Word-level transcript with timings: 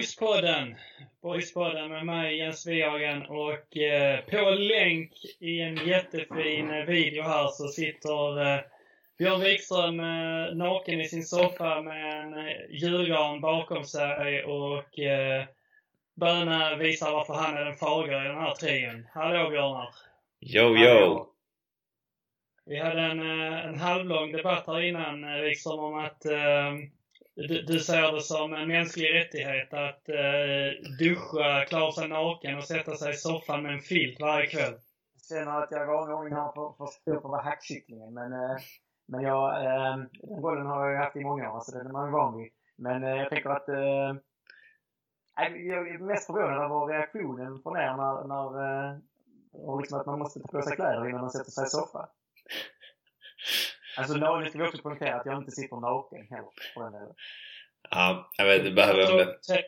Boyspodden. 0.00 0.76
Boyspodden 1.22 1.88
med 1.90 2.06
mig 2.06 2.36
Jens 2.36 2.66
Wihagen 2.66 3.22
och 3.22 3.76
eh, 3.76 4.20
på 4.20 4.50
länk 4.50 5.12
i 5.40 5.60
en 5.60 5.76
jättefin 5.86 6.70
eh, 6.70 6.84
video 6.84 7.22
här 7.22 7.48
så 7.48 7.68
sitter 7.68 8.54
eh, 8.54 8.60
Björn 9.18 9.40
Wikström 9.40 10.00
eh, 10.00 10.54
naken 10.54 11.00
i 11.00 11.08
sin 11.08 11.24
soffa 11.24 11.82
med 11.82 12.22
en 12.22 12.34
eh, 12.34 12.54
julgran 12.70 13.40
bakom 13.40 13.84
sig 13.84 14.44
och 14.44 14.98
eh, 14.98 15.44
Böne 16.16 16.76
visar 16.76 17.12
varför 17.12 17.34
han 17.34 17.56
är 17.56 17.64
den 17.64 17.74
fagra 17.74 18.24
i 18.24 18.28
den 18.28 18.38
här 18.38 18.54
trion. 18.54 19.06
Hallå 19.12 19.50
Björnar! 19.50 19.94
Yo 20.40 20.76
yo! 20.76 21.26
Vi 22.66 22.78
hade 22.78 23.02
en, 23.02 23.20
eh, 23.20 23.66
en 23.66 23.78
halvlång 23.78 24.32
debatt 24.32 24.66
här 24.66 24.80
innan 24.80 25.42
Wikström 25.42 25.78
om 25.78 25.98
att 25.98 26.24
eh, 26.24 26.72
du, 27.48 27.62
du 27.62 27.78
ser 27.78 28.12
det 28.12 28.20
som 28.20 28.54
en 28.54 28.68
mänsklig 28.68 29.14
rättighet 29.14 29.74
att 29.74 30.08
eh, 30.08 30.96
duscha, 30.98 31.64
klara 31.64 31.92
sig 31.92 32.08
naken 32.08 32.58
och 32.58 32.64
sätta 32.64 32.94
sig 32.94 33.10
i 33.10 33.16
soffan 33.16 33.62
med 33.62 33.72
en 33.72 33.80
filt 33.80 34.20
varje 34.20 34.46
kväll. 34.46 34.74
Jag 35.14 35.38
känner 35.38 35.62
att 35.62 35.70
jag 35.70 35.86
vanligen 35.86 36.38
har 36.38 36.52
för, 36.52 36.72
för 36.76 36.86
stor 36.86 37.12
för 37.12 37.16
att 37.16 37.24
vara 37.24 37.42
hackkycklingen. 37.42 38.14
Men, 38.14 38.32
eh, 38.32 38.56
men 39.08 39.22
jag, 39.22 39.64
eh, 39.64 39.96
den 40.22 40.42
rollen 40.42 40.66
har 40.66 40.90
jag 40.90 41.04
haft 41.04 41.16
i 41.16 41.24
många 41.24 41.52
år, 41.52 41.60
så 41.60 41.78
den 41.78 41.86
är 41.86 41.92
man 41.92 42.12
van 42.12 42.38
vid. 42.38 42.52
Men 42.78 43.04
eh, 43.04 43.16
jag 43.16 43.30
tänker 43.30 43.50
att 43.50 43.68
eh, 43.68 44.14
jag 45.56 45.88
är 45.88 45.98
mest 45.98 46.26
förvånad 46.26 46.64
över 46.64 46.86
reaktionen 46.86 47.62
från 47.62 47.76
er 47.76 47.96
när, 47.96 48.26
när 48.28 48.90
eh, 48.90 48.98
och 49.52 49.80
liksom 49.80 50.00
att 50.00 50.06
man 50.06 50.18
måste 50.18 50.40
ta 50.40 50.48
på 50.48 50.62
sig 50.62 50.76
kläder 50.76 51.08
innan 51.08 51.20
man 51.20 51.30
sätter 51.30 51.50
sig 51.50 51.64
i 51.64 51.68
soffan. 51.68 52.06
Alltså 54.00 54.38
nu 54.38 54.48
ska 54.48 54.58
vi 54.58 54.64
också 54.64 54.82
poängtera 54.82 55.14
att 55.14 55.26
jag 55.26 55.38
inte 55.38 55.50
sitter 55.50 55.80
naken 55.80 56.26
heller. 56.30 56.50
På 56.74 56.82
den 56.82 56.92
delen. 56.92 57.14
Ja, 57.90 58.30
jag 58.38 58.44
vet, 58.44 58.64
det 58.64 58.70
behöver 58.70 59.00
jag 59.00 59.20
inte. 59.20 59.62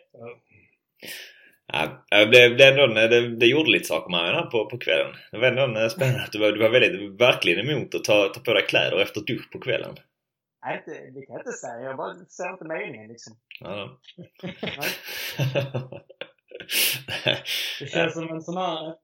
Ja, 1.67 2.05
det, 2.11 2.27
blev, 2.27 2.57
det, 2.57 2.69
ändå, 2.69 2.87
det, 2.87 3.37
det 3.37 3.47
gjorde 3.47 3.71
lite 3.71 3.85
saker 3.85 4.11
med 4.11 4.23
mig 4.23 4.35
här 4.35 4.47
på, 4.47 4.67
på 4.67 4.79
kvällen. 4.79 5.17
Det 5.31 5.39
var 5.39 5.47
ändå 5.49 5.81
eh, 5.81 5.89
spännande 5.89 6.23
att 6.23 6.33
du 6.33 6.39
var, 6.39 6.53
du 6.53 6.59
var 6.59 6.71
väldigt, 6.71 7.21
verkligen 7.21 7.71
emot 7.71 7.95
att 7.95 8.05
ta, 8.05 8.29
ta 8.29 8.41
på 8.41 8.53
dig 8.55 8.67
kläder 8.67 9.01
efter 9.01 9.21
dusch 9.21 9.51
på 9.53 9.61
kvällen. 9.61 9.95
Nej, 10.65 10.77
inte, 10.77 10.91
det 10.91 11.27
kan 11.27 11.35
jag 11.35 11.41
inte 11.41 11.53
säga. 11.53 11.81
Jag 11.81 11.97
bara 11.97 12.15
ser 12.15 12.53
inte 12.53 12.65
meningen 12.65 13.09
liksom. 13.09 13.37
Ja. 13.61 14.01
Det 17.81 17.87
känns 17.87 18.15
som 18.15 18.31
en 18.31 18.43
sån 18.43 18.57
här 18.57 18.95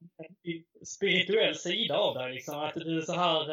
spirituell 0.87 1.55
sida 1.55 1.97
av 1.97 2.15
dig 2.15 2.35
liksom. 2.35 2.59
Att 2.59 2.75
du 2.75 2.99
är 2.99 3.03
så 3.03 3.13
här 3.13 3.45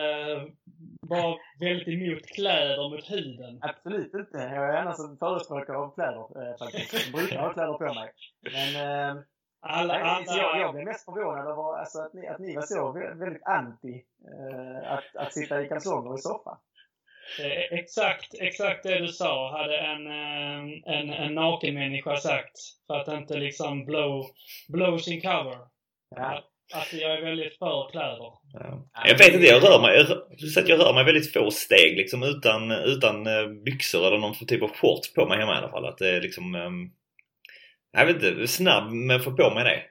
bara 1.10 1.36
väldigt 1.60 1.88
emot 1.88 2.26
kläder 2.36 2.90
mot 2.90 3.12
huden. 3.12 3.60
Absolut 3.62 4.14
inte. 4.14 4.38
Jag 4.38 4.70
är 4.70 4.78
annars 4.78 5.00
en 5.00 5.18
förespråkare 5.18 5.78
av 5.78 5.94
kläder 5.96 6.50
eh, 6.52 6.58
faktiskt. 6.58 6.94
Jag 6.94 7.14
brukar 7.14 7.40
ha 7.40 7.54
kläder 7.54 7.74
på 7.74 7.94
mig. 7.94 8.12
Men 8.54 8.70
eh, 9.16 9.24
Alla, 9.68 9.94
nej, 9.94 10.04
alla, 10.04 10.38
jag, 10.38 10.60
jag 10.62 10.74
blev 10.74 10.86
mest 10.86 11.06
förvånad 11.06 11.48
över 11.48 11.80
alltså, 11.80 12.00
att, 12.00 12.14
ni, 12.14 12.28
att 12.28 12.40
ni 12.40 12.56
var 12.56 12.62
så 12.62 12.94
vä- 12.94 13.20
väldigt 13.20 13.44
anti 13.46 13.96
eh, 14.34 14.92
att, 14.92 15.16
att 15.16 15.34
sitta 15.34 15.62
i 15.62 15.68
kalsonger 15.68 16.16
i 16.16 16.18
soffan. 16.18 16.58
Eh, 17.40 17.80
Exakt, 17.80 18.34
exakt 18.40 18.84
det 18.84 19.00
du 19.00 19.08
sa 19.08 19.58
hade 19.58 19.78
en, 19.78 20.08
eh, 20.08 20.96
en, 21.00 21.10
en 21.10 21.36
naken 21.36 21.74
människa 21.74 22.16
sagt. 22.18 22.58
För 22.88 22.96
att 22.96 23.08
inte 23.08 23.38
liksom 23.38 23.86
blow, 23.86 24.26
blow 24.70 24.98
sin 24.98 25.22
cover. 25.22 25.58
Ja. 26.16 26.44
Att 26.76 26.94
jag 26.94 27.12
är 27.14 27.22
väldigt 27.22 27.58
för 27.58 27.90
kläder. 27.92 28.34
Ja. 28.54 28.86
Jag 29.06 29.18
vet 29.18 29.34
inte, 29.34 29.46
jag 29.48 29.64
rör 29.64 29.82
mig, 29.82 30.06
så 30.38 30.60
att 30.60 30.68
jag 30.70 30.80
rör 30.80 30.94
mig 30.94 31.06
väldigt 31.06 31.34
få 31.34 31.52
steg 31.52 31.98
liksom 31.98 32.24
utan, 32.24 32.72
utan 32.72 33.28
eh, 33.28 33.48
byxor 33.48 34.08
eller 34.08 34.18
någon 34.18 34.34
typ 34.34 34.64
av 34.64 34.70
shorts 34.70 35.14
på 35.14 35.26
mig 35.28 35.38
hemma 35.40 35.54
i 35.54 35.58
alla 35.58 35.72
fall. 35.72 35.86
Att 35.86 35.98
det 35.98 36.10
är 36.10 36.22
liksom... 36.22 36.56
ehm, 36.56 36.92
jag 37.92 38.06
vet 38.06 38.16
inte, 38.16 38.48
snabb 38.48 38.92
med 38.92 39.16
att 39.16 39.24
få 39.24 39.32
på 39.32 39.54
mig 39.54 39.64
det. 39.64 39.84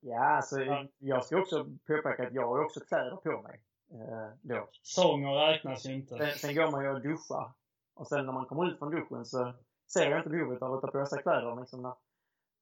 Ja, 0.00 0.24
alltså 0.36 0.60
Ja. 0.60 0.86
jag 0.98 1.24
ska 1.24 1.38
också 1.38 1.64
påpeka 1.86 2.26
att 2.26 2.34
jag 2.34 2.48
har 2.48 2.64
också 2.64 2.80
kläder 2.80 3.16
på 3.16 3.42
mig. 3.42 3.60
Eh, 3.92 4.34
då. 4.42 4.68
Sånger 4.82 5.46
räknas 5.46 5.86
ju 5.86 5.94
inte. 5.94 6.18
Sen, 6.18 6.38
sen 6.38 6.54
går 6.54 6.70
man 6.70 6.84
ju 6.84 6.90
och 6.90 7.00
duschar. 7.02 7.52
Och 7.94 8.08
sen 8.08 8.26
när 8.26 8.32
man 8.32 8.46
kommer 8.46 8.70
ut 8.70 8.78
från 8.78 8.90
duschen 8.90 9.24
så 9.24 9.52
ser 9.92 10.10
jag 10.10 10.18
inte 10.18 10.30
behovet 10.30 10.62
av 10.62 10.74
att 10.74 10.80
ta 10.80 10.86
på 10.90 11.06
sig 11.06 11.22
kläder 11.22 11.60
liksom 11.60 11.82
när, 11.82 11.94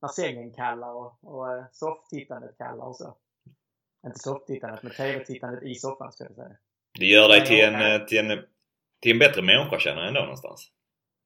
när 0.03 0.09
sängen 0.09 0.53
kallar 0.55 0.93
och, 0.93 1.19
och 1.25 1.53
eh, 1.53 1.65
sofftittandet 1.73 2.59
kallar 2.59 2.85
och 2.87 2.97
så. 2.97 3.17
Inte 4.07 4.19
softtittandet, 4.19 4.83
men 4.83 4.93
tv-tittandet 4.93 5.63
i 5.63 5.75
soffan 5.75 6.13
ska 6.13 6.25
jag 6.25 6.35
säga. 6.35 6.57
Det 6.99 7.07
gör 7.07 7.29
dig 7.29 7.39
Nej, 7.39 7.49
till 7.49 7.65
en, 7.65 7.73
nej. 7.73 7.97
eh, 7.97 8.05
till 8.07 8.31
en, 8.31 8.45
till 9.01 9.13
en 9.13 9.19
bättre 9.19 9.43
människa 9.43 9.79
känner 9.79 9.99
jag 10.01 10.09
ändå 10.09 10.21
någonstans. 10.21 10.69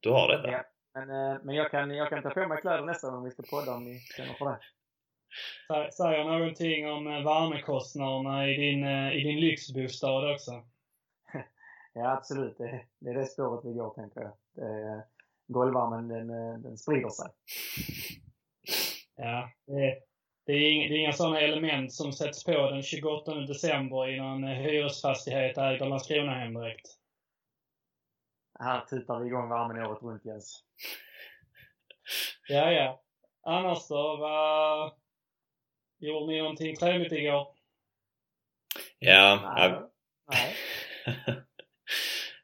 Du 0.01 0.11
har 0.11 0.29
detta. 0.29 0.51
Ja. 0.51 0.63
Men, 0.95 1.11
eh, 1.11 1.39
men 1.45 1.55
jag, 1.55 1.71
kan, 1.71 1.91
jag 1.91 2.09
kan 2.09 2.23
ta 2.23 2.31
på 2.31 2.49
mig 2.49 2.61
kläder 2.61 2.83
nästa 2.85 3.11
gång 3.11 3.25
vi 3.25 3.31
ska 3.31 3.43
podda 3.43 3.75
om 3.75 3.85
ni 3.85 3.99
känner 4.01 4.35
för 4.35 4.45
det. 4.45 4.59
Sä- 5.69 5.91
Säger 5.91 6.25
någonting 6.25 6.91
om 6.91 7.07
eh, 7.07 7.25
värmekostnaderna 7.25 8.49
i 8.49 8.57
din, 8.57 8.85
eh, 8.85 9.13
i 9.13 9.21
din 9.25 9.41
lyxbostad 9.41 10.33
också. 10.33 10.51
Ja, 11.97 12.13
absolut. 12.13 12.59
Det, 12.59 12.85
det 12.99 13.11
är 13.11 13.15
det 13.15 13.27
spåret 13.27 13.65
vi 13.65 13.73
går, 13.73 13.95
tänker 13.95 14.21
jag. 14.21 14.33
Golvvärmen, 15.47 16.09
den, 16.09 16.31
eh, 16.31 16.59
den 16.59 16.79
sprider 16.79 17.09
sig. 17.11 17.27
Ja, 19.17 19.51
det, 19.67 19.99
det, 20.47 20.53
är 20.53 20.73
inga, 20.73 20.89
det 20.89 20.95
är 20.95 20.99
inga 20.99 21.13
sådana 21.13 21.41
element 21.41 21.93
som 21.93 22.13
sätts 22.13 22.45
på 22.45 22.71
den 22.71 22.83
28 22.83 23.35
december 23.35 24.09
i 24.09 24.19
någon 24.19 24.45
eh, 24.45 24.51
hyresfastighet 24.51 25.59
ägd 25.59 25.83
av 25.83 25.89
Landskronahem 25.89 26.55
direkt. 26.55 26.87
Här 28.59 28.81
tutar 28.81 29.21
vi 29.21 29.27
igång 29.27 29.49
värmen 29.49 29.87
året 29.87 30.03
runt, 30.03 30.25
Jens. 30.25 30.65
Ja, 32.49 32.73
ja. 32.73 33.03
Annars 33.43 33.89
då? 33.89 34.17
Vad... 34.17 34.93
Gjorde 35.99 36.27
ni 36.27 36.39
någonting 36.39 36.77
trevligt 36.77 37.13
igår? 37.13 37.47
Ja, 38.99 39.55
Nej. 39.57 39.71
ja, 39.71 39.91
Nej. 40.33 40.57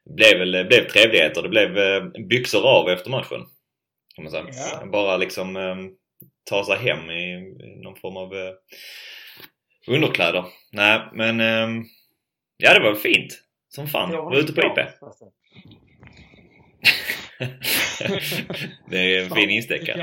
det 0.05 0.13
blev 0.15 0.39
väl 0.39 0.67
blev 0.67 0.87
trevligheter. 0.87 1.41
Det 1.41 1.49
blev 1.49 1.77
eh, 1.77 2.03
byxor 2.29 2.67
av 2.67 2.89
efter 2.89 3.09
matchen. 3.09 3.45
Kan 4.15 4.23
man 4.23 4.31
säga. 4.31 4.45
Ja. 4.51 4.85
Bara 4.85 5.17
liksom 5.17 5.55
eh, 5.57 5.75
ta 6.43 6.65
sig 6.65 6.77
hem 6.77 7.09
i, 7.09 7.33
i 7.63 7.81
någon 7.83 7.95
form 7.95 8.17
av 8.17 8.33
eh, 8.33 8.53
underkläder. 9.87 10.45
Nej, 10.71 11.01
men 11.13 11.39
eh, 11.39 11.85
ja, 12.57 12.73
det 12.73 12.79
var 12.79 12.95
fint. 12.95 13.43
Som 13.69 13.87
fan. 13.87 14.11
Jag 14.11 14.23
Var 14.23 14.37
ute 14.37 14.53
på 14.53 14.61
IP. 14.61 14.75
det 18.89 18.97
är 18.97 19.23
en 19.23 19.29
fin 19.29 19.49
instickare. 19.49 19.97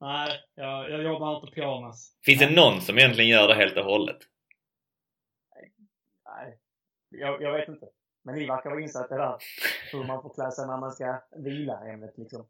Nej, 0.00 0.28
jag, 0.54 0.90
jag 0.90 1.02
jobbar 1.02 1.40
inte 1.40 1.54
pyjamas. 1.54 2.12
Finns 2.24 2.38
det 2.38 2.50
någon 2.50 2.80
som 2.80 2.98
egentligen 2.98 3.30
gör 3.30 3.48
det 3.48 3.54
helt 3.54 3.76
och 3.76 3.84
hållet? 3.84 4.18
Nej. 6.26 6.58
Jag, 7.10 7.42
jag 7.42 7.52
vet 7.52 7.68
inte. 7.68 7.86
Men 8.24 8.34
ni 8.34 8.46
verkar 8.46 8.70
vara 8.70 8.80
insatta 8.80 9.16
där. 9.16 9.36
Hur 9.92 10.04
man 10.04 10.22
får 10.22 10.34
klä 10.34 10.50
sig 10.50 10.66
när 10.66 10.76
man 10.76 10.92
ska 10.92 11.22
vila 11.36 11.80
ämnet 11.92 12.18
liksom. 12.18 12.46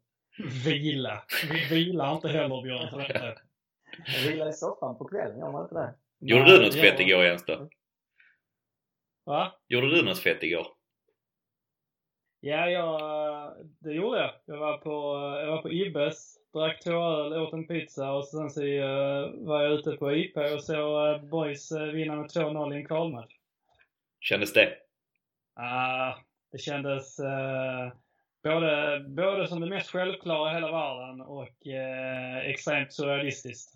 Vila. 0.65 1.23
Vi 1.51 1.75
vilar 1.75 2.15
inte 2.15 2.27
heller 2.27 2.61
Björn 2.61 2.89
för 2.89 2.97
detta. 2.97 3.41
Vila 4.27 4.49
i 4.49 4.53
soffan 4.53 4.97
på 4.97 5.05
kvällen, 5.05 5.39
gör 5.39 5.51
man 5.51 5.63
inte 5.63 5.75
det? 5.75 5.95
Gjorde 6.19 6.57
du 6.57 6.65
något 6.65 6.75
fett 6.75 6.99
igår 6.99 7.23
Jens 7.23 7.45
då? 7.45 7.69
Va? 9.25 9.53
Gjorde 9.67 9.89
du 9.89 10.01
något 10.01 10.19
fett 10.19 10.43
igår? 10.43 10.67
Ja, 12.39 12.69
jag, 12.69 13.67
det 13.79 13.93
gjorde 13.93 14.19
jag. 14.19 14.31
Jag 14.45 14.57
var 14.57 14.77
på, 14.77 14.91
jag 15.39 15.47
var 15.47 15.61
på 15.61 15.71
Ibbes, 15.71 16.37
drack 16.53 16.83
två 16.83 16.91
öl, 16.91 17.33
åt 17.33 17.53
en 17.53 17.67
pizza 17.67 18.11
och 18.11 18.27
sen 18.27 18.49
så 18.49 18.63
eh, 18.63 19.31
var 19.33 19.63
jag 19.63 19.73
ute 19.73 19.91
på 19.91 20.15
IP 20.15 20.37
och 20.37 20.63
såg 20.63 21.15
uh, 21.15 21.23
Boys 21.29 21.71
uh, 21.71 21.83
vinna 21.83 22.15
med 22.15 22.25
2-0 22.25 22.73
i 22.73 22.77
en 22.77 22.85
kvalmatch. 22.85 23.33
Kändes 24.19 24.53
det? 24.53 24.73
Ah, 25.55 26.15
det 26.51 26.57
kändes 26.57 27.19
eh, 27.19 27.91
både, 28.47 28.99
både 29.07 29.47
som 29.47 29.61
det 29.61 29.67
mest 29.67 29.89
självklara 29.89 30.51
i 30.51 30.53
hela 30.53 30.71
världen 30.71 31.21
och 31.21 31.67
eh, 31.67 32.37
extremt 32.37 32.93
surrealistiskt. 32.93 33.73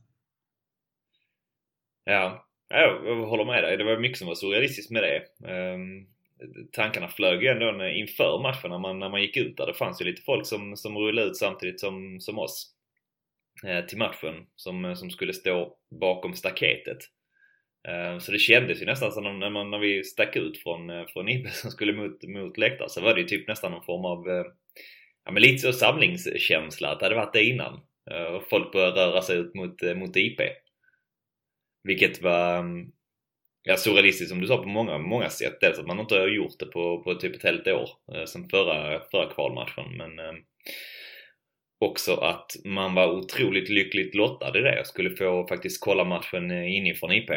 Ja, 2.04 2.48
jag 2.70 3.16
håller 3.26 3.46
med 3.46 3.64
dig. 3.64 3.78
Det 3.78 3.84
var 3.84 3.98
mycket 3.98 4.18
som 4.18 4.28
var 4.28 4.36
surrealistiskt 4.36 4.92
med 4.92 5.04
det. 5.04 5.48
Um, 5.74 6.08
tankarna 6.72 7.08
flög 7.08 7.44
ju 7.44 7.50
ändå 7.50 7.86
inför 7.88 8.42
matchen 8.42 8.70
när 8.70 8.80
man, 8.80 9.00
när 9.00 9.10
man 9.10 9.22
gick 9.22 9.38
ut 9.38 9.58
där. 9.58 9.68
Det 9.68 9.74
fanns 9.74 10.02
ju 10.02 10.06
lite 10.06 10.22
folk 10.22 10.46
som, 10.46 10.78
som 10.78 10.98
rullade 10.98 11.28
ut 11.28 11.38
samtidigt 11.38 11.80
som, 11.80 12.20
som 12.20 12.40
oss 12.40 12.72
eh, 13.66 13.86
till 13.86 13.98
matchen 13.98 14.48
som, 14.56 14.96
som 14.96 15.10
skulle 15.10 15.34
stå 15.34 15.78
bakom 15.90 16.34
staketet. 16.34 16.98
Ehm, 17.88 18.20
så 18.20 18.32
det 18.32 18.40
kändes 18.40 18.82
ju 18.82 18.86
nästan 18.86 19.12
som 19.12 19.40
när, 19.40 19.50
man, 19.50 19.72
när 19.72 19.80
vi 19.80 20.04
stack 20.04 20.36
ut 20.36 20.58
från, 20.58 20.90
eh, 20.90 21.06
från 21.08 21.30
Ibbe 21.30 21.50
som 21.50 21.72
skulle 21.72 21.94
mot, 21.94 22.24
mot 22.24 22.58
läktaren 22.58 22.90
så 22.90 23.02
var 23.02 23.14
det 23.14 23.22
ju 23.22 23.28
typ 23.28 23.48
nästan 23.48 23.72
någon 23.72 23.84
form 23.84 24.06
av 24.06 24.30
eh, 24.30 24.46
ja, 25.26 25.32
men 25.32 25.42
lite 25.42 25.58
så 25.58 25.74
samlingskänsla 25.74 26.92
att 26.92 27.00
det 27.00 27.06
hade 27.06 27.16
varit 27.16 27.34
det 27.34 27.44
innan. 27.44 27.82
Eh, 28.12 28.24
och 28.24 28.50
folk 28.50 28.72
började 28.72 29.02
röra 29.02 29.22
sig 29.22 29.38
ut 29.38 29.56
mot, 29.56 29.84
eh, 29.84 29.96
mot 29.96 30.16
IP. 30.16 30.42
Vilket 31.84 32.22
var 32.22 32.60
mm, 32.60 32.92
ja, 33.64 33.78
surrealistiskt 33.78 34.30
som 34.30 34.42
du 34.42 34.48
sa 34.48 34.58
på 34.58 34.70
många, 34.70 34.98
många 34.98 35.30
sätt. 35.30 35.58
Dels 35.62 35.80
att 35.80 35.88
man 35.88 36.00
inte 36.00 36.16
har 36.16 36.28
gjort 36.28 36.60
det 36.60 36.66
på, 36.66 37.04
på 37.04 37.16
typ 37.16 37.36
ett 37.36 37.44
helt 37.44 37.68
år 37.68 37.90
eh, 38.14 38.26
sen 38.26 38.50
förra, 38.50 39.02
förra 39.12 39.34
kvalmatchen. 39.34 39.98
Men 39.98 40.20
eh, 40.20 40.34
också 41.80 42.16
att 42.16 42.52
man 42.66 42.96
var 42.96 43.12
otroligt 43.12 43.70
lyckligt 43.70 44.16
lottad 44.16 44.58
i 44.58 44.62
det. 44.62 44.76
Jag 44.76 44.88
skulle 44.88 45.16
få 45.16 45.48
faktiskt 45.48 45.84
kolla 45.84 46.04
matchen 46.04 46.52
inifrån 46.52 47.12
IP. 47.12 47.30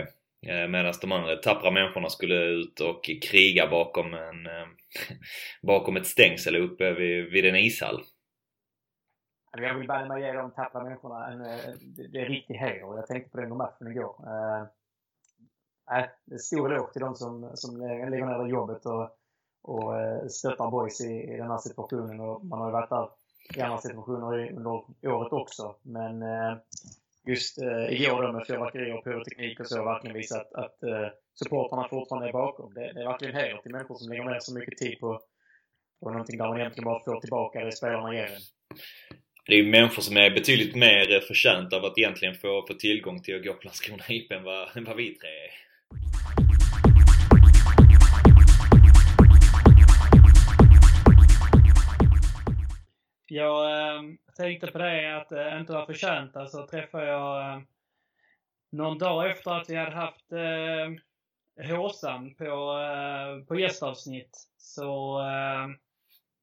Eh, 0.49 0.69
Medan 0.69 0.93
de 1.01 1.13
andra 1.13 1.37
tappra 1.37 1.71
människorna 1.71 2.09
skulle 2.09 2.35
ut 2.35 2.81
och 2.81 3.11
kriga 3.31 3.71
bakom, 3.71 4.15
en, 4.15 4.47
eh, 4.47 4.67
bakom 5.63 5.97
ett 5.97 6.07
stängsel 6.07 6.57
uppe 6.57 6.93
vid, 6.93 7.31
vid 7.31 7.45
en 7.47 7.57
ishall. 7.57 8.03
Jag 9.57 9.75
vill 9.75 9.89
bara 9.89 10.21
ge 10.21 10.33
de 10.33 10.51
tappra 10.51 10.85
människorna 10.85 11.27
en, 11.33 11.41
eh, 11.41 11.75
det, 11.81 12.09
det 12.09 12.21
är 12.21 12.27
riktig 12.27 12.55
heder. 12.55 12.97
Jag 12.97 13.07
tänkte 13.07 13.31
på 13.31 13.37
det 13.37 13.43
under 13.43 13.57
matchen 13.57 13.87
igår. 13.93 14.17
Äh, 15.93 16.39
stor 16.39 16.73
eloge 16.73 16.93
till 16.93 17.03
de 17.03 17.15
som, 17.15 17.51
som 17.55 17.77
lägger 17.77 18.27
ner 18.27 18.47
jobbet 18.47 18.87
och, 18.87 19.11
och 19.63 19.93
stöttar 20.31 20.71
boys 20.71 21.01
i, 21.01 21.23
i 21.23 21.37
den 21.37 21.51
här 21.51 21.59
situationen. 21.59 22.21
Och 22.21 22.45
man 22.45 22.59
har 22.59 22.69
ju 22.69 22.73
varit 22.73 22.91
där 22.91 23.09
i 23.57 23.61
andra 23.61 23.79
situationer 23.79 24.53
under 24.53 24.71
året 25.15 25.33
också. 25.33 25.77
Men 25.83 26.23
just 27.27 27.63
eh, 27.63 27.93
igår 27.93 28.23
då 28.23 28.33
med 28.33 28.47
fyrverkeri 28.47 28.93
och 28.93 29.05
pyroteknik 29.05 29.61
och 29.61 29.67
så 29.67 29.85
verkligen 29.85 30.17
visat 30.17 30.41
att, 30.41 30.65
att 30.65 30.83
eh, 30.83 31.09
supportrarna 31.35 31.89
fortfarande 31.89 32.29
är 32.29 32.33
bakom. 32.33 32.75
Det, 32.75 32.93
det 32.93 33.01
är 33.01 33.07
verkligen 33.07 33.35
heder 33.35 33.59
till 33.59 33.73
människor 33.73 33.95
som 33.95 34.09
lägger 34.09 34.25
ner 34.25 34.41
så 34.41 34.55
mycket 34.55 34.79
tid 34.79 34.99
på, 35.01 35.21
på 36.03 36.11
någonting 36.11 36.39
där 36.39 36.49
man 36.49 36.61
egentligen 36.61 36.85
bara 36.85 37.05
får 37.05 37.21
tillbaka 37.21 37.65
det 37.65 37.73
spelarna 37.73 38.15
ger 38.15 38.25
en. 38.25 38.43
Det 39.47 39.53
är 39.55 39.59
ju 39.59 39.71
människor 39.71 40.03
som 40.03 40.17
är 40.17 40.31
betydligt 40.31 40.77
mer 40.77 41.21
förtjänta 41.21 41.77
av 41.77 41.85
att 41.85 41.99
egentligen 41.99 42.35
få, 42.35 42.65
få 42.69 42.75
tillgång 42.75 43.23
till 43.23 43.37
att 43.37 43.45
gå 43.45 43.53
på 43.53 43.65
Landskrona 43.65 44.05
IP 44.09 44.33
än 44.33 44.43
vad, 44.43 44.77
än 44.77 44.85
vad 44.85 44.97
vi 44.97 45.15
tre 45.15 45.29
är. 45.29 45.65
Jag 53.27 53.71
äh, 53.97 54.03
tänkte 54.37 54.67
på 54.67 54.79
det 54.79 55.17
att 55.17 55.33
äh, 55.33 55.61
inte 55.61 55.73
vara 55.73 55.87
förtjänta 55.87 56.33
så 56.33 56.41
alltså, 56.41 56.67
träffade 56.67 57.07
jag 57.07 57.53
äh, 57.53 57.63
någon 58.73 58.99
dag 58.99 59.31
efter 59.31 59.51
att 59.51 59.71
vi 59.71 59.77
hade 59.77 59.97
haft 59.97 60.33
äh, 60.33 61.69
Håsan 61.77 62.35
på, 62.35 62.45
äh, 62.45 63.47
på 63.47 63.59
gästavsnitt 63.61 64.49
så, 64.57 65.21
äh, 65.21 65.69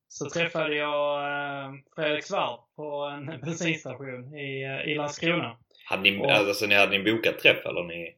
så 0.07 0.29
träffade 0.29 0.75
jag 0.75 1.23
äh, 1.23 1.73
Fredrik 1.95 2.23
Svart 2.23 2.75
på 2.75 3.03
en 3.03 3.25
bensinstation 3.41 4.35
i, 4.35 4.83
i 4.85 4.95
Landskrona. 4.95 5.57
Hade 5.85 6.01
ni, 6.01 6.21
och, 6.21 6.31
alltså, 6.31 6.65
ni, 6.65 6.75
hade 6.75 6.97
ni 6.97 7.11
bokat 7.11 7.39
träff 7.39 7.65
eller 7.65 7.83
ni? 7.83 8.15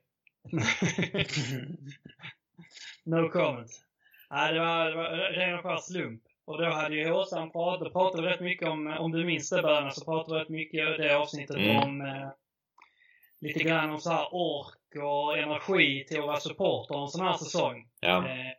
no 3.03 3.29
comment. 3.29 3.71
Nej, 4.29 4.53
det 4.53 4.59
var, 4.59 4.85
det 4.85 4.95
var 4.95 5.09
ren 5.09 5.53
och 5.53 5.63
skär 5.63 5.77
slump. 5.77 6.21
Och 6.45 6.57
då 6.57 6.69
hade 6.69 6.95
ju 6.95 7.09
Håsan 7.09 7.51
pratat, 7.51 7.93
pratade 7.93 8.29
rätt 8.29 8.41
mycket 8.41 8.67
om, 8.67 8.87
om 8.87 9.11
du 9.11 9.25
minns 9.25 9.49
det 9.49 9.61
Börna, 9.61 9.91
så 9.91 10.05
pratade 10.05 10.39
rätt 10.39 10.49
mycket 10.49 10.79
i 10.79 11.01
det 11.01 11.17
avsnittet 11.17 11.55
mm. 11.55 11.77
om 11.77 12.01
eh, 12.01 12.29
lite 13.41 13.63
grann 13.63 13.89
om 13.89 13.99
så 13.99 14.09
här 14.09 14.27
ork 14.31 15.03
och 15.03 15.37
energi 15.37 16.05
till 16.07 16.19
att 16.19 16.25
vara 16.25 16.39
supporter 16.39 17.01
en 17.01 17.07
sån 17.07 17.25
här 17.25 17.33
säsong. 17.33 17.87
Ja. 17.99 18.27
Eh, 18.27 18.53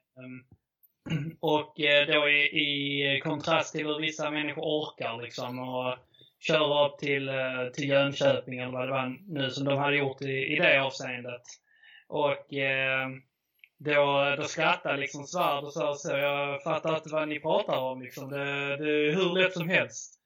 och 1.40 1.80
eh, 1.80 2.06
då 2.06 2.28
i, 2.28 2.42
i, 2.42 3.20
kontrast 3.20 3.74
till 3.74 3.86
hur 3.86 4.00
vissa 4.00 4.30
människor 4.30 4.62
orkar 4.62 5.22
liksom 5.22 5.58
och 5.58 5.98
köra 6.40 6.86
upp 6.86 6.98
till, 6.98 7.28
eh, 7.28 7.66
till 7.74 7.88
Jönköping 7.88 8.58
eller 8.58 8.72
vad 8.72 8.88
det 8.88 8.92
var 8.92 9.18
nu 9.28 9.50
som 9.50 9.64
de 9.64 9.78
hade 9.78 9.96
gjort 9.96 10.22
i, 10.22 10.46
i 10.46 10.56
det 10.56 10.82
avseendet. 10.82 11.42
Och 12.08 12.54
eh, 12.54 13.08
då, 13.78 14.34
då 14.36 14.42
skrattade 14.42 14.96
liksom 14.96 15.26
Svärd 15.26 15.64
och 15.64 15.72
sa 15.72 15.94
så. 15.94 16.10
Jag 16.10 16.62
fattar 16.62 16.96
inte 16.96 17.08
vad 17.08 17.28
ni 17.28 17.40
pratar 17.40 17.78
om 17.78 18.02
liksom. 18.02 18.30
Det, 18.30 18.76
det 18.76 19.08
är 19.08 19.14
hur 19.14 19.34
lätt 19.34 19.52
som 19.52 19.68
helst. 19.68 20.20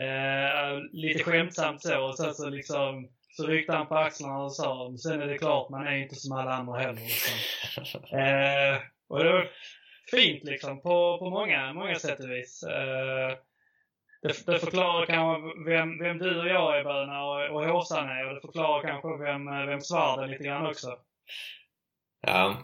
Eh, 0.00 0.78
lite 0.92 1.24
skämtsamt 1.24 1.82
så. 1.82 2.04
Och 2.04 2.16
sen 2.16 2.34
så 2.34 2.48
liksom 2.48 3.08
så 3.36 3.46
ryckte 3.46 3.72
han 3.72 3.86
på 3.86 3.96
axlarna 3.96 4.38
och 4.38 4.52
sa 4.52 4.96
sen 5.02 5.22
är 5.22 5.26
det 5.26 5.38
klart, 5.38 5.70
man 5.70 5.86
är 5.86 5.96
inte 5.96 6.14
som 6.14 6.32
alla 6.32 6.54
andra 6.54 6.78
heller. 6.78 7.00
Liksom. 7.00 7.34
Eh, 8.18 8.80
och 9.08 9.24
det 9.24 9.32
var 9.32 9.50
fint 10.10 10.44
liksom 10.44 10.82
på, 10.82 11.18
på 11.18 11.30
många, 11.30 11.72
många 11.72 11.94
sätt 11.94 12.20
och 12.20 12.30
vis. 12.30 12.62
Eh, 12.62 13.36
det, 14.22 14.46
det, 14.46 14.58
förklarar 14.58 15.06
kanske 15.06 15.70
vem, 15.70 15.98
vem 15.98 16.18
du 16.18 16.40
och 16.40 16.48
jag 16.48 16.78
är 16.78 16.84
Böna 16.84 17.24
och, 17.24 17.50
och 17.50 17.64
Håsan 17.64 18.08
är 18.08 18.28
och 18.28 18.34
det 18.34 18.40
förklarar 18.40 18.82
kanske 18.82 19.24
vem, 19.24 19.66
vem 19.66 19.80
Svärd 19.80 20.18
är 20.18 20.26
lite 20.26 20.44
grann 20.44 20.66
också. 20.66 20.98
Ja, 22.20 22.56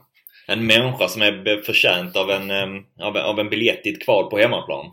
en 0.50 0.66
människa 0.66 1.08
som 1.08 1.22
är 1.22 1.62
förtjänt 1.62 2.16
av 2.16 2.30
en, 2.30 2.50
av, 3.00 3.16
av 3.16 3.40
en 3.40 3.50
biljett 3.50 3.86
i 3.86 3.90
ett 3.90 4.04
kval 4.04 4.30
på 4.30 4.38
hemmaplan. 4.38 4.90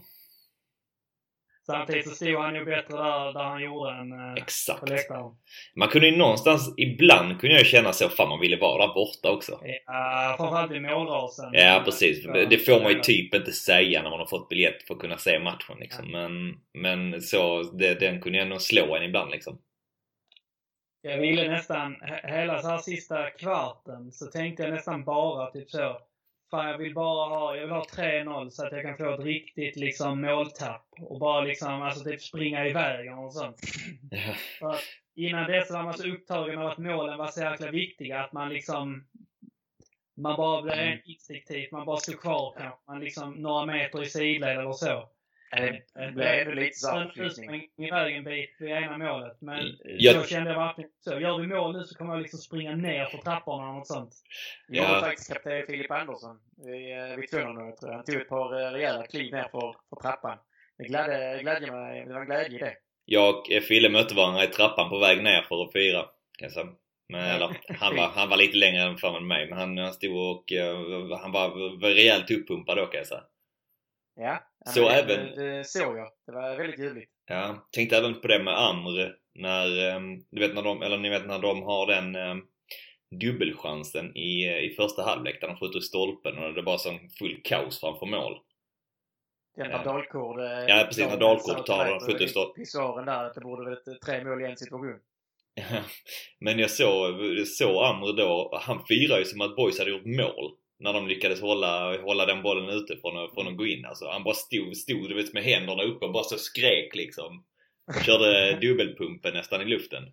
Samtidigt 1.65 2.09
så 2.09 2.15
stod 2.15 2.35
han 2.35 2.55
ju 2.55 2.65
bättre 2.65 2.97
där, 2.97 3.33
där 3.33 3.43
han 3.43 3.63
gjorde 3.63 3.91
än 3.91 4.11
eh, 4.11 4.33
Exakt. 4.33 4.79
på 4.79 4.85
läktaren. 4.85 5.31
Man 5.75 5.87
kunde 5.87 6.07
ju 6.07 6.17
någonstans, 6.17 6.73
ibland 6.77 7.39
kunde 7.39 7.55
jag 7.55 7.65
känna 7.65 7.93
så, 7.93 8.09
fan 8.09 8.29
man 8.29 8.39
ville 8.39 8.57
vara 8.57 8.87
där 8.87 8.93
borta 8.93 9.31
också. 9.31 9.59
Ja, 9.85 10.35
framförallt 10.37 10.71
i 10.71 10.79
målrasen. 10.79 11.49
Ja, 11.53 11.81
precis. 11.85 12.25
Det 12.49 12.65
får 12.65 12.83
man 12.83 12.91
ju 12.91 12.99
typ 12.99 13.35
inte 13.35 13.51
säga 13.51 14.03
när 14.03 14.09
man 14.09 14.19
har 14.19 14.27
fått 14.27 14.49
biljett 14.49 14.83
för 14.87 14.93
att 14.93 14.99
kunna 14.99 15.17
se 15.17 15.39
matchen 15.39 15.77
liksom. 15.79 16.11
Men, 16.11 16.53
men 16.73 17.21
så, 17.21 17.63
det, 17.63 17.99
den 17.99 18.21
kunde 18.21 18.37
ju 18.37 18.43
ändå 18.43 18.59
slå 18.59 18.95
en 18.95 19.03
ibland 19.03 19.31
liksom. 19.31 19.57
Jag 21.07 21.17
ville 21.17 21.51
nästan, 21.51 21.95
hela 22.23 22.61
så 22.61 22.67
här 22.67 22.77
sista 22.77 23.29
kvarten, 23.29 24.11
så 24.11 24.25
tänkte 24.25 24.63
jag 24.63 24.73
nästan 24.73 25.03
bara 25.03 25.51
typ 25.51 25.69
så. 25.69 26.01
Fan, 26.51 26.69
jag 26.69 26.77
vill 26.77 26.93
bara 26.93 27.29
ha, 27.29 27.55
jag 27.55 27.61
vill 27.61 27.71
ha 27.71 27.83
3-0 27.83 28.49
så 28.49 28.65
att 28.65 28.71
jag 28.71 28.81
kan 28.81 28.97
få 28.97 29.13
ett 29.13 29.25
riktigt 29.25 29.75
liksom 29.75 30.21
måltapp. 30.21 30.87
Och 30.99 31.19
bara 31.19 31.41
liksom, 31.41 31.81
alltså 31.81 32.03
typ 32.03 32.21
springa 32.21 32.67
iväg 32.67 33.19
och 33.19 33.33
sånt. 33.33 33.59
För 34.59 34.75
innan 35.15 35.51
dess 35.51 35.71
var 35.71 35.83
man 35.83 35.93
så 35.93 36.07
upptagen 36.07 36.59
av 36.59 36.67
att 36.67 36.77
målen 36.77 37.17
var 37.17 37.27
så 37.27 37.41
jäkla 37.41 37.71
viktiga 37.71 38.23
att 38.23 38.33
man 38.33 38.49
liksom 38.49 39.07
man 40.17 40.35
bara 40.35 40.61
blev 40.61 40.77
mm. 40.77 40.99
instinktivt, 41.05 41.71
man 41.71 41.85
bara 41.85 41.97
stod 41.97 42.19
kvar 42.19 42.55
kanske. 42.57 42.79
Man 42.87 42.99
liksom 42.99 43.33
några 43.33 43.65
meter 43.65 44.03
i 44.03 44.05
sidled 44.05 44.59
eller 44.59 44.71
så. 44.71 45.09
Det 45.51 46.11
blev 46.13 46.55
lite 46.55 46.77
så 46.77 46.89
här 46.91 47.19
iväg 47.77 48.15
en 48.15 48.23
bit 48.23 48.55
vid 48.59 48.69
ena 48.69 48.97
målet. 48.97 49.41
Men 49.41 49.77
jag... 49.83 50.15
så 50.15 50.23
kände 50.23 50.49
jag 50.49 50.59
verkligen 50.59 50.89
så. 50.99 51.19
Gör 51.19 51.37
vi 51.37 51.47
mål 51.47 51.77
nu 51.77 51.83
så 51.83 51.97
kommer 51.97 52.13
jag 52.13 52.21
liksom 52.21 52.39
springa 52.39 52.75
ner 52.75 53.05
för 53.05 53.17
trapporna 53.17 53.63
eller 53.63 53.73
något 53.73 53.87
sånt. 53.87 54.13
Jag 54.67 54.85
ja. 54.85 55.01
faktiskt 55.01 55.33
kapten 55.33 55.65
Filip 55.67 55.91
Andersson 55.91 56.39
vid, 56.65 57.19
vid 57.19 57.29
tunneln 57.29 57.75
tror 57.75 57.91
jag. 57.91 57.95
Han 57.95 58.05
tog 58.05 58.15
ett 58.15 58.29
par 58.29 58.61
eh, 58.61 58.71
rejäla 58.71 59.07
kliv 59.07 59.33
ner 59.33 59.47
för, 59.51 59.75
för 59.89 60.01
trappan. 60.01 60.37
Det 60.77 60.83
gladde, 60.83 61.39
gladde 61.41 61.71
mig. 61.71 62.05
Det 62.05 62.13
var 62.13 62.21
en 62.21 62.25
glädje 62.25 62.57
i 62.57 62.59
det. 62.59 62.75
Jag 63.05 63.35
och 63.35 63.63
Fille 63.67 63.89
mötte 63.89 64.15
varandra 64.15 64.43
i 64.43 64.47
trappan 64.47 64.89
på 64.89 64.99
väg 64.99 65.23
ner 65.23 65.41
för 65.41 65.63
att 65.63 65.73
fira. 65.73 66.01
Kan 66.37 66.45
jag 66.45 66.51
säga. 66.51 66.67
Men, 67.09 67.21
eller, 67.21 67.61
han, 67.79 67.95
var, 67.95 68.07
han 68.07 68.29
var 68.29 68.37
lite 68.37 68.57
längre 68.57 68.97
fram 68.97 69.15
än 69.15 69.27
mig 69.27 69.49
men 69.49 69.57
han, 69.57 69.77
han 69.77 69.93
stod 69.93 70.17
och 70.17 70.43
han 71.19 71.31
var, 71.31 71.79
var 71.81 71.89
rejält 71.89 72.31
uppumpad 72.31 72.77
då 72.77 72.85
kan 72.85 72.97
jag 72.97 73.07
säga. 73.07 73.23
Ja, 74.15 74.43
så 74.67 74.89
det, 74.89 74.95
även... 74.95 75.35
det 75.35 75.67
såg 75.67 75.97
jag. 75.97 76.09
Det 76.25 76.31
var 76.31 76.57
väldigt 76.57 76.79
ljuvligt. 76.79 77.11
Ja, 77.25 77.67
tänkte 77.71 77.97
även 77.97 78.21
på 78.21 78.27
det 78.27 78.43
med 78.43 78.57
Amr. 78.57 79.15
När, 79.35 79.89
ehm, 79.89 80.19
du 80.31 80.41
vet 80.41 80.55
när 80.55 80.61
de, 80.61 80.81
eller 80.81 80.97
ni 80.97 81.09
vet 81.09 81.27
när 81.27 81.39
de 81.39 81.63
har 81.63 81.87
den 81.87 82.15
um, 82.15 82.47
dubbelchansen 83.21 84.17
i, 84.17 84.59
i 84.65 84.75
första 84.77 85.03
halvlek 85.03 85.41
där 85.41 85.47
de 85.47 85.57
skjuter 85.57 85.79
stolpen 85.79 86.37
och 86.37 86.53
det 86.53 86.59
är 86.59 86.63
bara 86.63 86.77
sån 86.77 87.09
full 87.19 87.41
kaos 87.43 87.79
framför 87.79 88.05
mål. 88.05 88.39
Den 89.55 89.69
där 89.69 89.83
Dalkurd... 89.83 90.69
Ja, 90.69 90.83
precis. 90.87 91.07
När 91.07 91.17
Dalkurd 91.17 91.65
tar 91.65 91.85
den 91.85 91.95
och 91.95 92.03
skjuter 92.03 92.27
stolpen. 92.27 92.63
Pisaren 92.63 93.05
där, 93.05 93.23
att 93.23 93.33
det 93.33 93.41
borde 93.41 93.73
ett 93.73 94.01
tre 94.05 94.23
mål 94.23 94.41
i 94.41 94.45
en 94.45 94.57
situation. 94.57 94.99
Men 96.39 96.59
jag 96.59 96.69
såg, 96.69 97.15
såg 97.47 97.83
Amr 97.83 98.17
då, 98.17 98.59
han 98.61 98.85
firar 98.85 99.19
ju 99.19 99.25
som 99.25 99.41
att 99.41 99.55
Boys 99.55 99.79
hade 99.79 99.91
gjort 99.91 100.05
mål 100.05 100.51
när 100.79 100.93
de 100.93 101.07
lyckades 101.07 101.41
hålla, 101.41 102.01
hålla 102.01 102.25
den 102.25 102.43
bollen 102.43 102.69
ute 102.69 102.97
från 102.97 103.17
att, 103.17 103.33
från 103.33 103.47
att 103.47 103.57
gå 103.57 103.65
in. 103.65 103.85
Alltså, 103.85 104.09
han 104.09 104.23
bara 104.23 104.33
stod, 104.33 104.77
stod 104.77 105.09
du 105.09 105.15
vet, 105.15 105.33
med 105.33 105.43
händerna 105.43 105.83
uppe 105.83 106.05
och 106.05 106.13
bara 106.13 106.23
så 106.23 106.37
skrek 106.37 106.95
liksom. 106.95 107.45
Körde 108.05 108.57
dubbelpumpen 108.61 109.33
nästan 109.33 109.61
i 109.61 109.65
luften. 109.65 110.03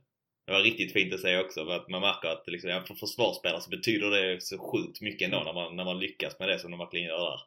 Det 0.47 0.53
var 0.53 0.61
riktigt 0.61 0.93
fint 0.93 1.15
att 1.15 1.21
se 1.21 1.39
också 1.39 1.65
för 1.65 1.77
att 1.77 1.89
man 1.89 2.01
märker 2.01 2.29
att 2.29 2.47
liksom, 2.47 2.71
ja, 2.71 2.85
för 2.87 2.95
försvarsspelare 2.95 3.61
så 3.61 3.71
betyder 3.71 4.11
det 4.11 4.43
så 4.43 4.59
sjukt 4.59 5.01
mycket 5.01 5.27
ändå 5.27 5.43
när 5.45 5.53
man, 5.53 5.77
när 5.77 5.85
man 5.85 5.99
lyckas 5.99 6.39
med 6.39 6.49
det 6.49 6.59
som 6.59 6.71
de 6.71 6.79
verkligen 6.79 7.07
gör 7.07 7.31
där. 7.31 7.41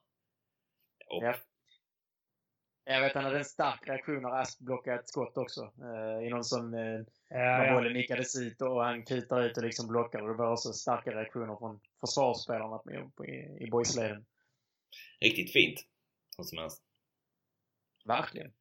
Och, 1.10 1.24
ja. 1.24 1.36
Jag 2.90 3.02
vet 3.02 3.14
han 3.14 3.24
hade 3.24 3.38
en 3.38 3.46
stark 3.46 3.88
reaktion 3.88 4.22
när 4.22 4.42
Asp 4.42 4.60
blockade 4.60 5.00
ett 5.00 5.10
skott 5.10 5.38
också. 5.38 5.62
Eh, 5.62 6.28
I 6.28 6.30
någon 6.30 6.44
sån... 6.44 6.74
Eh, 6.74 7.02
ja, 7.30 7.38
när 7.38 7.66
ja. 7.66 7.74
bollen 7.74 7.94
nickades 7.94 8.42
ut 8.42 8.62
och 8.62 8.84
han 8.84 9.06
kutar 9.06 9.42
ut 9.42 9.58
och 9.58 9.64
liksom 9.64 9.88
blockar. 9.88 10.22
Och 10.22 10.28
det 10.28 10.34
var 10.34 10.52
också 10.52 10.74
starka 10.74 11.12
reaktioner 11.12 11.56
från 11.56 11.80
försvarsspelarna 12.00 12.82
i, 13.28 13.64
i 13.64 13.70
boysleden. 13.70 14.26
Riktigt 15.20 15.54
fint. 15.54 15.80
Hur 16.38 16.44
som 16.44 16.58
helst. 16.58 16.84
Verkligen. 18.06 18.52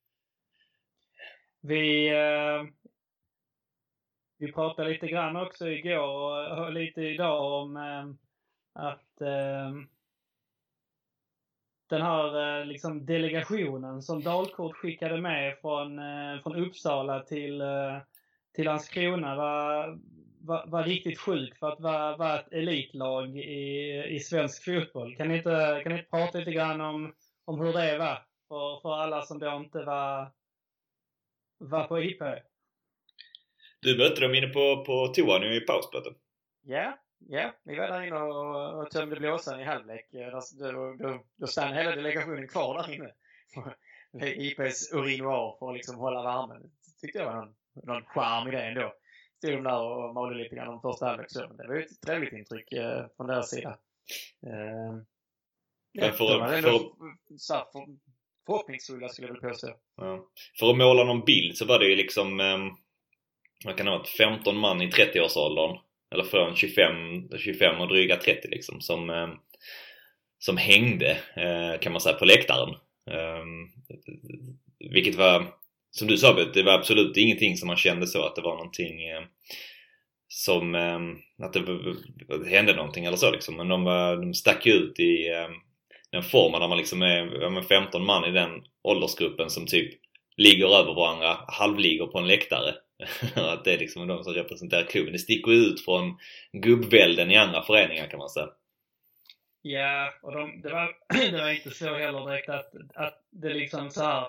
Vi... 1.60 2.08
Eh, 2.08 2.64
vi 4.38 4.52
pratade 4.52 4.90
lite 4.90 5.06
grann 5.06 5.36
också 5.36 5.68
igår 5.68 6.00
och, 6.00 6.64
och 6.64 6.72
lite 6.72 7.00
idag 7.00 7.62
om 7.62 7.76
eh, 7.76 8.06
att 8.72 9.20
eh, 9.20 9.72
den 11.88 12.02
här 12.02 12.60
eh, 12.60 12.66
liksom 12.66 13.06
delegationen 13.06 14.02
som 14.02 14.22
Dalkort 14.22 14.76
skickade 14.76 15.20
med 15.20 15.58
från, 15.60 15.98
eh, 15.98 16.42
från 16.42 16.56
Uppsala 16.56 17.20
till, 17.20 17.60
eh, 17.60 17.98
till 18.54 18.64
Landskrona 18.64 19.36
var, 19.36 19.98
var, 20.46 20.66
var 20.66 20.84
riktigt 20.84 21.20
sjuk 21.20 21.58
för 21.58 21.68
att 21.68 21.80
vara, 21.80 22.16
vara 22.16 22.40
ett 22.40 22.52
elitlag 22.52 23.38
i, 23.38 24.04
i 24.08 24.20
svensk 24.20 24.64
fotboll. 24.64 25.16
Kan 25.16 25.28
ni, 25.28 25.36
inte, 25.36 25.80
kan 25.82 25.92
ni 25.92 25.98
inte 25.98 26.10
prata 26.10 26.38
lite 26.38 26.52
grann 26.52 26.80
om, 26.80 27.14
om 27.44 27.60
hur 27.60 27.72
det 27.72 27.98
var 27.98 28.26
för, 28.48 28.80
för 28.80 28.96
alla 28.96 29.22
som 29.22 29.38
då 29.38 29.56
inte 29.56 29.78
var, 29.82 30.32
var 31.58 31.84
på 31.84 32.02
IP? 32.02 32.22
Du 33.80 33.98
mötte 33.98 34.20
dem 34.20 34.34
inne 34.34 34.48
på, 34.48 34.84
på 34.84 35.06
toa 35.06 35.38
nu 35.38 35.54
i 35.54 35.60
pausplatten. 35.60 36.14
Ja, 36.62 36.98
ja. 37.18 37.52
Vi 37.64 37.76
var 37.76 37.88
där 37.88 38.02
inne 38.02 38.16
och, 38.16 38.80
och 38.80 38.90
tömde 38.90 39.16
blåsan 39.16 39.60
i 39.60 39.64
halvlek. 39.64 40.08
Då, 40.12 40.96
då, 40.98 41.24
då 41.36 41.46
stannade 41.46 41.76
hela 41.76 41.96
delegationen 41.96 42.48
kvar 42.48 42.74
där 42.74 42.94
inne. 42.94 43.12
IPs 44.36 44.92
urinoar 44.92 45.56
för 45.58 45.68
att 45.68 45.76
liksom 45.76 45.96
hålla 45.96 46.22
värmen. 46.22 46.62
Det 46.62 47.00
tyckte 47.00 47.18
jag 47.18 47.26
var 47.26 47.34
någon, 47.34 47.54
någon 47.74 48.04
charm 48.04 48.48
i 48.48 48.50
det 48.50 48.62
ändå. 48.62 48.92
Stod 49.38 49.52
de 49.52 49.62
där 49.62 49.82
och 49.82 50.14
malde 50.14 50.34
lite 50.42 50.56
grann 50.56 50.68
om 50.68 50.80
första 50.80 51.06
halvlek. 51.06 51.28
Det 51.34 51.68
var 51.68 51.74
ju 51.74 51.82
ett 51.82 52.00
trevligt 52.06 52.32
intryck 52.32 52.72
eh, 52.72 53.06
från 53.16 53.26
deras 53.26 53.50
sida. 53.50 53.78
Eh, 54.46 55.00
ja, 55.92 56.12
för, 56.12 56.24
de 56.24 56.54
ändå 56.54 56.68
för, 56.68 56.78
för, 57.28 57.72
för, 57.72 57.96
förhoppningsfulla 58.46 59.08
skulle 59.08 59.28
jag 59.28 59.34
väl 59.34 59.50
påstå. 59.50 59.68
Ja. 59.96 60.28
För 60.58 60.70
att 60.70 60.78
måla 60.78 61.04
någon 61.04 61.24
bild 61.24 61.56
så 61.56 61.66
var 61.66 61.78
det 61.78 61.86
ju 61.86 61.96
liksom 61.96 62.40
um 62.40 62.76
vad 63.64 63.76
kan 63.76 63.86
ha 63.86 63.98
varit, 63.98 64.08
15 64.08 64.56
man 64.56 64.82
i 64.82 64.90
30-årsåldern. 64.90 65.78
Eller 66.10 66.24
från 66.24 66.56
25, 66.56 67.28
25 67.38 67.80
och 67.80 67.88
dryga 67.88 68.16
30 68.16 68.48
liksom 68.48 68.80
som, 68.80 69.10
eh, 69.10 69.28
som 70.38 70.56
hängde 70.56 71.18
eh, 71.36 71.80
kan 71.80 71.92
man 71.92 72.00
säga 72.00 72.16
på 72.16 72.24
läktaren. 72.24 72.74
Eh, 73.10 73.44
vilket 74.78 75.14
var, 75.14 75.46
som 75.98 76.08
du 76.08 76.18
sa 76.18 76.32
det 76.32 76.62
var 76.62 76.72
absolut 76.72 77.16
ingenting 77.16 77.56
som 77.56 77.66
man 77.66 77.76
kände 77.76 78.06
så 78.06 78.26
att 78.26 78.36
det 78.36 78.42
var 78.42 78.56
någonting 78.56 79.08
eh, 79.08 79.22
som, 80.28 80.74
eh, 80.74 81.00
att 81.46 81.52
det 81.52 82.48
hände 82.48 82.74
någonting 82.74 83.04
eller 83.04 83.16
så 83.16 83.30
liksom. 83.30 83.56
Men 83.56 83.68
de, 83.68 83.84
var, 83.84 84.16
de 84.16 84.34
stack 84.34 84.66
ut 84.66 85.00
i 85.00 85.28
eh, 85.28 85.48
den 86.12 86.22
formen 86.22 86.60
där 86.60 86.68
man 86.68 86.78
liksom 86.78 87.02
är 87.02 87.62
15 87.62 88.06
man 88.06 88.24
i 88.24 88.30
den 88.30 88.50
åldersgruppen 88.82 89.50
som 89.50 89.66
typ 89.66 90.00
ligger 90.36 90.66
över 90.66 90.94
varandra, 90.94 91.38
halvligger 91.48 92.06
på 92.06 92.18
en 92.18 92.26
läktare 92.26 92.74
att 93.34 93.64
det 93.64 93.72
är 93.72 93.78
liksom 93.78 94.06
de 94.06 94.24
som 94.24 94.32
representerar 94.32 94.82
klubben. 94.82 95.12
Det 95.12 95.18
sticker 95.18 95.52
ut 95.52 95.84
från 95.84 96.18
gubbvälden 96.52 97.30
i 97.30 97.36
andra 97.36 97.62
föreningar 97.62 98.06
kan 98.06 98.18
man 98.18 98.28
säga. 98.28 98.48
Ja, 99.62 100.12
och 100.22 100.32
de, 100.32 100.60
det, 100.62 100.72
var, 100.72 100.94
det 101.30 101.42
var 101.42 101.50
inte 101.50 101.70
så 101.70 101.94
heller 101.94 102.26
direkt 102.26 102.48
att, 102.48 102.72
att 102.94 103.22
det 103.30 103.54
liksom 103.54 103.90
så 103.90 104.02
här 104.02 104.26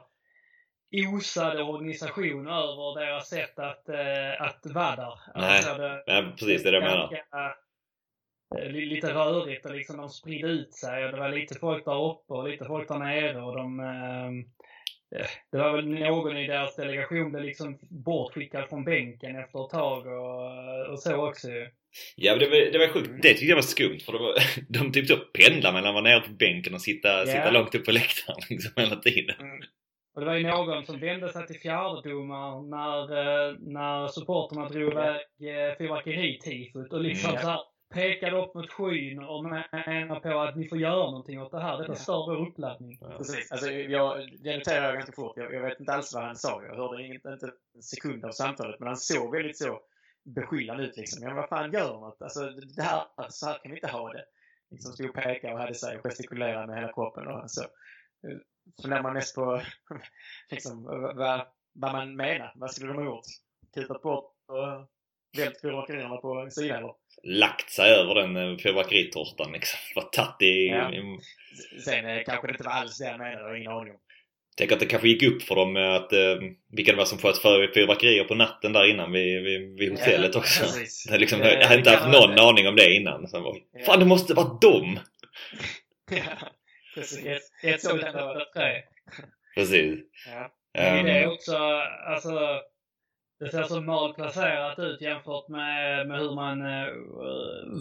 osade 0.92 1.64
organisation 1.64 2.48
över 2.48 3.00
deras 3.00 3.30
sätt 3.30 3.60
att, 3.60 3.90
äh, 3.90 4.42
att 4.42 4.66
vara 4.66 4.96
där. 4.96 5.20
Nej, 5.36 5.58
alltså 5.58 5.74
det, 5.74 6.04
ja, 6.06 6.34
precis 6.40 6.64
det 6.64 6.70
är 6.70 6.72
det 6.72 6.78
jag 6.78 6.84
menar. 6.84 7.14
Äh, 7.14 8.72
lite 8.72 9.14
rörigt 9.14 9.66
och 9.66 9.76
liksom 9.76 9.98
de 9.98 10.10
spridde 10.10 10.48
ut 10.48 10.74
sig 10.74 11.06
och 11.06 11.12
det 11.12 11.18
var 11.18 11.30
lite 11.30 11.60
folk 11.60 11.86
där 11.86 12.06
uppe 12.12 12.34
och 12.34 12.50
lite 12.50 12.66
folk 12.66 12.88
där 12.88 13.00
nere 13.00 13.42
och 13.42 13.56
de 13.56 13.80
äh, 13.80 14.32
det 15.52 15.58
var 15.58 15.76
väl 15.76 15.88
någon 15.88 16.38
i 16.38 16.48
deras 16.48 16.76
delegation 16.76 17.32
blev 17.32 17.44
liksom 17.44 17.80
bortskickad 17.82 18.70
från 18.70 18.84
bänken 18.84 19.36
efter 19.36 19.66
ett 19.66 19.72
tag 19.72 20.08
och, 20.08 20.92
och 20.92 21.00
så 21.00 21.28
också 21.30 21.48
Ja 22.16 22.36
det 22.36 22.50
var, 22.50 22.72
det 22.72 22.78
var 22.78 22.88
sjukt. 22.88 23.10
Det 23.22 23.30
tyckte 23.30 23.46
jag 23.46 23.56
var 23.56 23.62
skumt 23.62 24.00
för 24.06 24.14
det 24.14 24.20
var, 24.20 24.36
de 24.70 24.92
typ 24.92 25.08
så 25.08 25.18
pendlade 25.18 25.74
mellan 25.74 25.90
att 25.90 25.94
vara 25.94 26.04
nere 26.04 26.20
på 26.20 26.32
bänken 26.32 26.74
och 26.74 26.82
sitta, 26.82 27.08
yeah. 27.08 27.26
sitta 27.26 27.52
långt 27.52 27.76
upp 27.76 27.86
på 27.86 27.92
läktaren 27.92 28.40
liksom 28.50 28.72
hela 28.76 28.96
tiden. 28.96 29.36
Mm. 29.40 29.60
Och 30.18 30.22
det 30.22 30.28
var 30.28 30.36
ju 30.36 30.48
någon 30.48 30.86
som 30.86 31.00
vände 31.00 31.34
sig 31.34 31.48
till 31.48 31.60
fjärdedomaren 31.60 32.70
när, 32.70 33.02
eh, 33.02 33.56
när 33.60 34.08
supporterna 34.08 34.70
drog 34.70 34.92
iväg 34.92 35.16
eh, 35.16 35.78
fyrverkeritifot 35.78 36.94
och 36.94 37.02
liksom 37.02 37.30
mm. 37.30 37.42
så 37.42 37.48
här, 37.48 37.60
pekade 37.94 38.38
upp 38.38 38.54
mot 38.54 38.72
skyn 38.72 39.24
och 39.24 39.44
menar 39.44 40.20
på 40.20 40.40
att 40.40 40.56
ni 40.56 40.68
får 40.68 40.78
göra 40.78 41.12
någonting 41.12 41.42
åt 41.42 41.52
det 41.52 41.60
här. 41.60 41.78
Detta 41.78 41.96
stör 41.96 42.26
vår 42.26 42.48
uppladdning. 42.48 42.98
Ja. 43.02 43.18
Precis. 43.18 43.52
Alltså, 43.52 43.72
jag, 43.72 44.30
det 44.44 44.58
noterade 44.58 44.86
jag 44.86 44.94
ganska 44.94 45.12
fort. 45.12 45.38
Jag, 45.38 45.54
jag, 45.54 45.62
vet 45.62 45.80
inte 45.80 45.94
alls 45.94 46.14
vad 46.14 46.24
han 46.24 46.36
sa. 46.36 46.64
Jag 46.64 46.76
hörde 46.76 47.04
inget, 47.04 47.26
inte 47.26 47.52
en 47.76 47.82
sekund 47.82 48.26
av 48.26 48.32
samtalet. 48.32 48.80
Men 48.80 48.88
han 48.88 48.98
såg 48.98 49.36
väldigt 49.36 49.58
så 49.58 49.80
beskyllande 50.36 50.84
ut 50.84 50.98
liksom. 50.98 51.24
Men 51.24 51.36
vad 51.36 51.50
fan 51.50 51.72
gör 51.72 51.94
något? 51.94 52.22
Alltså, 52.22 52.50
det 52.50 52.84
här, 52.84 53.04
så 53.30 53.46
här 53.46 53.58
kan 53.64 53.72
vi 53.72 53.78
inte 53.78 53.92
ha 53.92 54.14
det. 54.14 54.26
Liksom 54.72 54.94
stod 54.94 55.10
och 55.10 55.16
pekade 55.16 55.54
och 55.54 55.60
hade 55.60 55.74
sig 55.74 56.00
gestikulerade 56.04 56.68
med 56.68 56.76
hela 56.76 56.94
kroppen 56.94 57.28
och 57.28 57.52
så. 57.52 57.62
Funderar 58.82 59.04
man 59.04 59.14
mest 59.14 59.36
på 59.36 59.62
liksom, 60.52 60.84
vad, 61.16 61.48
vad 61.74 61.92
man 61.92 62.16
menar. 62.16 62.54
Vad 62.56 62.72
skulle 62.72 62.94
de 62.94 62.98
ha 62.98 63.06
gjort? 63.06 63.26
Kutat 63.74 64.02
bort 64.02 64.34
och 64.48 64.88
vält 65.38 65.62
fyrverkerierna 65.62 66.18
på 66.18 66.48
sidan 66.52 66.94
lagt 67.24 67.72
sig 67.72 67.92
över 67.92 68.16
den 68.16 68.36
eh, 68.36 68.58
fyrverkeritårtan 68.58 69.52
liksom. 69.52 69.80
Var 69.96 70.04
tagit 70.04 70.42
i... 70.42 70.68
Ja. 70.68 70.92
Sen 71.86 72.06
eh, 72.06 72.24
kanske 72.26 72.48
det 72.48 72.52
inte 72.52 72.64
var 72.64 72.72
alls 72.72 72.98
det 72.98 73.06
jag 73.06 73.18
menade, 73.18 73.42
jag 73.42 73.48
har 73.48 73.56
ingen 73.56 73.72
aning 73.72 73.94
om. 73.94 74.00
Tänk 74.58 74.72
att 74.72 74.80
det 74.80 74.86
kanske 74.86 75.08
gick 75.08 75.24
upp 75.24 75.44
för 75.44 75.56
dem 75.56 75.76
att 75.76 76.14
eh, 76.14 76.36
vilka 76.72 76.92
det 76.92 76.98
var 76.98 77.06
som 77.06 77.18
sköt 77.18 77.42
fyrverkerier 77.74 78.24
på 78.24 78.36
natten 78.36 78.74
där 78.74 78.90
innan 78.90 79.12
vid, 79.12 79.44
vid, 79.44 79.80
vid 79.80 79.92
hotellet 79.92 80.32
ja, 80.34 80.40
också. 80.40 80.64
Precis. 80.64 81.06
Jag, 81.10 81.20
liksom, 81.20 81.40
jag 81.40 81.64
hade 81.64 81.78
inte 81.78 81.92
haft 81.92 82.20
någon 82.20 82.36
det. 82.36 82.42
aning 82.42 82.68
om 82.68 82.76
det 82.76 82.94
innan. 82.94 83.28
Var, 83.32 83.58
ja. 83.74 83.86
Fan 83.86 84.00
det 84.00 84.06
måste 84.06 84.34
vara 84.34 84.58
dem! 84.62 85.00
ja, 86.12 86.50
precis. 87.02 87.26
Ett, 87.26 87.74
ett 87.74 87.82
sånt 87.82 88.02
var 88.02 88.54
tre. 88.54 88.84
Precis. 89.56 90.00
Ja. 90.28 90.52
Men 90.74 91.06
det 91.06 91.12
är 91.12 91.24
ehm. 91.24 91.32
också, 91.32 91.58
alltså 92.08 92.62
det 93.40 93.50
ser 93.50 93.64
så 93.64 93.82
malplacerat 93.82 94.80
ut 94.80 95.02
jämfört 95.02 95.48
med, 95.48 96.08
med 96.08 96.20
hur 96.20 96.36
man, 96.36 96.62
eh, 96.62 96.88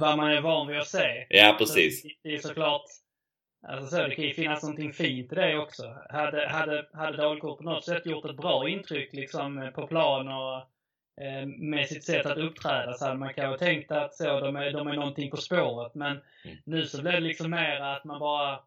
vad 0.01 0.17
man 0.17 0.31
är 0.31 0.41
van 0.41 0.67
vid 0.67 0.79
att 0.79 0.89
se. 0.89 1.27
Ja, 1.29 1.57
precis. 1.59 2.03
Så 2.03 2.09
det 2.23 2.35
är 2.35 2.39
såklart, 2.39 2.85
alltså 3.69 3.97
så, 3.97 4.03
det 4.03 4.15
kan 4.15 4.25
ju 4.25 4.35
finnas 4.35 4.63
någonting 4.63 4.93
fint 4.93 5.33
i 5.33 5.35
det 5.35 5.59
också. 5.59 5.97
Hade, 6.11 6.49
hade, 6.49 6.87
hade 6.93 7.17
Dalkurd 7.17 7.59
på 7.59 7.65
något 7.65 7.85
sätt 7.85 8.07
gjort 8.07 8.25
ett 8.25 8.37
bra 8.37 8.69
intryck 8.69 9.13
liksom 9.13 9.71
på 9.75 9.87
plan 9.87 10.29
och 10.29 10.57
eh, 11.25 11.47
med 11.47 11.89
sitt 11.89 12.05
sätt 12.05 12.27
att 12.27 12.39
uppträda 12.39 12.93
så 12.93 13.05
hade 13.05 13.19
man 13.19 13.35
kanske 13.35 13.67
tänkt 13.67 13.93
att 13.93 14.15
så, 14.15 14.41
de 14.41 14.57
är, 14.57 14.73
de 14.73 14.87
är 14.87 14.97
någonting 14.97 15.31
på 15.31 15.37
spåret. 15.37 15.95
Men 15.95 16.21
mm. 16.45 16.57
nu 16.65 16.87
så 16.87 17.03
blev 17.03 17.15
det 17.15 17.21
liksom 17.21 17.51
mer 17.51 17.81
att 17.81 18.05
man 18.05 18.21
bara, 18.21 18.61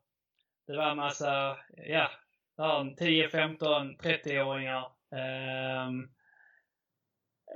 det 0.69 0.77
var 0.77 0.91
en 0.91 0.97
massa, 0.97 1.57
ja, 1.88 2.09
10, 2.97 3.29
15, 3.29 3.95
30-åringar. 3.97 4.91
Eh, 5.15 5.89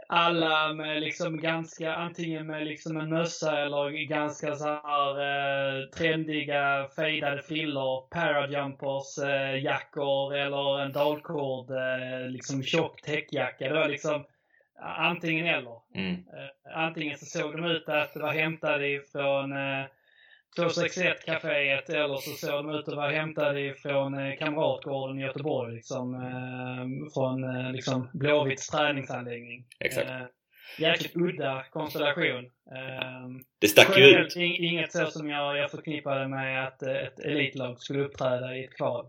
alla 0.09 0.73
med 0.73 1.01
liksom 1.01 1.41
ganska, 1.41 1.95
antingen 1.95 2.47
med 2.47 2.67
liksom 2.67 2.97
en 2.97 3.09
mössa 3.09 3.59
eller 3.59 4.07
ganska 4.07 4.55
så 4.55 4.65
här 4.67 5.19
eh, 5.19 5.89
trendiga 5.89 6.87
fejdade 6.95 7.41
frillor, 7.41 8.07
parajumpers, 8.09 9.17
eh, 9.17 9.63
jackor 9.63 10.35
eller 10.35 10.81
en 10.81 10.91
dalkord, 10.91 11.71
eh, 11.71 12.29
liksom 12.29 12.63
tjock 12.63 13.01
täckjacka. 13.01 13.67
Det 13.67 13.73
var 13.73 13.89
liksom 13.89 14.25
antingen 14.81 15.47
eller. 15.47 15.81
Mm. 15.95 16.13
Eh, 16.13 16.77
antingen 16.77 17.17
så 17.17 17.25
såg 17.25 17.51
de 17.51 17.65
ut 17.65 17.89
att 17.89 18.13
det 18.13 18.19
var 18.19 18.33
hämtade 18.33 18.87
ifrån 18.87 19.51
eh, 19.51 19.85
261 20.55 21.25
kaféet 21.25 21.89
eller 21.89 22.17
så 22.17 22.31
såg 22.31 22.51
de 22.51 22.69
ut 22.69 22.87
att 22.87 22.95
vara 22.95 23.11
hämtade 23.11 23.61
ifrån 23.61 24.13
eh, 24.13 24.37
Kamratgården 24.37 25.19
i 25.19 25.21
Göteborg. 25.21 25.75
Liksom, 25.75 26.21
från 27.13 27.43
eh, 27.43 27.71
liksom, 27.71 28.09
Blåvitts 28.13 28.67
träningsanläggning. 28.67 29.65
Exakt. 29.79 30.09
Jäkligt 30.77 31.15
udda 31.15 31.65
konstellation. 31.71 32.45
Eh, 32.45 33.27
det 33.59 33.67
stack 33.67 33.97
ju 33.97 34.03
ut. 34.03 34.35
Inget 34.35 34.91
så 34.91 35.05
som 35.05 35.29
jag, 35.29 35.57
jag 35.57 35.71
förknippade 35.71 36.27
med 36.27 36.67
att 36.67 36.83
ett 36.83 37.19
elitlag 37.19 37.79
skulle 37.79 38.03
uppträda 38.03 38.55
i 38.55 38.63
ett 38.63 38.75
kval. 38.75 39.07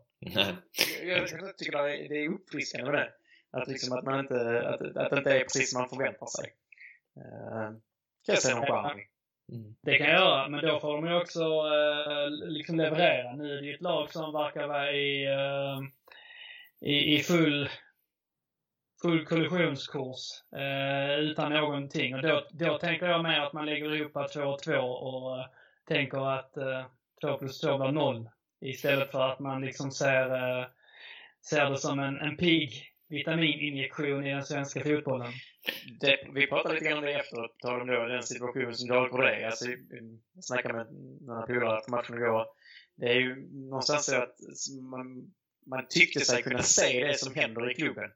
jag, 1.04 1.18
jag 1.18 1.58
tycker 1.58 2.08
det 2.08 2.24
är 2.24 2.28
uppfriskande 2.28 2.90
med 2.90 3.00
det. 3.00 3.10
Att, 3.50 3.68
liksom, 3.68 3.98
att, 3.98 4.04
man 4.04 4.20
inte, 4.20 4.68
att, 4.68 4.96
att 4.96 5.10
det 5.10 5.18
inte 5.18 5.32
är 5.32 5.40
precis 5.40 5.70
som 5.70 5.80
man 5.80 5.88
förväntar 5.88 6.26
sig. 6.26 6.52
Uh, 7.16 7.70
kan 8.26 8.34
jag 8.34 8.38
säga 8.38 8.56
någon 8.56 8.66
charm 8.66 9.00
Mm. 9.52 9.74
Det 9.82 9.98
kan 9.98 10.06
jag 10.06 10.20
göra, 10.20 10.48
men 10.48 10.66
då 10.66 10.80
får 10.80 10.94
de 10.94 11.06
ju 11.06 11.14
också 11.14 11.42
eh, 11.42 12.48
liksom 12.48 12.76
leverera. 12.76 13.36
Nu 13.36 13.52
är 13.52 13.60
det 13.60 13.66
ju 13.66 13.74
ett 13.74 13.80
lag 13.80 14.12
som 14.12 14.32
verkar 14.32 14.66
vara 14.66 14.92
i, 14.92 15.24
eh, 15.24 15.80
i, 16.80 17.14
i, 17.14 17.18
full, 17.18 17.68
full 19.02 19.26
kollisionskurs 19.26 20.42
eh, 20.56 21.18
utan 21.18 21.52
någonting. 21.52 22.14
Och 22.14 22.22
då, 22.22 22.46
då 22.50 22.78
tänker 22.78 23.06
jag 23.06 23.22
mer 23.22 23.40
att 23.40 23.52
man 23.52 23.66
lägger 23.66 23.94
ihop 23.94 24.32
2 24.32 24.42
och 24.42 24.62
2 24.62 24.72
och 24.80 25.38
eh, 25.38 25.46
tänker 25.88 26.38
att 26.38 26.56
eh, 26.56 26.86
2 27.20 27.38
plus 27.38 27.60
2 27.60 27.78
blir 27.78 27.92
0. 27.92 28.30
Istället 28.60 29.10
för 29.10 29.32
att 29.32 29.38
man 29.38 29.60
liksom 29.60 29.90
ser, 29.90 30.34
eh, 30.34 30.66
ser 31.50 31.70
det 31.70 31.78
som 31.78 31.98
en, 31.98 32.20
en 32.20 32.36
pigg 32.36 32.90
vitamininjektion 33.08 34.26
i 34.26 34.30
den 34.30 34.44
svenska 34.44 34.80
fotbollen. 34.80 35.32
Det, 36.00 36.18
vi 36.34 36.46
pratade 36.46 36.74
lite 36.74 36.86
grann 36.86 36.98
om 36.98 37.04
det 37.04 37.12
efteråt, 37.12 37.58
tal 37.58 37.80
om 37.80 37.86
då 37.86 38.04
den 38.04 38.22
situationen 38.22 38.74
som 38.74 38.88
Dahl 38.88 39.20
det. 39.20 39.46
Alltså, 39.46 39.66
jag 40.34 40.44
snackade 40.44 40.74
med 40.74 40.86
några 41.20 41.46
polare 41.46 41.78
efter 41.78 41.90
matchen 41.90 42.16
igår. 42.16 42.46
Det 42.96 43.06
är 43.06 43.14
ju 43.14 43.48
någonstans 43.52 44.06
så 44.06 44.16
att 44.16 44.36
man, 44.90 45.32
man 45.66 45.86
tyckte 45.88 46.20
sig 46.20 46.42
kunna 46.42 46.62
se 46.62 47.06
det 47.06 47.18
som 47.18 47.34
händer 47.34 47.70
i 47.70 47.74
klubben. 47.74 48.10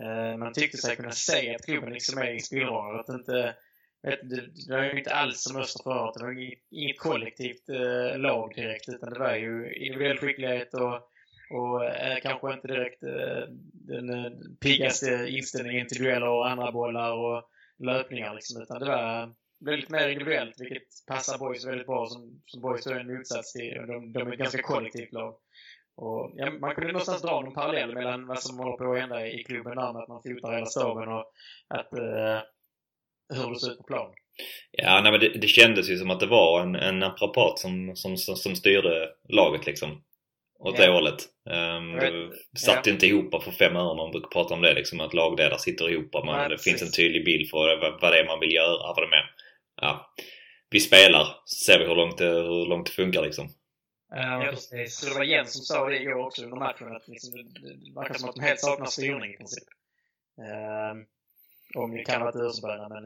Uh, 0.00 0.36
man 0.36 0.52
tyckte 0.52 0.78
sig 0.78 0.96
kunna 0.96 1.12
se 1.12 1.54
att 1.54 1.64
klubben 1.64 1.92
liksom 1.92 2.18
är 2.18 2.34
i 2.34 2.40
spillror. 2.40 3.00
Att 3.00 3.08
inte, 3.08 3.54
vet, 4.02 4.30
det, 4.30 4.66
det 4.66 4.76
var 4.76 4.82
ju 4.82 4.98
inte 4.98 5.14
alls 5.14 5.42
som 5.42 5.56
Öster 5.56 5.82
förut. 5.82 6.14
Det 6.16 6.24
var 6.24 6.32
inget, 6.32 6.58
inget 6.70 6.98
kollektivt 6.98 7.70
uh, 7.70 8.18
lag 8.18 8.54
direkt, 8.54 8.88
utan 8.88 9.12
det 9.12 9.18
var 9.18 9.34
ju 9.34 9.74
individuell 9.74 10.18
skicklighet 10.18 10.74
och 10.74 11.10
och 11.50 11.84
är 11.84 12.20
kanske 12.20 12.52
inte 12.52 12.68
direkt 12.68 13.02
eh, 13.02 13.42
den 13.72 14.10
eh, 14.10 14.30
piggaste 14.60 15.26
inställningen 15.28 15.86
till 15.86 16.02
dueller 16.02 16.28
och 16.28 16.50
andra 16.50 16.72
bollar 16.72 17.12
och 17.12 17.42
löpningar. 17.78 18.34
Liksom, 18.34 18.62
utan 18.62 18.80
det 18.80 18.86
var 18.86 19.34
väldigt 19.64 19.90
mer 19.90 20.08
individuellt, 20.08 20.60
vilket 20.60 20.88
passar 21.06 21.38
Boys 21.38 21.66
väldigt 21.66 21.86
bra. 21.86 22.06
Som, 22.06 22.42
som 22.46 22.60
Boys 22.60 22.86
är 22.86 23.00
en 23.00 23.16
motsats 23.16 23.52
till. 23.52 23.74
De, 23.86 24.12
de 24.12 24.28
är 24.28 24.32
ett 24.32 24.38
ganska 24.38 24.62
kollektivt 24.62 25.12
lag. 25.12 25.34
Och, 25.96 26.32
ja, 26.36 26.50
man 26.50 26.74
kunde 26.74 26.92
någonstans 26.92 27.22
dra 27.22 27.40
någon 27.40 27.54
parallell 27.54 27.94
mellan 27.94 28.26
vad 28.26 28.42
som 28.42 28.58
håller 28.58 28.76
på 28.76 28.92
att 28.92 29.00
hända 29.00 29.26
i 29.26 29.44
klubben 29.44 29.76
där 29.76 29.92
med 29.92 30.02
att 30.02 30.08
man 30.08 30.22
fotar 30.22 30.52
hela 30.52 30.66
staben 30.66 31.08
och 31.08 31.24
att, 31.68 31.92
eh, 31.92 32.40
hur 33.34 33.50
det 33.50 33.60
ser 33.60 33.72
ut 33.72 33.78
på 33.78 33.84
plan. 33.84 34.14
Ja, 34.70 35.00
nej, 35.02 35.12
men 35.12 35.20
det, 35.20 35.28
det 35.28 35.46
kändes 35.46 35.90
ju 35.90 35.96
som 35.96 36.10
att 36.10 36.20
det 36.20 36.26
var 36.26 36.60
en, 36.62 36.74
en 36.74 36.98
naprapat 36.98 37.58
som, 37.58 37.96
som, 37.96 38.16
som, 38.16 38.36
som 38.36 38.56
styrde 38.56 39.08
laget 39.28 39.66
liksom 39.66 40.02
åt 40.60 40.76
det 40.76 40.90
hållet. 40.90 41.28
Um, 41.50 41.96
det 42.52 42.58
satt 42.58 42.86
ja. 42.86 42.92
inte 42.92 43.06
ihop 43.06 43.42
för 43.44 43.50
fem 43.50 43.76
öre. 43.76 43.96
Man 43.96 44.10
brukar 44.10 44.28
prata 44.28 44.54
om 44.54 44.62
det 44.62 44.74
liksom 44.74 45.00
att 45.00 45.14
lagledare 45.14 45.58
sitter 45.58 45.90
ihop. 45.90 46.14
Man, 46.24 46.26
ja, 46.26 46.48
det 46.48 46.56
precis. 46.56 46.72
finns 46.72 46.82
en 46.82 46.92
tydlig 46.92 47.24
bild 47.24 47.50
för 47.50 47.80
vad, 47.80 48.00
vad 48.00 48.12
det 48.12 48.20
är 48.20 48.26
man 48.26 48.40
vill 48.40 48.54
göra. 48.54 48.94
Vad 48.94 48.96
det 48.96 49.16
är. 49.16 49.30
Ja. 49.80 50.14
Vi 50.70 50.80
spelar, 50.80 51.26
så 51.44 51.64
ser 51.64 51.78
vi 51.78 51.84
hur 51.86 51.94
långt 51.94 52.18
det, 52.18 52.28
hur 52.28 52.66
långt 52.66 52.86
det 52.86 52.92
funkar 52.92 53.22
liksom. 53.22 53.48
Ja, 54.10 54.46
precis. 54.50 55.00
det 55.00 55.14
var 55.14 55.24
Jens 55.24 55.52
som 55.52 55.62
sa 55.62 55.88
det 55.88 56.00
igår 56.00 56.26
också 56.26 56.44
under 56.44 56.56
matchen 56.56 56.96
att 56.96 57.08
liksom, 57.08 57.34
det, 57.34 57.42
det 57.42 57.94
verkar 57.94 58.14
som 58.14 58.28
att 58.28 58.34
de 58.34 58.42
helt 58.42 58.60
saknar 58.60 58.86
styrning 58.86 59.34
i 59.34 59.36
princip. 59.36 59.68
Um, 60.38 61.06
om 61.74 61.90
det 61.94 62.04
kan 62.04 62.20
vara 62.20 62.30
ett 62.30 62.36
Ursberg, 62.36 62.88
men 62.88 63.04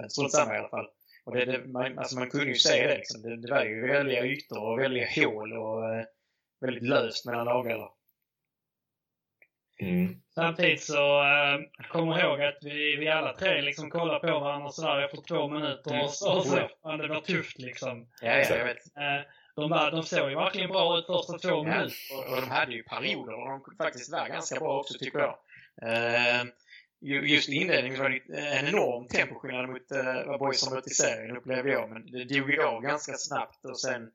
uh, 0.00 0.08
strunt 0.08 0.32
samma 0.32 0.54
i 0.54 0.58
alla 0.58 0.68
fall. 0.68 0.86
Och 1.24 1.34
det, 1.34 1.44
det, 1.44 1.66
man, 1.66 1.98
alltså 1.98 2.18
man 2.18 2.30
kunde 2.30 2.46
ju 2.46 2.54
se 2.54 2.86
det 2.86 2.96
liksom. 2.96 3.22
Det, 3.22 3.36
det 3.36 3.50
var 3.50 3.64
ju 3.64 3.86
väldiga 3.86 4.24
ytor 4.24 4.62
och 4.62 4.78
väldiga 4.78 5.08
hål 5.16 5.52
och 5.52 5.82
uh, 5.82 6.04
väldigt 6.60 6.82
löst 6.82 7.26
mellan 7.26 7.44
lagarna. 7.44 7.88
Mm. 9.80 10.20
Samtidigt 10.34 10.82
så 10.82 11.22
äh, 11.22 11.88
kom 11.88 12.08
ihåg 12.08 12.42
att 12.42 12.58
vi, 12.62 12.96
vi 12.96 13.08
alla 13.08 13.32
tre 13.32 13.60
liksom 13.60 13.90
kollade 13.90 14.28
på 14.28 14.38
varandra 14.38 14.70
sådär 14.70 15.04
efter 15.04 15.22
två 15.22 15.48
minuter 15.48 15.90
mm. 15.90 16.04
och 16.04 16.10
så, 16.10 16.42
så 16.42 16.68
fan, 16.82 16.98
det 16.98 17.08
var 17.08 17.20
tufft 17.20 17.58
liksom. 17.58 18.08
Ja, 18.20 18.36
ja, 18.36 18.56
jag 18.56 18.64
vet. 18.64 18.96
Äh, 18.96 19.26
de, 19.56 19.70
var, 19.70 19.90
de 19.90 20.02
såg 20.02 20.30
ju 20.30 20.36
verkligen 20.36 20.70
bra 20.70 20.98
ut 20.98 21.06
första 21.06 21.38
två 21.38 21.48
ja. 21.48 21.62
minuter. 21.62 21.96
Och, 22.12 22.32
och 22.32 22.40
de 22.40 22.50
hade 22.50 22.72
ju 22.72 22.82
perioder 22.82 23.34
och 23.34 23.48
de 23.48 23.76
faktiskt 23.76 24.12
var 24.12 24.28
ganska 24.28 24.58
bra 24.58 24.80
också 24.80 24.98
tycker 24.98 25.18
jag. 25.18 25.38
Uh, 25.82 26.50
just 27.00 27.48
i 27.48 27.54
inledningen 27.54 28.00
var 28.00 28.08
det 28.08 28.38
en 28.38 28.66
enorm 28.66 29.08
temposkillnad 29.08 29.68
mot 29.68 29.92
uh, 29.92 30.26
vad 30.26 30.38
Boys 30.38 30.66
har 30.66 30.74
mött 30.74 30.86
i 30.86 30.90
serien 30.90 31.36
upplevde 31.36 31.70
jag. 31.70 31.90
Men 31.90 32.06
det 32.06 32.24
dog 32.24 32.50
ju 32.50 32.62
av 32.62 32.82
ganska 32.82 33.12
snabbt 33.12 33.64
och 33.64 33.80
sen, 33.80 34.10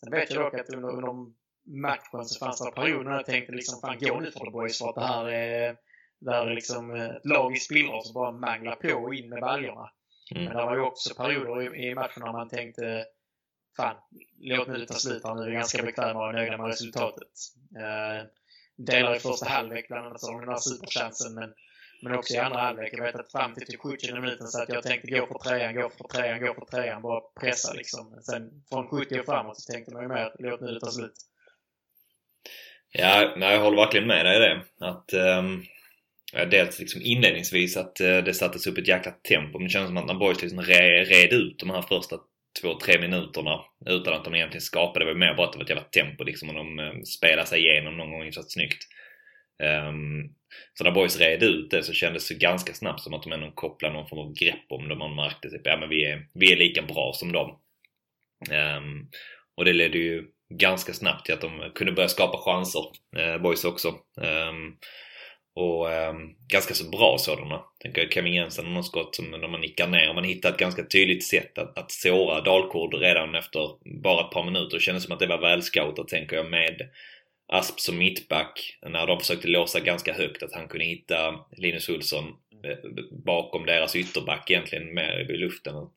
sen 0.00 0.10
vet 0.10 0.30
jag 0.30 0.44
dock 0.44 0.54
att 0.54 0.70
under, 0.70 0.88
under 0.88 1.06
de 1.06 1.34
matchen 1.68 2.24
så 2.24 2.38
fanns 2.38 2.60
det 2.60 2.70
perioder 2.70 3.04
när 3.04 3.16
jag 3.16 3.26
tänkte 3.26 3.52
liksom, 3.52 3.80
fan 3.80 3.98
gå 3.98 4.20
nu 4.20 4.30
för 4.30 4.44
The 4.44 4.50
Boys 4.50 4.78
för 4.78 4.88
att 4.88 4.94
det 4.94 5.06
här 5.06 5.28
är, 5.28 5.76
det 6.20 6.30
här 6.30 6.46
är 6.46 6.54
liksom 6.54 6.90
ett 6.90 7.26
lag 7.26 7.56
i 7.56 7.60
spillror 7.60 8.00
som 8.00 8.14
bara 8.14 8.32
manglar 8.32 8.74
på 8.74 8.94
och 8.94 9.14
in 9.14 9.28
med 9.28 9.40
baljorna. 9.40 9.90
Mm. 10.30 10.44
Men 10.44 10.56
det 10.56 10.64
var 10.64 10.74
ju 10.74 10.82
också 10.82 11.14
perioder 11.14 11.74
i, 11.74 11.88
i 11.88 11.94
matchen 11.94 12.22
när 12.24 12.32
man 12.32 12.48
tänkte 12.48 13.04
fan, 13.76 13.96
låt 14.40 14.68
nu 14.68 14.86
ta 14.86 14.94
slut 14.94 15.24
här 15.24 15.34
nu. 15.34 15.44
Vi 15.44 15.50
är 15.50 15.54
ganska 15.54 15.82
bekväma 15.82 16.26
och 16.26 16.34
nöjda 16.34 16.56
med 16.56 16.66
resultatet. 16.66 17.32
Eh, 17.76 18.26
delar 18.76 19.16
i 19.16 19.18
första 19.18 19.48
halvlek 19.48 19.88
bland 19.88 20.06
annat 20.06 20.20
så 20.20 20.40
den 20.40 20.48
här 20.48 20.56
superchansen 20.56 21.34
men, 21.34 21.54
men 22.02 22.14
också 22.14 22.34
i 22.34 22.38
andra 22.38 22.60
halvlek. 22.60 22.92
Jag 22.92 23.02
vet 23.02 23.14
att 23.14 23.32
fram 23.32 23.54
till 23.54 23.66
typ 23.66 23.80
70 23.80 24.14
minuten 24.14 24.46
så 24.46 24.62
att 24.62 24.68
jag 24.68 24.82
tänkte 24.82 25.10
gå 25.10 25.26
för 25.26 25.38
trean, 25.38 25.74
gå 25.74 25.90
för 25.90 26.04
trean, 26.04 26.40
gå 26.40 26.54
för 26.54 26.64
trean, 26.64 27.02
bara 27.02 27.20
pressa 27.40 27.72
liksom. 27.72 28.20
Sen 28.22 28.64
från 28.68 28.88
70 28.88 29.20
och 29.20 29.26
framåt 29.26 29.60
så 29.60 29.72
tänkte 29.72 29.94
man 29.94 30.02
ju 30.02 30.08
mer, 30.08 30.32
låt 30.38 30.60
nu 30.60 30.78
ta 30.78 30.90
slut. 30.90 31.14
Ja, 32.92 33.34
nej, 33.36 33.54
jag 33.54 33.60
håller 33.60 33.76
verkligen 33.76 34.06
med 34.06 34.26
dig 34.26 34.36
i 34.36 34.40
det. 34.40 34.62
Att, 34.80 35.14
um, 35.38 35.64
dels 36.50 36.80
liksom 36.80 37.00
inledningsvis 37.02 37.76
att 37.76 38.00
uh, 38.00 38.24
det 38.24 38.34
sattes 38.34 38.66
upp 38.66 38.78
ett 38.78 38.88
jäkla 38.88 39.12
tempo. 39.12 39.58
Men 39.58 39.66
det 39.66 39.72
känns 39.72 39.86
som 39.86 39.96
att 39.96 40.06
när 40.06 40.14
Boys 40.14 40.42
liksom 40.42 40.60
re, 40.60 41.04
red 41.04 41.32
ut 41.32 41.58
de 41.58 41.70
här 41.70 41.82
första 41.82 42.16
två, 42.62 42.78
tre 42.78 43.00
minuterna 43.00 43.60
utan 43.86 44.14
att 44.14 44.24
de 44.24 44.34
egentligen 44.34 44.62
skapade. 44.62 45.04
Det 45.04 45.12
var 45.12 45.18
mer 45.18 45.34
bara 45.34 45.46
att 45.46 45.52
det 45.52 45.58
var 45.58 45.64
ett 45.64 45.70
jävla 45.70 45.84
tempo 45.84 46.24
liksom 46.24 46.48
och 46.48 46.54
de 46.54 46.78
um, 46.78 47.04
spelade 47.04 47.48
sig 47.48 47.60
igenom 47.60 47.96
någon 47.96 48.12
gång 48.12 48.32
så 48.32 48.42
snyggt. 48.42 48.84
Um, 49.62 50.34
så 50.74 50.84
när 50.84 50.90
Boys 50.90 51.18
red 51.18 51.42
ut 51.42 51.70
det 51.70 51.82
så 51.82 51.92
kändes 51.92 52.28
det 52.28 52.34
ganska 52.34 52.74
snabbt 52.74 53.00
som 53.00 53.14
att 53.14 53.22
de 53.22 53.32
ändå 53.32 53.50
kopplade 53.54 53.94
någon 53.94 54.08
form 54.08 54.18
av 54.18 54.34
grepp 54.34 54.66
om 54.68 54.88
det. 54.88 54.94
Man 54.94 55.14
märkte 55.16 55.50
typ, 55.50 55.60
ja 55.64 55.76
men 55.76 55.88
vi 55.88 56.04
är, 56.04 56.26
vi 56.34 56.52
är 56.52 56.56
lika 56.56 56.82
bra 56.82 57.12
som 57.14 57.32
dem. 57.32 57.58
Um, 58.50 59.10
och 59.56 59.64
det 59.64 59.72
ledde 59.72 59.98
ju 59.98 60.24
ganska 60.54 60.92
snabbt 60.92 61.24
till 61.24 61.34
att 61.34 61.40
de 61.40 61.70
kunde 61.74 61.92
börja 61.92 62.08
skapa 62.08 62.38
chanser, 62.38 62.84
eh, 63.16 63.38
boys 63.38 63.64
också. 63.64 63.88
Um, 64.16 64.76
och 65.54 65.86
um, 65.86 66.34
ganska 66.48 66.74
så 66.74 66.90
bra 66.90 67.16
sådana. 67.18 67.62
Tänker 67.82 68.08
Kevin 68.08 68.34
Jensen 68.34 68.66
har 68.66 68.72
något 68.72 68.86
skott 68.86 69.14
som 69.14 69.30
när 69.30 69.48
man 69.48 69.60
nickar 69.60 69.88
ner 69.88 70.14
man 70.14 70.24
hittar 70.24 70.50
ett 70.50 70.58
ganska 70.58 70.84
tydligt 70.84 71.24
sätt 71.24 71.58
att, 71.58 71.78
att 71.78 71.90
såra 71.90 72.40
Dalkurd 72.40 72.94
redan 72.94 73.34
efter 73.34 73.60
bara 74.02 74.26
ett 74.26 74.32
par 74.32 74.44
minuter. 74.44 74.76
Det 74.76 74.82
kändes 74.82 75.04
som 75.04 75.12
att 75.12 75.18
det 75.18 75.26
var 75.26 75.40
välscoutat 75.40 76.08
tänker 76.08 76.36
jag 76.36 76.50
med 76.50 76.90
Asp 77.52 77.80
som 77.80 77.98
mittback 77.98 78.78
när 78.82 79.06
de 79.06 79.20
försökte 79.20 79.48
låsa 79.48 79.80
ganska 79.80 80.12
högt 80.12 80.42
att 80.42 80.52
han 80.52 80.68
kunde 80.68 80.84
hitta 80.84 81.40
Linus 81.56 81.88
Olsson 81.88 82.24
eh, 82.64 82.78
bakom 83.24 83.66
deras 83.66 83.96
ytterback 83.96 84.50
egentligen 84.50 84.94
med 84.94 85.30
i 85.30 85.36
luften 85.36 85.74
och 85.74 85.92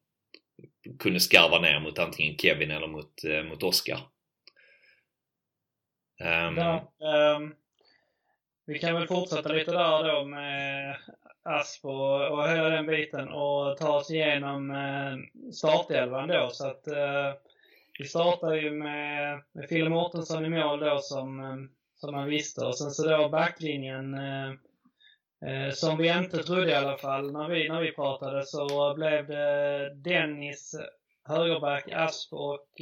kunde 1.00 1.20
skarva 1.20 1.60
ner 1.60 1.80
mot 1.80 2.00
antingen 2.00 2.38
Kevin 2.38 2.72
eller 2.72 2.88
mot, 2.88 3.24
eh, 3.24 3.44
mot 3.44 3.64
Oskar. 3.64 4.00
Um, 6.22 6.58
ja, 6.58 6.92
um, 7.36 7.56
vi 8.66 8.80
kan 8.80 8.96
väl 8.96 9.08
fortsätta 9.08 9.50
lite 9.50 9.72
där 9.72 10.04
då 10.04 10.26
med 10.26 10.96
Asp 11.44 11.86
och, 11.86 12.32
och 12.32 12.50
hela 12.50 12.70
den 12.70 12.86
biten 12.86 13.30
och 13.30 13.78
ta 13.78 13.98
oss 13.98 14.12
igenom 14.12 14.72
uh, 14.72 15.18
startelvan 15.52 16.28
då. 16.28 16.50
Så 16.52 16.68
att 16.68 16.88
uh, 16.88 17.34
vi 18.00 18.06
startar 18.06 18.54
ju 18.54 18.72
med, 18.72 19.42
med 19.52 19.70
Fille 19.70 19.90
Mårtensson 19.90 20.46
i 20.46 20.50
mål 20.50 20.80
då 20.80 21.00
som, 21.00 21.40
um, 21.40 21.72
som 21.96 22.12
man 22.12 22.30
visste. 22.30 22.66
Och 22.66 22.78
sen 22.78 22.92
så 22.92 23.10
då 23.10 23.30
backlinjen 23.30 24.14
uh, 24.14 25.72
som 25.74 25.98
vi 25.98 26.18
inte 26.18 26.44
trodde 26.44 26.72
i 26.72 26.76
alla 26.76 26.98
fall 26.98 27.32
när 27.32 27.50
vi, 27.50 27.70
när 27.70 27.82
vi 27.82 27.92
pratade 27.92 28.46
så 28.46 28.94
blev 28.96 29.28
det 29.28 29.94
Dennis 29.96 30.76
högerback, 31.24 31.92
Asp 31.92 32.34
och 32.34 32.82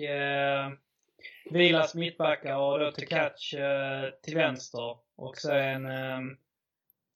Vilas 1.52 1.96
mittbackar 1.96 2.58
och 2.58 2.80
då 2.80 2.92
Tekac 2.92 3.54
eh, 3.54 4.10
till 4.24 4.36
vänster. 4.36 4.98
Och 5.16 5.38
sen 5.38 5.86
eh, 5.86 6.20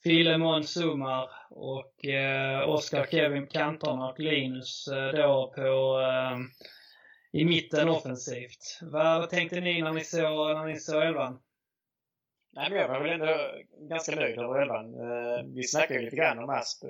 Filemon 0.03 0.63
Sumar 0.63 1.29
och 1.49 2.05
eh, 2.05 2.69
Oskar 2.69 3.05
Kevin 3.05 3.45
på 3.45 3.51
kanterna 3.51 4.09
och 4.09 4.19
Linus 4.19 4.87
eh, 4.87 5.11
då 5.11 5.53
på 5.55 6.01
eh, 6.01 6.37
i 7.41 7.45
mitten 7.45 7.89
offensivt. 7.89 8.79
Vad 8.81 9.29
tänkte 9.29 9.59
ni 9.59 9.81
när 9.81 9.91
ni 9.91 10.03
såg, 10.03 10.55
när 10.55 10.65
ni 10.65 10.79
såg 10.79 11.03
elvan? 11.03 11.39
Nej, 12.55 12.69
men 12.69 12.79
jag 12.79 12.87
var 12.87 12.99
väl 12.99 13.21
ändå 13.21 13.37
ganska 13.89 14.15
nöjd 14.15 14.39
över 14.39 14.61
elvan. 14.61 14.85
Eh, 14.85 15.45
vi 15.55 15.63
snackade 15.63 15.99
ju 15.99 16.05
lite 16.05 16.15
grann 16.15 16.39
om 16.39 16.49
Asp. 16.49 16.83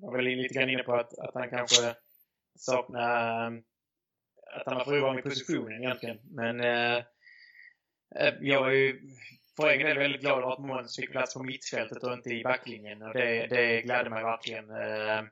Jag 0.00 0.10
var 0.10 0.16
väl 0.16 0.24
lite 0.24 0.54
grann 0.54 0.70
inne 0.70 0.82
på 0.82 0.94
att, 0.94 1.18
att 1.18 1.34
han 1.34 1.50
kanske 1.50 1.94
saknar 2.58 3.46
ehm, 3.46 3.62
att 4.52 4.66
han 4.66 4.76
var 4.76 4.84
för 4.84 4.98
ovan 4.98 5.18
i 5.18 5.22
positionen 5.22 5.82
egentligen. 5.82 6.18
Men 6.30 6.60
eh, 6.60 6.96
eh, 8.16 8.34
jag 8.40 8.60
var 8.60 8.70
ju 8.70 9.00
för 9.56 9.68
egen 9.68 9.86
del 9.86 9.98
väldigt 9.98 10.20
glad 10.20 10.38
över 10.38 10.52
att 10.52 10.58
Måns 10.58 10.96
fick 10.96 11.10
plats 11.10 11.34
på 11.34 11.42
mittfältet 11.42 12.02
och 12.02 12.12
inte 12.12 12.30
i 12.30 12.42
backlinjen. 12.42 13.02
Och 13.02 13.14
det, 13.14 13.46
det 13.46 13.82
glädde 13.82 14.10
mig 14.10 14.22
verkligen. 14.22 14.70
Eh, 14.70 15.22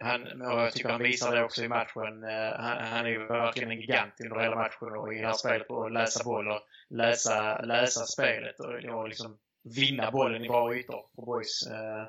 han, 0.00 0.42
och 0.42 0.60
jag 0.60 0.72
tycker 0.72 0.88
han 0.88 1.02
visar 1.02 1.36
det 1.36 1.44
också 1.44 1.64
i 1.64 1.68
matchen. 1.68 2.24
Eh, 2.24 2.52
han, 2.56 2.84
han, 2.86 3.06
är 3.06 3.10
ju 3.10 3.26
verkligen 3.26 3.70
en 3.70 3.80
gigant 3.80 4.20
under 4.20 4.40
hela 4.40 4.56
matchen 4.56 4.96
och 4.96 5.14
i 5.14 5.18
det 5.18 5.26
här 5.26 5.32
spelet 5.32 5.68
på 5.68 5.84
att 5.84 5.92
läsa 5.92 6.24
boll 6.24 6.48
och 6.48 6.60
läsa, 6.88 7.60
läsa 7.62 8.04
spelet 8.04 8.60
och, 8.60 8.74
och 8.74 9.08
liksom 9.08 9.38
vinna 9.76 10.10
bollen 10.10 10.44
i 10.44 10.48
bra 10.48 10.74
ytor 10.74 11.02
på 11.16 11.22
boys. 11.22 11.66
Eh, 11.66 12.06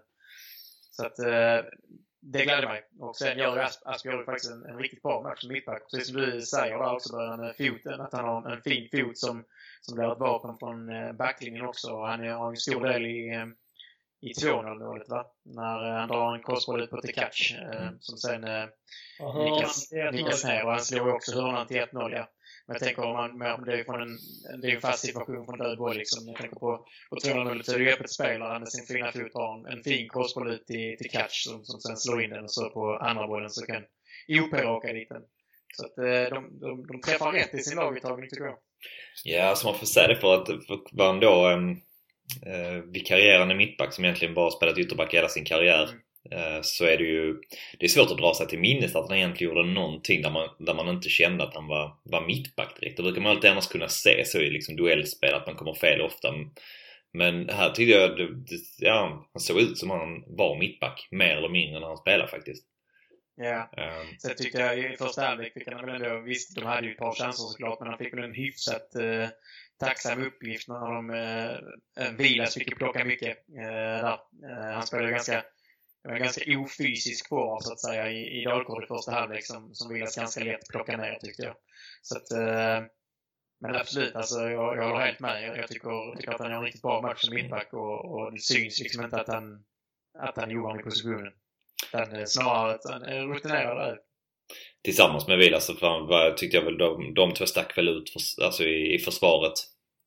så 0.91 1.05
att 1.05 1.17
det 2.21 2.43
gläder 2.43 2.67
mig. 2.67 2.83
Och 2.99 3.15
sen 3.15 3.37
gör 3.37 3.57
Asp, 3.57 3.81
Asp 3.85 4.05
gör 4.05 4.23
faktiskt 4.23 4.51
en, 4.51 4.65
en, 4.65 4.77
riktigt 4.77 5.01
bra 5.01 5.21
match 5.21 5.41
som 5.41 5.53
mittback. 5.53 5.91
Precis 5.91 6.07
som 6.07 6.21
du 6.21 6.41
säger 6.41 6.77
där 6.77 6.93
också 6.93 7.15
med 7.15 7.55
foten, 7.57 8.01
att 8.01 8.13
han 8.13 8.25
har 8.25 8.51
en 8.51 8.61
fin 8.61 8.89
fot 8.91 9.17
som, 9.17 9.43
som 9.81 9.95
blir 9.95 10.11
ett 10.11 10.19
vapen 10.19 10.57
från 10.59 10.89
eh, 10.89 11.13
backlinjen 11.13 11.65
också. 11.65 11.91
Och 11.91 12.07
han 12.07 12.27
har 12.29 12.49
en 12.49 12.57
stor 12.57 12.85
del. 12.85 13.05
i, 13.05 13.33
eh, 13.33 13.45
i 14.21 14.33
2-0 14.33 14.79
målet 14.79 15.09
va? 15.09 15.25
När 15.45 15.87
eh, 15.87 15.99
han 15.99 16.07
drar 16.07 16.35
en 16.35 16.43
crossboll 16.43 16.81
ut 16.81 16.89
på 16.89 17.01
catch 17.01 17.53
eh, 17.53 17.89
som 17.99 18.17
sen 18.17 18.43
eh, 18.43 18.65
nickas, 19.43 19.91
nickas 20.11 20.43
ner 20.43 20.65
och 20.65 20.71
han 20.71 20.81
slår 20.81 21.13
också 21.13 21.41
hörnan 21.41 21.67
till 21.67 21.81
1-0 21.81 22.15
ja. 22.15 22.27
Men 22.67 22.73
jag 22.75 22.83
tänker 22.83 23.03
om 23.03 23.13
man, 23.13 23.65
det 23.65 23.79
är 23.79 23.83
från 23.83 24.01
en, 24.01 24.17
det 24.61 24.67
är 24.67 24.75
en 24.75 24.81
fast 24.81 25.05
situation 25.05 25.45
från 25.45 25.57
död 25.57 25.77
boll 25.77 25.97
liksom. 25.97 26.27
Jag 26.27 26.37
tänker 26.37 26.55
på, 26.55 26.85
på 27.09 27.19
200 27.19 27.63
så 27.63 27.73
är 27.73 27.79
det 27.79 27.83
ju 27.83 27.91
öppet 27.91 28.11
spel 28.11 28.41
han 28.41 28.61
med 28.61 28.69
sin 28.69 28.85
fina 28.85 29.11
fot 29.11 29.33
har 29.33 29.57
en, 29.57 29.77
en 29.77 29.83
fin 29.83 30.09
crossboll 30.09 30.51
ut 30.51 30.65
till, 30.67 30.97
till 30.97 31.11
catch 31.11 31.43
som, 31.43 31.65
som 31.65 31.79
sen 31.79 31.97
slår 31.97 32.23
in 32.23 32.29
den 32.29 32.43
och 32.43 32.51
så 32.51 32.69
på 32.69 32.97
andra 32.97 33.27
bollen 33.27 33.49
så 33.49 33.65
kan 33.65 33.83
OP 34.29 34.53
raka 34.53 34.93
dit 34.93 35.09
den. 35.09 35.21
Så 35.73 35.85
att 35.85 35.95
de, 36.29 36.59
de, 36.59 36.87
de 36.87 37.01
träffar 37.01 37.31
rätt 37.31 37.53
i 37.53 37.57
sin 37.57 37.77
laguttagning 37.77 38.29
tycker 38.29 38.45
jag. 38.45 38.57
Ja, 39.23 39.43
alltså 39.43 39.67
man 39.67 39.79
får 39.79 39.85
säga 39.85 40.07
det 40.07 40.15
för 40.15 40.35
att 40.35 40.47
var 40.91 41.07
han 41.07 41.19
då 41.19 41.45
en 41.47 41.71
eh, 42.45 42.83
vikarierande 42.85 43.55
mittback 43.55 43.93
som 43.93 44.05
egentligen 44.05 44.33
bara 44.33 44.51
spelat 44.51 44.77
ytterback 44.77 45.13
hela 45.13 45.29
sin 45.29 45.45
karriär 45.45 45.83
mm. 45.83 46.01
Eh, 46.31 46.59
så 46.61 46.85
är 46.85 46.97
det 46.97 47.03
ju 47.03 47.41
det 47.79 47.85
är 47.85 47.89
svårt 47.89 48.11
att 48.11 48.17
dra 48.17 48.33
sig 48.33 48.47
till 48.47 48.59
minnes 48.59 48.95
att 48.95 49.09
han 49.09 49.17
egentligen 49.17 49.53
gjorde 49.53 49.69
någonting 49.69 50.21
där 50.21 50.29
man, 50.29 50.49
där 50.59 50.73
man 50.73 50.87
inte 50.87 51.09
kände 51.09 51.43
att 51.43 51.53
han 51.53 51.67
var, 51.67 51.97
var 52.03 52.27
mittback 52.27 52.79
direkt. 52.79 52.97
Det 52.97 53.03
brukar 53.03 53.21
man 53.21 53.31
alltid 53.31 53.51
annars 53.51 53.67
kunna 53.67 53.87
se 53.87 54.25
så 54.25 54.39
i 54.39 54.49
liksom 54.49 54.75
duellspel 54.75 55.33
att 55.33 55.47
man 55.47 55.55
kommer 55.55 55.73
fel 55.73 56.01
ofta. 56.01 56.33
Men 57.13 57.49
här 57.49 57.69
tyckte 57.69 57.91
jag, 57.91 58.17
det, 58.17 58.27
ja, 58.79 59.29
han 59.33 59.41
såg 59.41 59.61
ut 59.61 59.77
som 59.77 59.89
han 59.89 60.23
var 60.27 60.59
mittback 60.59 61.07
mer 61.11 61.35
eller 61.37 61.49
mindre 61.49 61.79
när 61.79 61.87
han 61.87 61.97
spelade 61.97 62.31
faktiskt. 62.31 62.67
Ja. 63.35 63.69
Um, 63.77 64.17
Sen 64.19 64.35
tyckte 64.35 64.59
jag 64.59 64.79
i 64.79 64.97
första 64.97 65.21
halvlek 65.21 65.53
fick 65.53 65.67
han 65.67 65.85
väl 65.85 65.95
ändå, 65.95 66.19
visst 66.19 66.55
de 66.55 66.65
hade 66.65 66.87
ju 66.87 66.93
ett 66.93 66.99
par 66.99 67.13
chanser 67.13 67.43
såklart, 67.43 67.79
men 67.79 67.89
han 67.89 67.97
fick 67.97 68.13
väl 68.13 68.23
en 68.23 68.33
hyfsat 68.33 68.89
uh, 68.99 69.27
tacksam 69.79 70.23
uppgift 70.23 70.67
när 70.67 70.93
de, 70.95 71.09
uh, 71.09 72.17
Vilas 72.17 72.53
fick 72.53 72.69
ju 72.69 72.75
plocka 72.75 73.05
mycket 73.05 73.37
uh, 73.49 73.61
där. 73.61 74.19
Uh, 74.49 74.73
han 74.73 74.87
spelade 74.87 75.11
ganska 75.11 75.43
det 76.03 76.09
var 76.09 76.15
en 76.15 76.21
ganska 76.21 76.57
ofysisk 76.59 77.29
forward 77.29 77.63
så 77.63 77.73
att 77.73 77.79
säga 77.79 78.11
i, 78.11 78.41
i 78.41 78.43
Dalkurd 78.43 78.83
i 78.83 78.87
första 78.87 79.11
halvlek 79.11 79.45
som, 79.45 79.75
som 79.75 79.93
Vilas 79.93 80.15
ganska 80.15 80.43
lätt 80.43 80.69
plocka 80.69 80.97
ner 80.97 81.19
tyckte 81.21 81.43
jag. 81.43 81.55
Så 82.01 82.17
att, 82.17 82.31
eh, 82.31 82.87
men 83.61 83.75
absolut, 83.75 84.15
alltså, 84.15 84.39
jag, 84.39 84.77
jag 84.77 84.89
håller 84.89 85.05
helt 85.05 85.19
med. 85.19 85.43
Jag, 85.43 85.57
jag 85.57 85.67
tycker, 85.67 86.15
tycker 86.15 86.31
att 86.31 86.39
han 86.39 86.51
gör 86.51 86.57
en 86.57 86.63
riktigt 86.63 86.81
bra 86.81 87.01
match 87.01 87.21
som 87.21 87.35
mittback 87.35 87.73
och, 87.73 88.11
och 88.11 88.31
det 88.33 88.39
syns 88.39 88.79
liksom 88.79 89.03
inte 89.03 89.21
att 89.21 89.27
han, 89.27 89.63
att 90.19 90.37
han 90.37 90.57
ovan 90.57 90.79
i 90.79 90.83
positionen. 90.83 91.33
Utan 91.93 92.27
snarare 92.27 92.73
att 92.73 92.89
han 92.89 93.03
är 93.03 93.27
rutinerad 93.27 93.77
där. 93.77 93.99
Tillsammans 94.83 95.27
med 95.27 95.37
Vilas 95.37 95.65
så 95.65 96.33
tyckte 96.37 96.57
jag 96.57 96.65
väl 96.65 96.77
de, 96.77 97.13
de 97.13 97.33
två 97.33 97.45
stack 97.45 97.77
väl 97.77 97.87
ut 97.87 98.09
för, 98.09 98.43
alltså 98.43 98.63
i, 98.63 98.95
i 98.95 98.99
försvaret. 98.99 99.53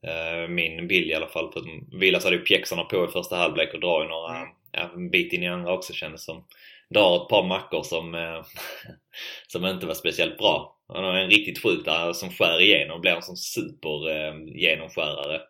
Uh, 0.07 0.49
min 0.49 0.89
bild 0.89 1.11
i 1.11 1.15
alla 1.15 1.29
fall. 1.29 1.53
Vilas 2.01 2.25
hade 2.25 2.37
ju 2.37 2.43
pjäxorna 2.43 2.85
på 2.85 3.05
i 3.05 3.09
första 3.09 3.37
halvlek 3.37 3.75
och 3.75 3.81
drar 3.81 4.03
ju 4.03 4.09
några 4.09 4.37
mm 4.37 4.49
ja, 4.77 4.91
en 4.95 5.11
bit 5.11 5.33
in 5.33 5.43
i 5.43 5.49
andra 5.49 5.73
också 5.73 5.93
kändes 5.93 6.25
som. 6.25 6.47
Drar 6.91 7.23
ett 7.23 7.29
par 7.29 7.47
mackor 7.47 7.83
som, 7.83 8.15
eh, 8.15 8.45
som 9.47 9.67
inte 9.67 9.87
var 9.87 9.95
speciellt 9.95 10.39
bra. 10.39 10.81
Han 10.89 11.05
har 11.05 11.15
en 11.15 11.31
riktigt 11.31 11.63
sjuk 11.63 11.85
där 11.85 12.13
som 12.13 12.31
skär 12.31 12.61
igenom, 12.61 13.01
blir 13.01 13.13
en 13.13 13.23
sån 13.23 13.37
super 13.37 14.11
eh, 14.11 14.35
genomskärare. 14.61 15.41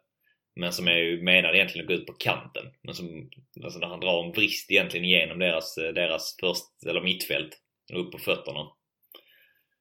Men 0.56 0.72
som 0.72 0.88
är 0.88 0.96
ju 0.96 1.22
menad 1.22 1.54
egentligen 1.54 1.84
att 1.84 1.88
gå 1.88 1.94
ut 1.94 2.06
på 2.06 2.12
kanten. 2.12 2.64
Men 2.82 2.94
som, 2.94 3.30
alltså 3.64 3.78
när 3.78 3.86
han 3.86 4.00
drar 4.00 4.24
en 4.24 4.32
brist 4.32 4.70
egentligen 4.70 5.06
igenom 5.06 5.38
deras, 5.38 5.78
eh, 5.78 5.92
deras 5.92 6.36
först, 6.40 6.86
eller 6.86 7.00
mittfält. 7.00 7.60
Upp 7.92 8.12
på 8.12 8.18
fötterna. 8.18 8.66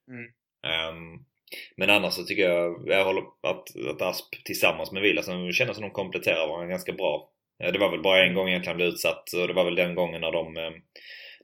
Mm. 0.07 0.25
Um, 0.89 1.25
men 1.77 1.89
annars 1.89 2.13
så 2.13 2.23
tycker 2.23 2.49
jag, 2.49 2.83
jag 2.87 3.05
håller 3.05 3.23
att, 3.41 3.75
att 3.89 4.01
Asp 4.01 4.25
tillsammans 4.45 4.91
med 4.91 5.01
Vila, 5.01 5.21
som 5.21 5.51
känner 5.51 5.73
som 5.73 5.81
de 5.81 5.91
kompletterar 5.91 6.47
varandra 6.47 6.67
ganska 6.67 6.93
bra. 6.93 7.32
Det 7.59 7.79
var 7.79 7.91
väl 7.91 8.01
bara 8.01 8.25
en 8.25 8.33
gång 8.33 8.47
egentligen 8.47 8.71
han 8.71 8.77
blev 8.77 8.87
utsatt 8.87 9.33
och 9.33 9.47
det 9.47 9.53
var 9.53 9.65
väl 9.65 9.75
den 9.75 9.95
gången 9.95 10.21
när 10.21 10.31
de 10.31 10.57
eh, 10.57 10.71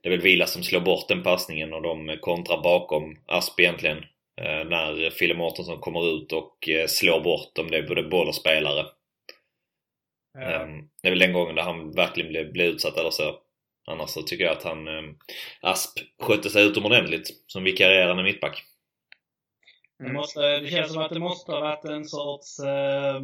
Det 0.02 0.08
är 0.08 0.10
väl 0.10 0.20
Vila 0.20 0.46
som 0.46 0.62
slår 0.62 0.80
bort 0.80 1.08
den 1.08 1.22
passningen 1.22 1.72
och 1.72 1.82
de 1.82 2.16
kontrar 2.20 2.62
bakom 2.62 3.16
Asp 3.26 3.60
egentligen. 3.60 3.98
Eh, 4.40 4.64
när 4.64 5.10
Fille 5.10 5.34
Mårtensson 5.34 5.80
kommer 5.80 6.16
ut 6.16 6.32
och 6.32 6.68
eh, 6.68 6.86
slår 6.86 7.20
bort 7.20 7.58
om 7.58 7.70
det 7.70 7.78
är 7.78 7.88
både 7.88 8.02
boll 8.02 8.28
och 8.28 8.34
spelare. 8.34 8.86
Ja. 10.38 10.40
Ehm, 10.40 10.88
det 11.02 11.08
är 11.08 11.12
väl 11.12 11.18
den 11.18 11.32
gången 11.32 11.54
där 11.54 11.62
han 11.62 11.92
verkligen 11.92 12.30
blev, 12.30 12.52
blev 12.52 12.66
utsatt 12.66 12.98
eller 12.98 13.10
så. 13.10 13.38
Annars 13.86 14.10
så 14.10 14.22
tycker 14.22 14.44
jag 14.44 14.56
att 14.56 14.62
han 14.62 14.88
Asp 15.60 15.98
skötte 16.22 16.50
sig 16.50 16.66
utomordentligt 16.66 17.28
som 17.46 17.64
vikarierande 17.64 18.22
mittback. 18.22 18.64
Det, 19.98 20.12
måste, 20.12 20.40
det 20.40 20.70
känns 20.70 20.92
som 20.92 21.02
att 21.02 21.12
det 21.12 21.18
måste 21.18 21.52
ha 21.52 21.60
varit 21.60 21.84
en 21.84 22.04
sorts 22.04 22.58
eh, 22.58 23.20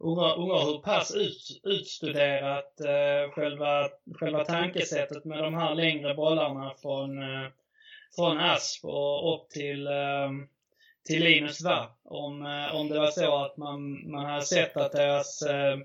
undrar, 0.00 0.38
undrar 0.38 0.64
hur 0.64 0.78
pass 0.78 1.14
ut, 1.14 1.60
utstuderat 1.64 2.80
eh, 2.80 3.30
själva, 3.30 3.88
själva 4.14 4.44
tankesättet 4.44 5.24
med 5.24 5.42
de 5.42 5.54
här 5.54 5.74
längre 5.74 6.14
bollarna 6.14 6.74
från, 6.82 7.22
eh, 7.22 7.50
från 8.16 8.38
Asp 8.38 8.84
och 8.84 9.34
upp 9.34 9.50
till, 9.50 9.86
eh, 9.86 10.30
till 11.06 11.24
Linus 11.24 11.62
var. 11.62 11.90
Om, 12.04 12.46
eh, 12.46 12.74
om 12.74 12.88
det 12.88 12.98
var 12.98 13.10
så 13.10 13.44
att 13.44 13.56
man, 13.56 14.10
man 14.10 14.24
hade 14.26 14.42
sett 14.42 14.76
att 14.76 14.92
deras 14.92 15.42
eh, 15.42 15.78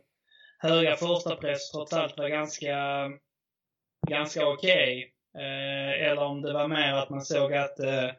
höga 0.60 0.96
första 0.96 1.36
press 1.36 1.72
trots 1.72 1.94
allt 1.94 2.18
var 2.18 2.30
ganska, 2.30 2.78
ganska 4.08 4.48
okej. 4.48 4.74
Okay. 4.74 5.10
Eh, 5.36 6.10
eller 6.10 6.24
om 6.24 6.42
det 6.42 6.54
var 6.54 6.68
mer 6.68 6.94
att 6.94 7.10
man 7.10 7.22
såg 7.22 7.54
att 7.54 7.80
eh, 7.80 8.10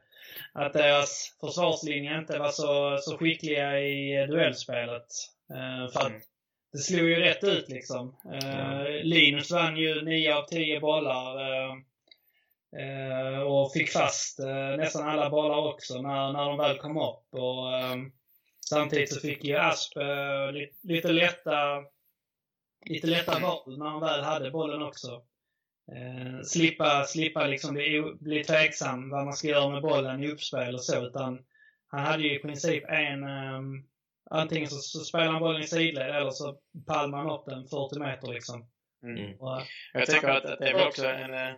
att 0.52 0.72
deras 0.72 1.36
försvarslinje 1.40 2.18
inte 2.18 2.38
var 2.38 2.50
så, 2.50 2.98
så 3.00 3.16
skickliga 3.16 3.80
i 3.80 4.26
duellspelet. 4.26 5.06
Uh, 5.52 5.92
för 5.92 6.00
att 6.00 6.08
mm. 6.08 6.20
det 6.72 6.78
slog 6.78 7.08
ju 7.08 7.20
rätt 7.20 7.44
ut 7.44 7.68
liksom. 7.68 8.16
Uh, 8.42 9.02
Linus 9.02 9.50
vann 9.50 9.76
ju 9.76 10.02
9 10.02 10.34
av 10.34 10.46
10 10.46 10.80
bollar. 10.80 11.84
Och 13.46 13.72
fick 13.72 13.90
fast 13.90 14.38
nästan 14.76 15.08
alla 15.08 15.30
bollar 15.30 15.56
också 15.56 16.02
när, 16.02 16.32
när 16.32 16.44
de 16.44 16.58
väl 16.58 16.78
kom 16.78 16.96
upp. 16.96 17.34
Och, 17.34 17.66
samtidigt 18.68 19.14
så 19.14 19.20
fick 19.20 19.44
ju 19.44 19.56
Asp 19.56 19.96
lite, 20.52 20.76
lite 20.82 21.08
lätta 21.08 21.84
lite 22.84 23.06
lätta 23.06 23.38
val 23.38 23.78
när 23.78 23.86
han 23.86 24.00
väl 24.00 24.22
hade 24.22 24.50
bollen 24.50 24.82
också. 24.82 25.22
Eh, 25.92 26.42
slippa 26.42 27.04
slippa 27.04 27.46
liksom 27.46 27.74
bli, 27.74 28.14
bli 28.20 28.44
tveksam 28.44 29.10
vad 29.10 29.24
man 29.24 29.32
ska 29.32 29.48
göra 29.48 29.68
med 29.68 29.82
bollen 29.82 30.24
i 30.24 30.28
uppspel 30.28 30.74
och 30.74 30.84
så. 30.84 31.06
Utan 31.06 31.44
han 31.86 32.04
hade 32.04 32.22
ju 32.22 32.34
i 32.34 32.38
princip 32.38 32.84
en, 32.88 33.24
um, 33.24 33.84
Antingen 34.30 34.68
så, 34.68 34.76
så 34.76 34.98
spelar 34.98 35.26
han 35.26 35.40
bollen 35.40 35.62
i 35.62 35.66
sidled 35.66 36.16
eller 36.16 36.30
så 36.30 36.58
palmar 36.86 37.18
han 37.18 37.30
upp 37.30 37.44
den 37.46 37.68
40 37.68 37.98
meter 37.98 38.28
liksom. 38.28 38.66
Mm. 39.02 39.40
Och, 39.40 39.62
jag 39.92 40.06
tänker 40.06 40.28
att, 40.28 40.44
att 40.44 40.58
det 40.58 40.68
är 40.68 40.74
väl 40.74 40.86
också 40.86 41.06
en, 41.06 41.34
eh, 41.34 41.54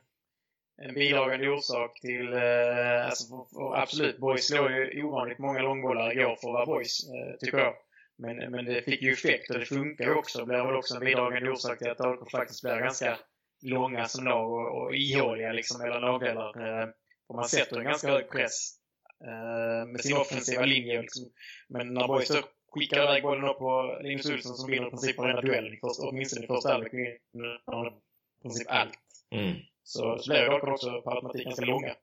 en 0.82 0.94
bidragande 0.94 1.48
orsak 1.48 2.00
till, 2.00 2.32
eh, 2.32 3.06
alltså 3.06 3.28
för, 3.28 3.54
för, 3.54 3.76
absolut, 3.76 4.18
Boys 4.18 4.46
slår 4.46 4.72
ju 4.72 5.02
ovanligt 5.04 5.38
många 5.38 5.62
långbollar 5.62 6.12
igår 6.12 6.36
för 6.40 6.48
att 6.48 6.54
vara 6.54 6.66
Boys, 6.66 7.08
eh, 7.08 7.36
tycker 7.38 7.58
jag. 7.58 7.74
Men, 8.18 8.36
men 8.36 8.64
det 8.64 8.82
fick 8.82 9.02
ju 9.02 9.12
effekt 9.12 9.50
och 9.50 9.58
det 9.58 9.66
funkar 9.66 10.04
ju 10.04 10.14
också. 10.14 10.38
Det 10.38 10.46
blir 10.46 10.66
väl 10.66 10.76
också 10.76 10.94
en 10.94 11.04
bidragande 11.04 11.50
orsak 11.50 11.78
till 11.78 11.90
att 11.90 12.00
AIK 12.00 12.30
faktiskt 12.30 12.62
blir 12.62 12.78
ganska 12.78 13.18
långa 13.66 14.08
som 14.08 14.24
lag 14.24 14.52
och, 14.52 14.82
och 14.82 14.94
ihåliga 14.94 15.52
liksom 15.52 15.80
mellan 15.82 16.00
lagdelar. 16.00 16.82
Eh, 16.82 16.88
och 17.28 17.34
man 17.34 17.48
sätter 17.48 17.78
en 17.78 17.84
ganska 17.84 18.08
hög 18.08 18.30
press 18.30 18.72
eh, 19.24 19.86
med 19.86 20.00
sin 20.00 20.16
offensiva 20.16 20.64
linje. 20.64 21.02
Liksom. 21.02 21.24
Men 21.68 21.94
när 21.94 22.06
Boys 22.06 22.32
skickar 22.72 23.02
iväg 23.02 23.22
bollen 23.22 23.44
upp 23.44 23.58
på 23.58 23.98
Linus 24.02 24.30
Olsson 24.30 24.54
som 24.54 24.70
vinner 24.70 24.86
i 24.86 24.90
princip 24.90 25.18
varenda 25.18 25.40
duell, 25.40 25.78
åtminstone 25.98 26.44
i 26.44 26.48
första 26.48 26.72
halvlek, 26.72 26.92
vinner 26.92 27.88
i 28.38 28.42
princip 28.42 28.70
allt. 28.70 28.98
Mm. 29.30 29.56
Så, 29.82 30.18
så 30.18 30.30
blev 30.30 30.50
det 30.50 30.72
också 30.72 31.02
på 31.02 31.10
automatik 31.10 31.44
ganska 31.44 31.64
långa. 31.64 31.94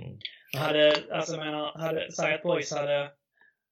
Mm. 0.00 0.18
Hade, 0.56 1.02
alltså 1.12 1.36
menar, 1.36 1.78
hade, 1.78 2.12
säg 2.12 2.34
att 2.34 2.42
Boys 2.42 2.72
hade, 2.72 3.10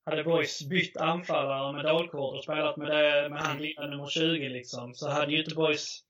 hade 0.06 0.24
Boys 0.24 0.62
bytt 0.68 0.96
anfallare 0.96 1.72
med 1.72 1.84
Dalkurd 1.84 2.36
och 2.36 2.44
spelat 2.44 2.76
med, 2.76 2.88
det, 2.88 3.28
med 3.28 3.40
han 3.42 3.58
nummer 3.90 4.06
20 4.06 4.48
liksom, 4.48 4.94
så 4.94 5.08
hade 5.08 5.32
ju 5.32 5.38
inte 5.38 5.54
Boys 5.54 6.04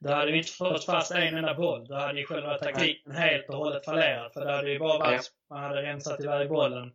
då 0.00 0.12
hade 0.12 0.32
vi 0.32 0.38
inte 0.38 0.52
fått 0.52 0.84
fast 0.84 1.10
en 1.10 1.36
enda 1.36 1.54
boll. 1.54 1.88
Då 1.88 1.94
hade 1.94 2.20
ju 2.20 2.26
själva 2.26 2.58
taktiken 2.58 3.12
helt 3.12 3.48
och 3.48 3.56
hållet 3.56 3.84
fallerat. 3.84 4.32
För 4.32 4.44
det 4.44 4.52
hade 4.52 4.70
ju 4.70 4.78
bara 4.78 4.98
varit 4.98 5.32
ja. 5.48 5.54
man 5.54 5.64
hade 5.64 5.82
rensat 5.82 6.20
iväg 6.20 6.48
bollen. 6.48 6.92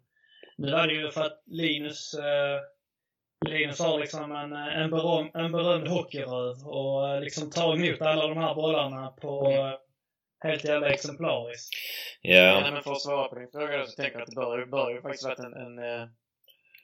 Nu 0.58 0.72
var 0.72 0.88
det 0.88 0.94
ju 0.94 1.12
för 1.12 1.22
att 1.22 1.44
Linus 1.46 2.13
eh, 2.13 2.62
Linus 3.46 3.80
har 3.80 4.00
liksom 4.00 4.32
en, 4.32 4.54
en, 4.54 4.89
beröm, 4.89 5.30
en 5.34 5.52
berömd 5.52 5.88
hockeyröv 5.88 6.68
och 6.68 7.10
eh, 7.10 7.22
liksom 7.22 7.50
tar 7.50 7.74
emot 7.74 8.02
alla 8.02 8.28
de 8.28 8.38
här 8.38 8.56
bollarna 8.56 9.08
på 9.08 9.46
mm. 9.46 9.78
helt 10.44 10.63
jävla 10.63 10.89
exemplariskt. 10.89 11.70
Ja. 12.22 12.36
ja. 12.36 12.72
men 12.72 12.84
för 12.84 12.91
att 12.91 13.02
svara 13.02 13.28
på 13.28 13.36
din 13.36 13.52
fråga 13.52 13.86
så 13.86 13.96
tänker 13.96 14.13
jag 14.13 14.22
att 14.22 14.30
det 14.30 14.36
bör, 14.36 14.65
bör 14.65 14.91
ju 14.91 15.02
faktiskt 15.02 15.26
varit 15.26 15.39
en, 15.39 15.54
en 15.54 15.80
eh, 15.80 16.08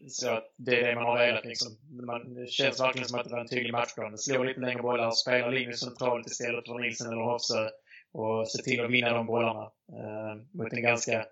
så 0.07 0.29
att 0.29 0.53
det 0.57 0.81
är 0.81 0.87
det 0.87 0.95
man 0.95 1.03
har 1.03 1.17
velat 1.17 1.45
liksom. 1.45 1.77
Man, 2.05 2.33
det 2.33 2.47
känns 2.47 2.79
verkligen 2.79 3.07
som 3.07 3.19
att 3.19 3.25
det 3.25 3.31
var 3.31 3.39
en 3.39 3.47
tydlig 3.47 3.71
matchplan. 3.71 4.17
Slå 4.17 4.43
lite 4.43 4.59
längre 4.59 4.81
bollar, 4.81 5.11
spela 5.11 5.49
linjen 5.49 5.73
centralt 5.73 6.27
istället 6.27 6.67
för 6.67 6.79
Nilsen 6.79 7.07
eller 7.07 7.21
Hoffsö 7.21 7.69
och 8.11 8.47
se 8.47 8.63
till 8.63 8.85
att 8.85 8.91
vinna 8.91 9.13
de 9.13 9.25
bollarna 9.25 9.63
eh, 9.91 10.35
mot 10.53 10.73
en 10.73 10.83
ganska 10.83 11.25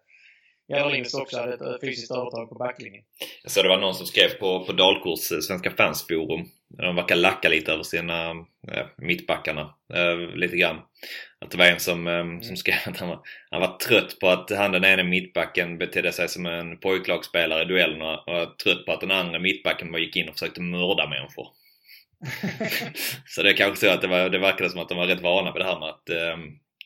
Jarlinus 0.69 1.13
också 1.13 1.38
hade 1.39 1.53
ett 1.53 1.82
fysiskt 1.82 2.12
övertag 2.12 2.49
på 2.49 2.55
backlinjen. 2.55 3.03
Jag 3.43 3.51
såg 3.51 3.63
det 3.63 3.69
var 3.69 3.77
någon 3.77 3.95
som 3.95 4.05
skrev 4.05 4.29
på, 4.29 4.65
på 4.65 4.71
Dalkurds 4.71 5.27
Svenska 5.47 5.71
fansforum. 5.71 6.45
De 6.77 6.95
verkar 6.95 7.15
lacka 7.15 7.49
lite 7.49 7.71
över 7.71 7.84
sina 7.84 8.29
äh, 8.32 8.86
mittbackarna. 8.97 9.73
Äh, 9.93 10.36
lite 10.36 10.58
grann. 10.58 10.77
Att 11.41 11.51
det 11.51 11.58
var 11.58 11.65
en 11.65 11.79
som, 11.79 12.08
äh, 12.08 12.39
som 12.41 12.58
skrev 12.58 12.75
att 12.86 12.97
han 12.97 13.10
var, 13.10 13.19
han 13.49 13.62
var 13.62 13.77
trött 13.77 14.19
på 14.19 14.27
att 14.27 14.49
han 14.49 14.71
den 14.71 14.84
ene 14.84 15.03
mittbacken 15.03 15.77
betedde 15.77 16.12
sig 16.12 16.29
som 16.29 16.45
en 16.45 16.77
pojklagsspelare 16.77 17.62
i 17.62 17.65
duellerna 17.65 18.17
och 18.17 18.34
var 18.34 18.45
trött 18.45 18.86
på 18.86 18.91
att 18.91 19.01
den 19.01 19.12
andra 19.12 19.39
mittbacken 19.39 19.91
bara 19.91 20.01
gick 20.01 20.15
in 20.15 20.29
och 20.29 20.34
försökte 20.34 20.62
mörda 20.62 21.10
människor. 21.10 21.47
så 23.25 23.43
det 23.43 23.49
är 23.49 23.58
kanske 23.58 23.88
så 23.88 23.93
att 23.93 24.01
det, 24.01 24.08
var, 24.08 24.29
det 24.29 24.39
verkade 24.39 24.69
som 24.69 24.82
att 24.82 24.89
de 24.89 24.97
var 24.97 25.08
rätt 25.08 25.21
vana 25.21 25.53
vid 25.53 25.62
det 25.62 25.65
här 25.65 25.79
med 25.79 25.89
att 25.89 26.10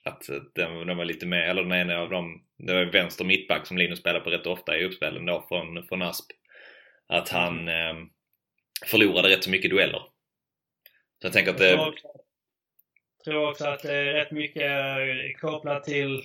att 0.04 0.30
de, 0.56 0.88
de 0.88 0.98
var 0.98 1.06
lite 1.06 1.26
mer, 1.26 1.42
eller 1.42 1.64
den 1.64 1.74
ena 1.74 2.00
av 2.00 2.10
dem, 2.10 2.46
det 2.58 2.74
var 2.74 2.86
vänster 2.86 3.26
mittback 3.26 3.68
som 3.68 3.78
Linus 3.78 4.00
spelar 4.00 4.20
på 4.20 4.30
rätt 4.30 4.46
ofta 4.48 4.78
i 4.78 4.86
uppspelen 4.86 5.26
då 5.26 5.46
från, 5.48 5.88
från 5.88 6.02
Asp. 6.02 6.26
Att 7.08 7.30
han 7.30 7.68
eh, 7.68 7.94
förlorade 8.86 9.30
rätt 9.30 9.44
så 9.44 9.50
mycket 9.50 9.72
dueller. 9.72 10.02
Så 11.22 11.28
jag 11.28 11.34
tänker 11.34 11.52
att 11.52 11.58
det... 11.58 11.72
Jag 11.72 13.34
tror 13.34 13.50
också 13.50 13.66
att 13.66 13.82
det 13.82 13.94
är 13.94 14.14
rätt 14.14 14.32
mycket 14.32 14.68
kopplat 15.42 15.84
till 15.84 16.22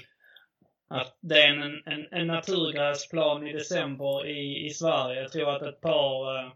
att 0.88 1.19
det 1.21 1.43
är 1.43 1.49
en, 1.49 1.83
en, 1.87 2.09
en 2.12 2.27
naturgräsplan 2.27 3.47
i 3.47 3.53
december 3.53 4.27
i, 4.27 4.67
i 4.67 4.71
Sverige. 4.71 5.21
Jag 5.21 5.33
tror 5.33 5.57
att 5.57 5.62
ett 5.62 5.81
par 5.81 6.38
eh, 6.38 6.53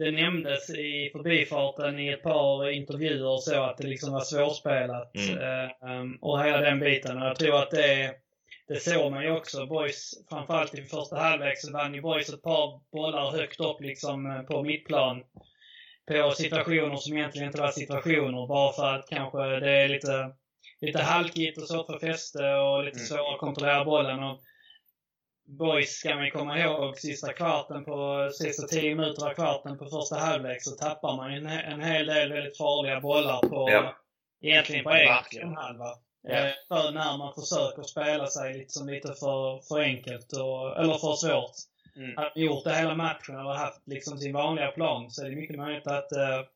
det 0.00 0.10
nämndes 0.10 0.70
i 0.70 1.10
förbifarten 1.12 1.98
i 1.98 2.08
ett 2.08 2.22
par 2.22 2.70
intervjuer 2.70 3.36
så 3.36 3.62
att 3.62 3.78
det 3.78 3.86
liksom 3.86 4.12
var 4.12 4.20
svårspelat. 4.20 5.12
Mm. 5.16 6.00
Um, 6.00 6.18
och 6.20 6.44
hela 6.44 6.60
den 6.60 6.80
biten. 6.80 7.22
Och 7.22 7.28
jag 7.28 7.36
tror 7.36 7.62
att 7.62 7.70
det, 7.70 8.14
det 8.68 8.80
såg 8.80 9.12
man 9.12 9.24
ju 9.24 9.30
också. 9.30 9.66
Boys, 9.66 10.14
framförallt 10.28 10.74
i 10.74 10.82
första 10.82 11.16
halvlek 11.16 11.58
så 11.58 11.72
vann 11.72 11.94
ju 11.94 12.00
Boys 12.00 12.28
ett 12.28 12.42
par 12.42 12.80
bollar 12.92 13.30
högt 13.30 13.60
upp 13.60 13.80
liksom 13.80 14.26
eh, 14.26 14.42
på 14.42 14.62
mittplan. 14.62 15.22
På 16.08 16.30
situationer 16.30 16.96
som 16.96 17.16
egentligen 17.16 17.46
inte 17.46 17.60
var 17.60 17.70
situationer. 17.70 18.46
Bara 18.46 18.72
för 18.72 18.94
att 18.94 19.08
kanske 19.08 19.60
det 19.60 19.70
är 19.70 19.88
lite, 19.88 20.30
lite 20.80 21.02
halkigt 21.02 21.58
och 21.58 21.68
så 21.68 21.84
för 21.84 21.98
fäste 21.98 22.54
och 22.54 22.84
lite 22.84 22.98
mm. 22.98 23.06
svårare 23.06 23.34
att 23.34 23.40
kontrollera 23.40 23.84
bollen. 23.84 24.22
Och 24.22 24.40
Boys 25.58 25.90
ska 25.90 26.14
man 26.14 26.30
komma 26.30 26.58
ihåg, 26.58 26.98
sista 26.98 27.32
kvarten 27.32 27.84
på, 27.84 28.30
sista 28.32 28.66
tio 28.66 28.94
minuter 28.94 29.26
av 29.26 29.34
kvarten 29.34 29.78
på 29.78 29.86
första 29.86 30.16
halvlek 30.16 30.62
så 30.62 30.70
tappar 30.70 31.16
man 31.16 31.30
en, 31.30 31.46
en 31.46 31.80
hel 31.80 32.06
del 32.06 32.32
väldigt 32.32 32.56
farliga 32.56 33.00
bollar 33.00 33.40
på, 33.40 33.70
ja. 33.70 33.96
egentligen 34.40 34.84
på 34.84 34.90
egen 34.90 35.56
halva. 35.56 35.94
Ja. 36.22 36.34
Eh, 36.34 36.52
för 36.68 36.92
när 36.92 37.18
man 37.18 37.34
försöker 37.34 37.82
spela 37.82 38.26
sig 38.26 38.54
liksom 38.54 38.88
lite 38.88 39.08
för, 39.08 39.68
för 39.68 39.80
enkelt 39.80 40.32
och, 40.32 40.80
eller 40.80 40.94
för 40.94 41.14
svårt. 41.14 41.56
Mm. 41.96 42.16
Hade 42.16 42.40
gjort 42.40 42.64
det 42.64 42.76
hela 42.76 42.94
matchen 42.94 43.38
eller 43.38 43.54
haft 43.54 43.82
liksom 43.86 44.18
sin 44.18 44.32
vanliga 44.32 44.70
plan 44.70 45.10
så 45.10 45.24
är 45.24 45.30
det 45.30 45.36
mycket 45.36 45.56
möjligt 45.56 45.86
att 45.86 46.12
uh, 46.12 46.46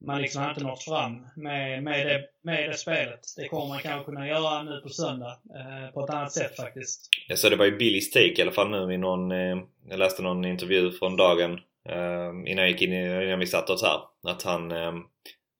man 0.00 0.22
liksom 0.22 0.42
har 0.42 0.50
inte 0.50 0.62
nått 0.62 0.84
fram 0.84 1.26
med, 1.36 1.82
med, 1.82 2.06
det, 2.06 2.24
med 2.42 2.70
det 2.70 2.76
spelet. 2.76 3.20
Det 3.36 3.48
kommer 3.48 3.68
man 3.68 3.78
kanske 3.78 4.04
kunna 4.04 4.28
göra 4.28 4.62
nu 4.62 4.80
på 4.80 4.88
söndag 4.88 5.38
eh, 5.54 5.92
på 5.94 6.04
ett 6.04 6.10
annat 6.10 6.32
sätt 6.32 6.56
faktiskt. 6.56 7.08
Jag 7.28 7.38
såg 7.38 7.50
det 7.50 7.56
var 7.56 7.64
ju 7.64 7.76
Billys 7.76 8.10
take 8.10 8.34
i 8.38 8.42
alla 8.42 8.52
fall 8.52 8.70
nu 8.70 8.94
i 8.94 8.98
någon, 8.98 9.30
eh, 9.32 9.56
jag 9.88 9.98
läste 9.98 10.22
någon 10.22 10.44
intervju 10.44 10.92
från 10.92 11.16
dagen 11.16 11.60
eh, 11.88 12.28
innan 12.46 12.64
jag 12.64 12.70
gick 12.70 12.82
in 12.82 12.92
innan 12.92 13.38
vi 13.38 13.46
satte 13.46 13.72
oss 13.72 13.82
här. 13.82 14.00
Att 14.22 14.42
han, 14.42 14.72
eh, 14.72 14.92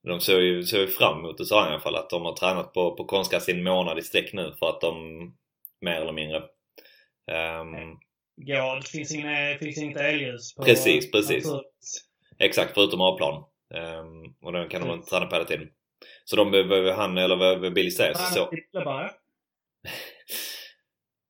de 0.07 0.19
såg 0.19 0.41
ju, 0.41 0.63
såg 0.63 0.79
ju 0.79 0.87
fram 0.87 1.19
emot 1.19 1.37
det 1.37 1.45
sa 1.45 1.61
han 1.61 1.69
i 1.69 1.73
alla 1.73 1.81
fall, 1.81 1.95
att 1.95 2.09
de 2.09 2.25
har 2.25 2.35
tränat 2.35 2.73
på, 2.73 2.95
på 2.95 3.05
konstgräs 3.05 3.49
i 3.49 3.51
en 3.51 3.63
månad 3.63 3.99
i 3.99 4.01
sträck 4.01 4.33
nu 4.33 4.53
för 4.59 4.69
att 4.69 4.81
de, 4.81 4.95
mer 5.81 6.01
eller 6.01 6.13
mindre. 6.13 6.37
Um, 6.37 7.99
ja, 8.35 8.75
det 8.75 8.89
finns, 8.89 9.15
inga, 9.15 9.57
finns 9.57 9.77
inget 9.77 9.97
elljus 9.97 10.55
på 10.55 10.63
Precis, 10.63 11.11
precis. 11.11 11.45
Exakt, 12.39 12.73
förutom 12.73 13.01
A-plan. 13.01 13.43
Um, 13.75 14.35
och 14.41 14.51
den 14.51 14.69
kan 14.69 14.87
de 14.87 15.01
träna 15.01 15.25
på 15.25 15.35
hela 15.35 15.45
tiden. 15.45 15.67
Så 16.25 16.35
de 16.35 16.51
behöver 16.51 16.93
han 16.93 17.17
eller 17.17 17.35
vad 17.35 17.73
Billy 17.73 17.91
säger 17.91 18.13
så... 18.13 18.49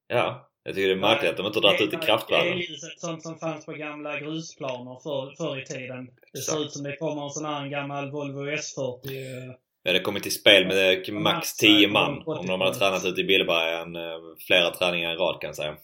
ja, 0.08 0.51
jag 0.63 0.75
tycker 0.75 0.88
det 0.88 0.93
är 0.93 0.97
märkligt 0.97 1.31
att 1.31 1.38
de 1.38 1.45
inte 1.45 1.58
har 1.58 1.62
dragit 1.62 1.81
ut 1.81 1.93
i 1.93 2.05
kraftvärden. 2.05 2.58
Det 2.58 2.63
är 2.63 2.99
sånt 2.99 3.23
som 3.23 3.39
fanns 3.39 3.65
på 3.65 3.73
gamla 3.73 4.19
grusplaner 4.19 4.99
för, 5.03 5.36
förr 5.38 5.62
i 5.62 5.65
tiden. 5.65 6.10
Det 6.34 6.39
ser 6.39 6.62
ut 6.62 6.71
som 6.71 6.84
det 6.84 6.97
kommer 6.97 7.23
en 7.23 7.29
sån 7.29 7.45
här 7.45 7.67
gammal 7.67 8.12
Volvo 8.12 8.45
S40. 8.45 9.53
Ja, 9.84 9.93
det 9.93 9.99
kommer 9.99 10.19
till 10.19 10.34
spel 10.34 10.67
med 10.67 11.13
max 11.13 11.55
10 11.55 11.88
man 11.88 12.23
om 12.25 12.47
de 12.47 12.62
hade 12.62 12.75
tränat 12.75 13.05
ute 13.05 13.21
i 13.21 13.23
Billebergen 13.23 13.95
eh, 13.95 14.19
flera 14.47 14.71
träningar 14.71 15.13
i 15.13 15.15
rad 15.15 15.41
kan 15.41 15.47
jag 15.47 15.55
säga. 15.55 15.77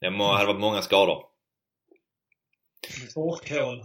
Det 0.00 0.06
hade 0.06 0.46
varit 0.46 0.60
många 0.60 0.82
skador. 0.82 1.24
Spårkål. 3.10 3.84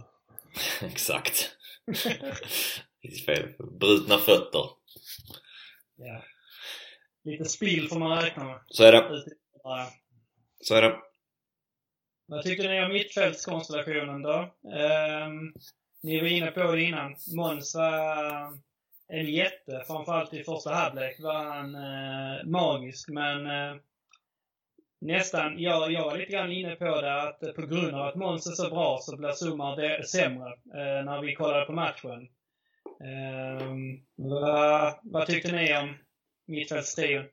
Exakt. 0.82 1.55
fel. 3.26 3.52
Brutna 3.58 4.18
fötter. 4.18 4.64
Ja. 5.96 6.22
Lite 7.24 7.44
spill 7.44 7.88
får 7.88 7.98
man 7.98 8.22
räkna 8.22 8.44
med. 8.44 8.60
Så 8.68 8.84
är 8.84 8.92
det. 8.92 9.24
Så 10.60 10.74
är 10.74 10.82
det. 10.82 10.96
Vad 12.26 12.42
tycker 12.42 12.68
ni 12.68 12.84
om 12.84 12.92
mittfältskonstellationen 12.92 14.22
då? 14.22 14.54
Um, 14.62 15.54
ni 16.02 16.20
var 16.20 16.28
inne 16.28 16.50
på 16.50 16.72
det 16.72 16.82
innan. 16.82 17.16
Måns 17.36 17.74
var 17.74 18.58
en 19.08 19.26
jätte, 19.26 19.84
framförallt 19.86 20.34
i 20.34 20.44
första 20.44 20.74
halvlek 20.74 21.20
var 21.20 21.44
han 21.44 21.74
uh, 21.74 22.46
magisk, 22.46 23.08
men 23.08 23.46
uh, 23.46 23.80
nästan, 25.00 25.62
jag, 25.62 25.92
jag 25.92 26.04
var 26.04 26.18
lite 26.18 26.32
grann 26.32 26.52
inne 26.52 26.76
på 26.76 27.00
det 27.00 27.22
att 27.22 27.40
på 27.56 27.66
grund 27.66 27.94
av 27.94 28.06
att 28.06 28.14
Måns 28.14 28.46
är 28.46 28.50
så 28.50 28.70
bra 28.70 28.98
så 29.02 29.16
blir 29.16 29.32
Sumar 29.32 30.02
sämre 30.02 30.48
eh, 30.48 31.04
när 31.04 31.22
vi 31.22 31.34
kollade 31.34 31.66
på 31.66 31.72
matchen. 31.72 32.28
Eh, 33.00 33.66
vad, 34.16 34.94
vad 35.02 35.26
tyckte 35.26 35.52
ni 35.52 35.76
om 35.76 35.94
mittfältstrion? 36.46 37.24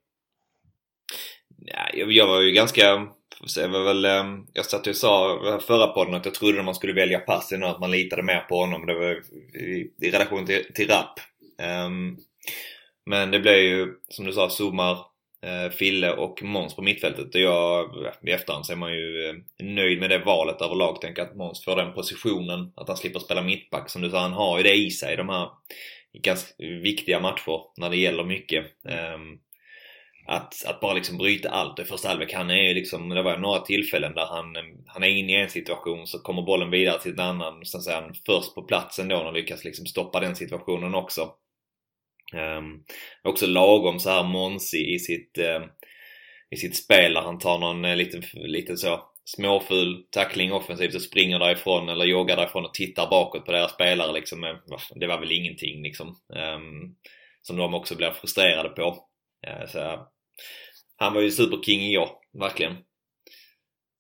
Ja, 1.58 1.89
jag, 1.93 2.12
jag 2.12 2.28
var 2.28 2.41
ju 2.41 2.52
ganska 2.52 3.08
jag, 3.56 3.69
var 3.69 3.84
väl, 3.84 4.06
ehm, 4.06 4.47
jag 4.54 4.65
satt 4.65 4.88
och 4.88 4.95
sa 4.95 5.39
förra 5.67 5.88
podden 5.88 6.13
att 6.13 6.26
jag 6.26 6.34
trodde 6.34 6.60
att 6.60 6.65
man 6.65 6.76
skulle 6.76 6.93
välja 6.93 7.19
passen 7.19 7.63
och 7.63 7.69
att 7.69 7.80
man 7.80 7.91
litade 7.91 8.23
mer 8.23 8.39
på 8.39 8.56
honom. 8.56 8.86
Det 8.86 8.93
var 8.93 9.23
i, 9.56 9.91
i 10.02 10.12
relation 10.12 10.45
till, 10.45 10.73
till 10.73 10.89
Rapp. 10.89 11.19
Um, 11.86 12.17
men 13.06 13.32
det 13.32 13.39
blev 13.39 13.58
ju, 13.58 13.93
som 14.10 14.26
du 14.26 14.34
sa, 14.34 14.49
Sumar 14.49 14.97
Eh, 15.43 15.69
Fille 15.69 16.12
och 16.12 16.43
Måns 16.43 16.75
på 16.75 16.82
mittfältet. 16.82 17.36
Och 17.36 17.41
jag, 17.41 17.89
i 18.27 18.32
efterhand 18.32 18.65
så 18.65 18.71
är 18.71 18.77
man 18.77 18.93
ju 18.93 19.29
eh, 19.29 19.65
nöjd 19.65 19.99
med 19.99 20.10
det 20.10 20.17
valet 20.17 20.62
överlag. 20.62 21.01
Tänker 21.01 21.21
att 21.21 21.36
Måns 21.36 21.65
får 21.65 21.75
den 21.75 21.93
positionen, 21.93 22.73
att 22.75 22.88
han 22.88 22.97
slipper 22.97 23.19
spela 23.19 23.41
mittback. 23.41 23.89
Som 23.89 24.01
du 24.01 24.10
sa, 24.10 24.19
han 24.19 24.34
har 24.34 24.58
ju 24.58 24.63
det 24.63 24.75
i 24.75 24.91
sig 24.91 25.15
de 25.15 25.29
här 25.29 25.49
ganska 26.23 26.53
viktiga 26.60 27.19
matcher 27.19 27.62
när 27.77 27.89
det 27.89 27.97
gäller 27.97 28.23
mycket. 28.23 28.65
Ehm, 28.89 29.38
att, 30.27 30.65
att 30.65 30.79
bara 30.79 30.93
liksom 30.93 31.17
bryta 31.17 31.49
allt 31.49 31.79
i 31.79 31.84
första 31.84 32.08
halvlek. 32.08 32.34
Han 32.34 32.51
är 32.51 32.73
liksom, 32.73 33.10
det 33.10 33.23
var 33.23 33.38
några 33.38 33.60
tillfällen 33.60 34.13
där 34.13 34.25
han, 34.25 34.56
han 34.88 35.03
är 35.03 35.08
inne 35.08 35.32
i 35.32 35.41
en 35.41 35.49
situation 35.49 36.08
så 36.08 36.19
kommer 36.19 36.41
bollen 36.41 36.71
vidare 36.71 37.01
till 37.01 37.12
en 37.12 37.19
annan. 37.19 37.65
Sen 37.65 37.82
så 37.82 37.91
är 37.91 38.01
han 38.01 38.13
först 38.25 38.56
på 38.56 38.62
platsen 38.62 39.08
då 39.08 39.17
och 39.17 39.34
lyckas 39.34 39.63
liksom 39.63 39.86
stoppa 39.86 40.19
den 40.19 40.36
situationen 40.36 40.95
också. 40.95 41.29
Um, 42.34 42.84
också 43.24 43.48
lagom 43.48 44.00
så 44.00 44.10
här 44.10 44.24
monsig 44.24 44.93
i 44.96 45.00
sitt, 45.00 45.38
uh, 45.39 45.65
i 46.52 46.58
sitt 46.58 46.76
spel 46.76 47.13
där 47.13 47.22
han 47.22 47.39
tar 47.39 47.60
någon 47.60 47.86
uh, 47.86 47.96
liten, 47.96 48.24
liten 48.34 48.78
så 48.78 49.10
småful 49.26 50.06
tackling 50.12 50.54
offensivt 50.54 50.96
och 50.96 51.02
springer 51.02 51.39
därifrån 51.39 51.89
eller 51.89 52.06
joggar 52.06 52.36
därifrån 52.36 52.65
och 52.65 52.74
tittar 52.74 53.10
bakåt 53.10 53.46
på 53.46 53.52
deras 53.52 53.74
spelare 53.74 54.13
liksom. 54.13 54.43
Eh, 54.43 54.56
det 54.96 55.08
var 55.08 55.19
väl 55.19 55.32
ingenting 55.32 55.84
liksom. 55.84 56.08
Um, 56.08 56.96
som 57.41 57.58
de 57.58 57.74
också 57.74 57.96
blev 57.96 58.12
frustrerade 58.12 58.69
på. 58.69 59.08
Uh, 59.48 59.67
så, 59.67 60.08
han 60.98 61.13
var 61.13 61.22
ju 61.22 61.32
superking 61.32 61.82
i 61.82 61.98
år, 61.98 62.10
verkligen. 62.39 62.78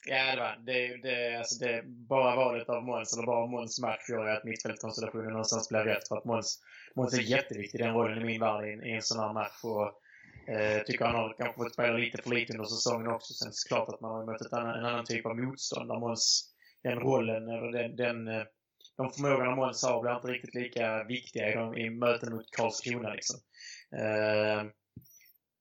Ja, 0.05 0.35
det 0.35 0.41
var 0.41 0.57
det. 0.65 0.97
det, 0.97 1.37
alltså 1.37 1.65
det 1.65 1.83
bara 1.85 2.35
valet 2.35 2.69
av 2.69 2.83
Måns, 2.83 3.13
eller 3.13 3.25
bara 3.25 3.47
Måns 3.47 3.81
match 3.81 4.09
gör 4.09 4.25
att 4.25 4.43
mittfältkonstellationen 4.43 5.31
någonstans 5.31 5.69
blir 5.69 5.79
rätt. 5.79 6.07
För 6.07 6.17
att 6.17 6.25
Måns, 6.25 6.59
Måns 6.95 7.13
är 7.13 7.21
jätteviktig 7.21 7.79
i 7.79 7.83
den 7.83 7.93
rollen 7.93 8.21
i 8.21 8.25
min 8.25 8.39
värld 8.39 8.65
i, 8.65 8.89
i 8.89 8.91
en 8.91 9.01
sån 9.01 9.19
här 9.19 9.33
match. 9.33 9.63
Och, 9.63 9.87
eh, 10.53 10.83
tycker 10.83 11.05
han 11.05 11.15
har 11.15 11.35
kanske 11.37 11.63
fått 11.63 11.73
spela 11.73 11.97
lite 11.97 12.21
för 12.21 12.29
lite 12.29 12.53
under 12.53 12.65
säsongen 12.65 13.07
också. 13.07 13.33
Sen 13.33 13.47
är 13.47 13.51
det 13.51 13.67
klart 13.67 13.89
att 13.89 14.01
man 14.01 14.11
har 14.11 14.25
mött 14.25 14.41
ett 14.41 14.53
annan, 14.53 14.79
en 14.79 14.85
annan 14.85 15.05
typ 15.05 15.25
av 15.25 15.37
motstånd 15.37 15.89
där 15.89 15.99
Måns, 15.99 16.53
den 16.83 16.99
rollen, 16.99 17.49
eller 17.49 17.71
den, 17.71 17.95
den 17.95 18.27
eh, 18.27 18.43
de 18.97 19.11
förmågorna 19.11 19.55
Måns 19.55 19.83
har 19.83 20.01
blir 20.01 20.15
inte 20.15 20.27
riktigt 20.27 20.55
lika 20.55 21.03
viktiga 21.03 21.51
i, 21.51 21.55
de, 21.55 21.77
i 21.77 21.89
möten 21.89 22.33
mot 22.33 22.51
Karlskrona 22.51 23.13
liksom. 23.13 23.39
Eh, 23.95 24.63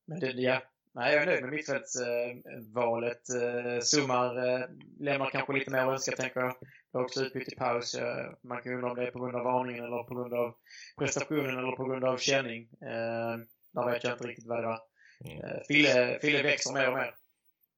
men 0.06 0.20
det, 0.20 0.26
ja, 0.26 0.62
Nej, 0.94 1.14
jag 1.14 1.22
är 1.22 1.26
nöjd 1.26 1.42
med 1.42 1.52
mittfältsvalet. 1.52 3.28
Eh, 3.28 3.80
Summar 3.80 4.48
eh, 4.48 4.66
lämnar 5.00 5.30
kanske 5.30 5.52
lite 5.52 5.70
mer 5.70 5.78
att 5.78 5.92
önska, 5.92 6.16
tänker 6.16 6.40
jag. 6.40 6.54
Det 6.92 6.98
har 6.98 7.04
också 7.04 7.20
utbytt 7.24 7.52
i 7.52 7.56
paus. 7.56 7.96
Man 8.42 8.62
kan 8.62 8.72
undra 8.72 8.90
om 8.90 8.96
det 8.96 9.06
är 9.06 9.10
på 9.10 9.18
grund 9.18 9.36
av 9.36 9.44
varningen 9.44 9.84
eller 9.84 10.02
på 10.02 10.14
grund 10.14 10.34
av 10.34 10.54
prestationen 10.98 11.58
eller 11.58 11.72
på 11.72 11.84
grund 11.84 12.04
av 12.04 12.16
känning. 12.16 12.62
Eh, 12.62 13.38
där 13.72 13.90
vet 13.90 14.04
jag 14.04 14.12
inte 14.12 14.26
riktigt 14.26 14.46
vad 14.46 14.58
det 14.58 14.66
var. 14.66 14.80
Mm. 15.24 15.60
Fille, 15.68 16.18
Fille 16.20 16.42
växer 16.42 16.72
mer 16.72 16.88
och 16.88 16.94
mer. 16.94 17.14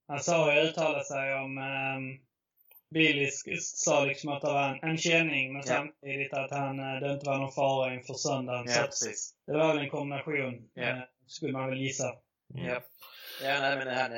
han 0.09 0.21
sa 0.21 0.55
ju 0.55 0.61
uttalat 0.61 1.07
sig 1.07 1.35
om 1.35 1.59
um, 1.59 2.19
Billy 2.91 3.31
sa 3.61 4.05
liksom 4.05 4.31
att 4.31 4.41
det 4.41 4.47
var 4.47 4.69
en, 4.69 4.91
en 4.91 4.99
känning 4.99 5.53
men 5.53 5.63
ja. 5.67 5.75
samtidigt 5.75 6.33
att 6.33 6.51
han, 6.51 6.79
eh, 6.79 7.01
det 7.01 7.13
inte 7.13 7.27
var 7.27 7.39
någon 7.39 7.53
fara 7.53 7.95
inför 7.95 8.15
söndagen. 8.15 8.67
Ja, 8.69 8.83
precis. 8.83 9.35
Det 9.47 9.53
var 9.53 9.69
väl 9.69 9.85
en 9.85 9.91
kombination, 9.91 10.71
ja. 10.75 10.83
eh, 10.83 10.99
skulle 11.27 11.53
man 11.53 11.71
väl 11.71 11.81
gissa. 11.81 12.15
Mm. 12.55 12.67
Ja, 12.67 12.81
ja 13.43 13.61
nej, 13.61 13.77
men 13.77 13.89
han, 13.97 14.13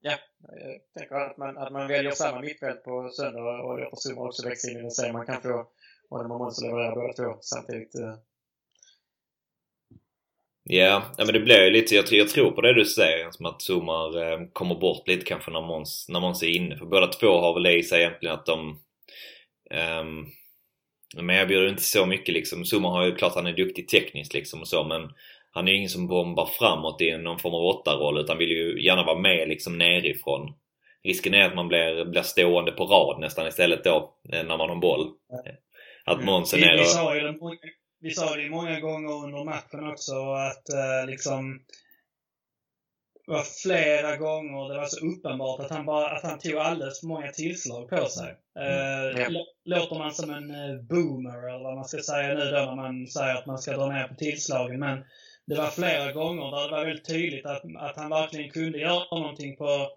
ja, 0.00 0.18
jag 0.38 0.80
tänker 0.98 1.16
att 1.16 1.36
man, 1.36 1.58
att 1.58 1.72
man 1.72 1.88
väljer 1.88 2.12
samma 2.12 2.40
mittfält 2.40 2.84
på 2.84 3.10
söndag 3.10 3.62
och 3.62 3.80
låter 3.80 3.96
Zuma 3.96 4.22
också 4.22 4.48
växa 4.48 4.70
in 4.70 4.78
i 4.78 4.82
det. 4.82 4.90
Så 4.90 5.12
man 5.12 5.26
kan 5.26 5.42
få 5.42 5.68
honom 6.10 6.40
och 6.40 6.52
leverera 6.62 6.94
båda 6.94 7.12
två 7.12 7.38
samtidigt. 7.40 7.94
Eh, 7.94 8.16
Ja, 10.68 11.02
men 11.18 11.26
det 11.26 11.40
blir 11.40 11.64
ju 11.64 11.70
lite, 11.70 11.94
jag, 11.94 12.04
jag 12.10 12.28
tror 12.28 12.50
på 12.50 12.60
det 12.60 12.74
du 12.74 12.84
säger, 12.84 13.30
som 13.30 13.46
att 13.46 13.62
Zumar 13.62 14.22
eh, 14.22 14.46
kommer 14.52 14.74
bort 14.74 15.08
lite 15.08 15.24
kanske 15.24 15.50
när 15.50 15.60
Måns, 15.60 16.06
när 16.08 16.20
Måns 16.20 16.42
är 16.42 16.46
inne. 16.46 16.76
För 16.76 16.86
båda 16.86 17.06
två 17.06 17.40
har 17.40 17.54
väl 17.54 17.62
det 17.62 17.78
i 17.78 17.82
sig 17.82 18.00
egentligen 18.00 18.34
att 18.34 18.46
de... 18.46 18.80
Um, 20.00 20.26
men 21.16 21.36
jag 21.36 21.48
bjuder 21.48 21.68
inte 21.68 21.82
så 21.82 22.06
mycket 22.06 22.34
liksom. 22.34 22.64
Zumar 22.64 22.90
har 22.90 23.06
ju 23.06 23.14
klart 23.14 23.34
han 23.34 23.46
är 23.46 23.52
duktig 23.52 23.88
tekniskt 23.88 24.34
liksom 24.34 24.60
och 24.60 24.68
så 24.68 24.84
men 24.84 25.02
han 25.56 25.68
är 25.68 25.72
ju 25.72 25.78
ingen 25.78 25.90
som 25.90 26.06
bombar 26.06 26.46
framåt 26.46 27.00
i 27.00 27.18
någon 27.18 27.38
form 27.38 27.54
av 27.54 27.64
åtta-roll 27.64 28.20
utan 28.20 28.38
vill 28.38 28.50
ju 28.50 28.84
gärna 28.84 29.04
vara 29.04 29.18
med 29.18 29.48
liksom 29.48 29.78
nerifrån. 29.78 30.54
Risken 31.04 31.34
är 31.34 31.46
att 31.46 31.54
man 31.54 31.68
blir, 31.68 32.04
blir 32.04 32.22
stående 32.22 32.72
på 32.72 32.84
rad 32.84 33.20
nästan 33.20 33.46
istället 33.46 33.84
då 33.84 34.18
eh, 34.32 34.44
när 34.44 34.56
man 34.56 34.68
har 34.68 34.76
boll. 34.76 35.10
Att 36.04 36.24
Måns 36.24 36.54
är 36.54 36.58
nere 36.58 36.80
och 36.80 37.54
vi 38.00 38.10
sa 38.10 38.34
det 38.34 38.42
ju 38.42 38.50
många 38.50 38.80
gånger 38.80 39.24
under 39.24 39.44
matchen 39.44 39.90
också 39.92 40.14
att 40.32 40.68
eh, 40.68 41.10
liksom 41.10 41.60
det 43.26 43.32
var 43.32 43.44
flera 43.62 44.16
gånger 44.16 44.68
det 44.68 44.80
var 44.80 44.86
så 44.86 45.06
uppenbart 45.06 45.60
att 45.60 45.70
han, 45.70 45.86
bara, 45.86 46.10
att 46.10 46.22
han 46.22 46.38
tog 46.38 46.56
alldeles 46.56 47.00
för 47.00 47.06
många 47.06 47.32
tillslag 47.32 47.88
på 47.88 48.04
sig. 48.06 48.36
Eh, 48.58 49.26
mm. 49.26 49.42
Låter 49.64 49.98
man 49.98 50.12
som 50.12 50.30
en 50.30 50.50
eh, 50.50 50.82
boomer 50.82 51.48
eller 51.48 51.64
vad 51.64 51.74
man 51.74 51.84
ska 51.84 52.02
säga 52.02 52.34
nu 52.34 52.44
då 52.44 52.56
när 52.56 52.76
man 52.76 53.06
säger 53.06 53.34
att 53.34 53.46
man 53.46 53.58
ska 53.58 53.76
dra 53.76 53.92
ner 53.92 54.08
på 54.08 54.14
tillslagen. 54.14 54.80
Men 54.80 55.04
det 55.46 55.56
var 55.56 55.70
flera 55.70 56.12
gånger 56.12 56.50
där 56.50 56.64
det 56.64 56.70
var 56.70 56.84
väldigt 56.84 57.06
tydligt 57.06 57.46
att, 57.46 57.62
att 57.78 57.96
han 57.96 58.10
verkligen 58.10 58.50
kunde 58.50 58.78
göra 58.78 59.18
någonting 59.18 59.56
på 59.56 59.90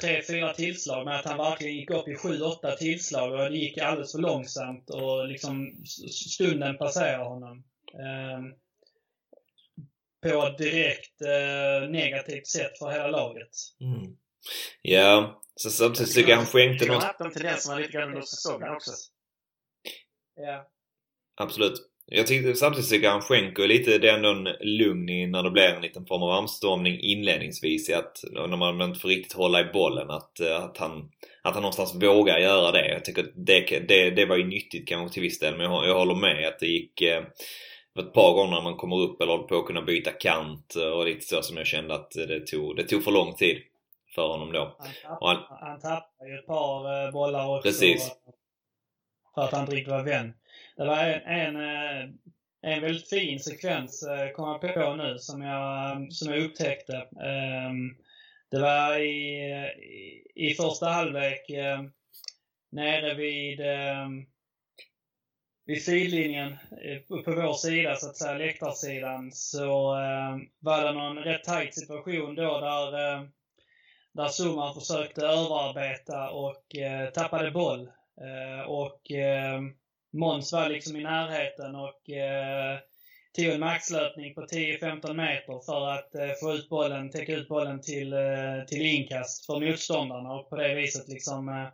tre, 0.00 0.22
fyra 0.22 0.54
tillslag 0.54 1.04
men 1.04 1.14
att 1.14 1.24
han 1.24 1.38
verkligen 1.38 1.76
gick 1.76 1.90
upp 1.90 2.08
i 2.08 2.16
sju, 2.16 2.40
åtta 2.40 2.76
tillslag 2.76 3.32
och 3.32 3.50
det 3.50 3.58
gick 3.58 3.78
alldeles 3.78 4.12
för 4.12 4.18
långsamt 4.18 4.90
och 4.90 5.28
liksom 5.28 5.84
stunden 6.10 6.76
passerade 6.76 7.24
honom. 7.24 7.64
Eh, 7.94 8.56
på 10.22 10.46
ett 10.46 10.58
direkt 10.58 11.22
eh, 11.22 11.90
negativt 11.90 12.46
sätt 12.46 12.78
för 12.78 12.90
hela 12.90 13.08
laget. 13.08 13.50
Mm. 13.80 14.16
Ja, 14.82 15.42
så 15.54 15.70
samtidigt 15.70 16.14
tycker 16.14 16.30
jag 16.30 16.36
han 16.36 16.46
skänkte 16.46 16.86
något... 16.86 16.94
Han 16.94 17.02
har 17.02 17.08
haft 17.08 17.20
en 17.20 17.32
tendens 17.32 17.70
lite 17.78 17.92
grann 17.92 18.08
under 18.08 18.22
säsongen 18.22 18.68
också. 18.68 18.90
Ja. 20.34 20.70
Absolut. 21.36 21.93
Jag 22.06 22.26
tyckte 22.26 22.54
samtidigt 22.54 22.90
tycker 22.90 23.08
han 23.08 23.20
skänker 23.20 23.66
lite, 23.66 23.98
det 23.98 24.08
är 24.08 24.14
ändå 24.14 24.28
en 24.28 24.48
lugn 24.60 25.08
i 25.08 25.26
när 25.26 25.42
det 25.42 25.50
blir 25.50 25.68
en 25.68 25.82
liten 25.82 26.06
form 26.06 26.22
av 26.22 26.30
anstormning 26.30 27.00
inledningsvis 27.00 27.90
i 27.90 27.94
att 27.94 28.24
när 28.32 28.56
man 28.56 28.80
inte 28.80 29.00
får 29.00 29.08
riktigt 29.08 29.32
hålla 29.32 29.60
i 29.60 29.64
bollen 29.64 30.10
att, 30.10 30.40
eh, 30.40 30.64
att, 30.64 30.78
han, 30.78 31.10
att 31.42 31.54
han 31.54 31.62
någonstans 31.62 31.94
vågar 31.94 32.38
göra 32.38 32.72
det. 32.72 32.88
Jag 32.88 33.04
tycker 33.04 33.26
det, 33.34 33.86
det, 33.88 34.10
det 34.10 34.26
var 34.26 34.36
ju 34.36 34.44
nyttigt 34.44 34.88
kanske 34.88 35.14
till 35.14 35.22
viss 35.22 35.38
del 35.38 35.56
men 35.56 35.72
jag, 35.72 35.86
jag 35.86 35.98
håller 35.98 36.14
med 36.14 36.48
att 36.48 36.58
det 36.58 36.66
gick 36.66 37.00
eh, 37.00 37.22
ett 37.98 38.12
par 38.12 38.34
gånger 38.34 38.50
när 38.50 38.62
man 38.62 38.76
kommer 38.76 38.96
upp 38.96 39.20
eller 39.20 39.32
håller 39.32 39.48
på 39.48 39.58
att 39.58 39.66
kunna 39.66 39.82
byta 39.82 40.10
kant 40.10 40.74
och 40.74 41.04
lite 41.04 41.26
så 41.26 41.42
som 41.42 41.56
jag 41.56 41.66
kände 41.66 41.94
att 41.94 42.10
det 42.10 42.46
tog, 42.46 42.76
det 42.76 42.84
tog 42.84 43.04
för 43.04 43.10
lång 43.10 43.34
tid 43.34 43.58
för 44.14 44.28
honom 44.28 44.52
då. 44.52 44.76
Han 44.78 44.90
tappade, 45.02 45.36
han, 45.48 45.58
han 45.60 45.80
tappade 45.80 46.30
ju 46.30 46.38
ett 46.38 46.46
par 46.46 47.06
eh, 47.06 47.12
bollar 47.12 47.56
också. 47.56 47.68
Precis. 47.68 48.12
För 49.34 49.42
att 49.42 49.52
han 49.52 49.60
inte 49.60 49.74
riktigt 49.74 49.92
var 49.92 50.02
vän. 50.02 50.34
Det 50.76 50.84
var 50.84 51.04
en, 51.04 51.56
en, 51.56 52.18
en 52.62 52.80
väldigt 52.80 53.08
fin 53.08 53.40
sekvens, 53.40 54.02
eh, 54.02 54.30
kom 54.30 54.48
jag 54.48 54.74
på 54.74 54.94
nu, 54.94 55.18
som 55.18 55.42
jag, 55.42 56.12
som 56.12 56.32
jag 56.32 56.42
upptäckte. 56.42 56.96
Ehm, 56.96 57.96
det 58.50 58.60
var 58.60 58.98
i, 58.98 59.44
i 60.34 60.54
första 60.54 60.88
halvlek 60.88 61.50
eh, 61.50 61.82
nere 62.72 63.14
vid, 63.14 63.60
ehm, 63.60 64.26
vid 65.66 65.84
sidlinjen 65.84 66.56
på 67.08 67.22
vår 67.26 67.54
sida, 67.54 67.96
så 67.96 68.10
att 68.10 68.16
säga, 68.16 68.38
läktarsidan, 68.38 69.32
så 69.32 69.94
ehm, 69.94 70.40
var 70.58 70.84
det 70.84 70.92
någon 70.92 71.18
rätt 71.18 71.44
tajt 71.44 71.74
situation 71.74 72.34
då 72.34 72.60
där, 72.60 73.28
där 74.12 74.28
Zuman 74.28 74.74
försökte 74.74 75.20
överarbeta 75.26 76.30
och 76.30 76.76
tappade 77.14 77.50
boll. 77.50 77.90
Och 78.66 79.10
Måns 80.14 80.52
var 80.52 80.68
liksom 80.68 80.96
i 80.96 81.02
närheten 81.02 81.74
och 81.74 82.10
eh, 82.10 82.78
tog 83.36 83.46
en 83.46 83.60
maxlöpning 83.60 84.34
på 84.34 84.40
10-15 84.40 85.14
meter 85.14 85.64
för 85.66 85.88
att 85.90 86.14
eh, 86.14 86.30
få 86.40 86.52
ut 86.52 86.68
bollen, 86.68 87.10
täcka 87.10 87.32
ut 87.32 87.48
bollen 87.48 87.80
till, 87.80 88.12
eh, 88.12 88.64
till 88.68 88.82
inkast 88.82 89.46
för 89.46 89.60
motståndarna 89.60 90.32
och 90.32 90.50
på 90.50 90.56
det 90.56 90.74
viset 90.74 91.08
liksom 91.08 91.48
eh, 91.48 91.68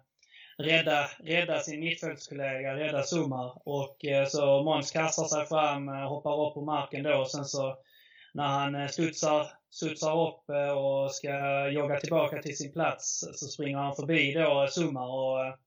rädda, 0.64 1.10
rädda 1.24 1.60
sin 1.60 1.80
mittfältskollega, 1.80 2.76
rädda 2.76 3.02
Sumar. 3.02 3.62
Och 3.64 4.04
eh, 4.04 4.26
så 4.26 4.62
Måns 4.62 4.90
kastar 4.90 5.24
sig 5.24 5.46
fram, 5.46 5.88
eh, 5.88 6.08
hoppar 6.08 6.46
upp 6.46 6.54
på 6.54 6.64
marken 6.64 7.02
då 7.02 7.14
och 7.14 7.30
sen 7.30 7.44
så 7.44 7.76
när 8.34 8.46
han 8.46 8.74
eh, 8.74 8.88
studsar, 8.88 9.46
studsar 9.70 10.28
upp 10.28 10.50
eh, 10.50 10.70
och 10.70 11.14
ska 11.14 11.68
jogga 11.68 12.00
tillbaka 12.00 12.42
till 12.42 12.56
sin 12.56 12.72
plats 12.72 13.24
så 13.34 13.46
springer 13.46 13.78
han 13.78 13.96
förbi 13.96 14.32
då 14.32 14.68
Sumar 14.70 15.06
och 15.06 15.58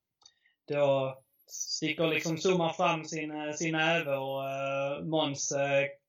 då 0.68 1.18
sticker 1.48 2.08
liksom 2.08 2.38
zoomar 2.38 2.74
fram 2.74 3.06
sin, 3.06 3.32
eh, 3.32 3.54
sin 3.54 3.72
näve 3.72 4.16
och 4.16 4.44
uh, 4.44 5.06
Måns 5.06 5.52
uh, 5.52 5.60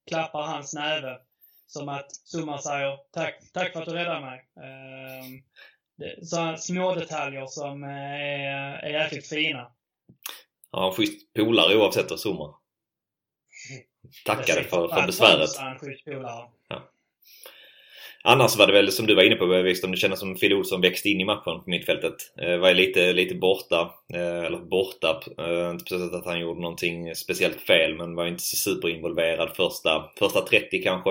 klappar 0.09 0.43
hans 0.43 0.75
näve. 0.75 1.19
Som 1.67 1.89
att 1.89 2.11
Zuma 2.35 2.59
säger 2.59 2.99
tack, 3.13 3.53
tack 3.53 3.73
för 3.73 3.81
att 3.81 3.87
du 3.87 3.93
räddade 3.93 4.21
mig. 4.21 4.39
Uh, 4.39 5.41
det, 5.97 6.27
så 6.27 6.57
små 6.57 6.95
detaljer 6.95 7.47
som 7.47 7.83
är, 7.83 8.79
är 8.79 9.03
jäkligt 9.03 9.29
fina. 9.29 9.73
Ja, 10.71 10.87
en 10.89 10.93
schysst 10.93 11.35
polare 11.35 11.77
oavsett 11.77 12.11
vad 12.11 12.21
Zuma. 12.27 12.55
Tackade 14.25 14.65
för, 14.65 14.89
för 14.89 15.07
besväret. 15.07 15.59
En 15.59 15.79
schysst 15.79 16.05
polare. 16.05 16.49
Ja. 16.69 16.91
Annars 18.27 18.57
var 18.57 18.67
det 18.67 18.73
väl 18.73 18.93
som 18.93 19.07
du 19.07 19.15
var 19.15 19.23
inne 19.23 19.37
på 19.37 19.47
Wikström, 19.47 19.91
det 19.91 19.97
kändes 19.97 20.21
som 20.21 20.37
Phil 20.37 20.55
Olsson 20.55 20.81
växte 20.81 21.09
in 21.09 21.21
i 21.21 21.25
matchen 21.25 21.61
på 21.61 21.63
mittfältet. 21.67 22.15
Eh, 22.43 22.57
var 22.57 22.75
lite, 22.75 23.13
lite 23.13 23.35
borta. 23.35 23.91
Eh, 24.15 24.45
eller 24.45 24.59
borta. 24.59 25.21
Eh, 25.39 25.71
inte 25.71 25.85
precis 25.85 26.13
att 26.13 26.27
han 26.27 26.41
gjorde 26.41 26.61
någonting 26.61 27.15
speciellt 27.15 27.61
fel 27.61 27.95
men 27.95 28.15
var 28.15 28.27
inte 28.27 28.43
så 28.43 28.57
superinvolverad 28.57 29.57
första, 29.57 30.11
första 30.19 30.41
30 30.41 30.83
kanske. 30.83 31.11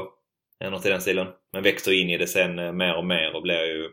Något 0.72 0.86
i 0.86 0.90
den 0.90 1.02
stilen. 1.02 1.28
Men 1.54 1.64
växer 1.64 1.92
in 1.92 2.10
i 2.10 2.18
det 2.18 2.28
sen 2.28 2.60
eh, 2.60 2.72
mer 2.72 2.96
och 2.96 3.06
mer 3.06 3.36
och 3.36 3.42
blir 3.42 3.66
ju 3.66 3.90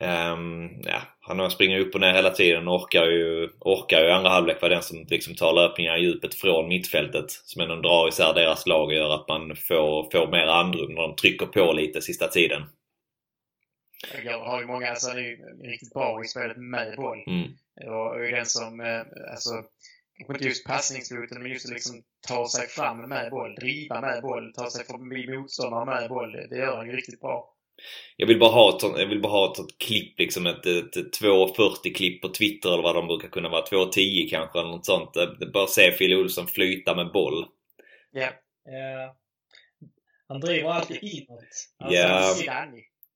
Um, 0.00 0.80
ja, 0.82 1.02
han 1.20 1.50
springer 1.50 1.78
upp 1.78 1.94
och 1.94 2.00
ner 2.00 2.12
hela 2.12 2.30
tiden 2.30 2.68
och 2.68 2.74
orkar 2.74 3.06
ju, 3.06 3.48
orkar 3.60 4.00
ju 4.00 4.08
i 4.08 4.12
andra 4.12 4.30
halvlek 4.30 4.62
vara 4.62 4.74
den 4.74 4.82
som 4.82 5.06
liksom 5.08 5.34
tar 5.34 5.52
löpningar 5.52 5.96
i 5.96 6.00
djupet 6.00 6.34
från 6.34 6.68
mittfältet. 6.68 7.30
Som 7.30 7.62
ändå 7.62 7.76
drar 7.76 8.08
isär 8.08 8.34
deras 8.34 8.66
lag 8.66 8.86
och 8.86 8.94
gör 8.94 9.14
att 9.14 9.28
man 9.28 9.56
får, 9.56 10.10
får 10.12 10.30
mer 10.30 10.46
andrum 10.46 10.94
när 10.94 11.02
de 11.02 11.16
trycker 11.16 11.46
på 11.46 11.72
lite 11.72 12.00
sista 12.02 12.28
tiden. 12.28 12.62
Jag 14.24 14.40
har 14.40 14.60
ju 14.60 14.66
många, 14.66 14.90
alltså 14.90 15.08
han 15.08 15.18
är 15.18 15.22
ju 15.22 15.36
riktigt 15.70 15.92
bra 15.92 16.20
i 16.24 16.28
spelet 16.28 16.56
med 16.56 16.96
boll. 16.96 17.24
Mm. 17.26 17.50
Och 17.90 18.24
är 18.24 18.32
den 18.32 18.46
som, 18.46 18.80
eh, 18.80 19.30
alltså, 19.30 19.50
kanske 20.16 20.34
inte 20.34 20.48
just 20.48 20.66
passningsfoten, 20.66 21.42
men 21.42 21.52
just 21.52 21.70
liksom 21.70 22.02
ta 22.28 22.48
sig 22.48 22.66
fram 22.66 23.08
med 23.08 23.30
boll, 23.30 23.54
driva 23.54 24.00
med 24.00 24.22
boll, 24.22 24.52
ta 24.52 24.70
sig 24.70 24.84
förbi 24.84 25.36
motståndare 25.36 25.84
med 25.84 26.08
boll. 26.08 26.32
Det 26.32 26.56
gör 26.56 26.76
han 26.76 26.86
ju 26.86 26.96
riktigt 26.96 27.20
bra. 27.20 27.55
Jag 28.16 28.26
vill 28.26 28.38
bara 28.38 28.50
ha 28.50 28.76
ett, 28.76 28.82
jag 28.82 29.06
vill 29.06 29.20
bara 29.20 29.32
ha 29.32 29.52
ett, 29.52 29.58
ett 29.58 29.78
klipp, 29.78 30.18
liksom 30.18 30.46
ett, 30.46 30.66
ett, 30.66 30.96
ett 30.96 31.20
2.40-klipp 31.20 32.22
på 32.22 32.28
Twitter 32.28 32.72
eller 32.72 32.82
vad 32.82 32.94
de 32.94 33.06
brukar 33.06 33.28
kunna 33.28 33.48
vara. 33.48 33.64
2.10 33.64 34.30
kanske 34.30 34.58
eller 34.58 34.70
något 34.70 34.86
sånt. 34.86 35.10
Bara 35.52 35.66
se 35.66 35.90
Phil 35.90 36.14
Olsson 36.14 36.46
flyta 36.46 36.94
med 36.94 37.12
boll. 37.12 37.46
Ja. 38.12 38.20
Yeah. 38.20 38.32
Uh, 39.08 39.12
han 40.28 40.40
driver 40.40 40.70
alltid 40.70 40.98
inåt. 41.02 41.44
Alltså, 41.78 42.44
yeah. 42.44 42.66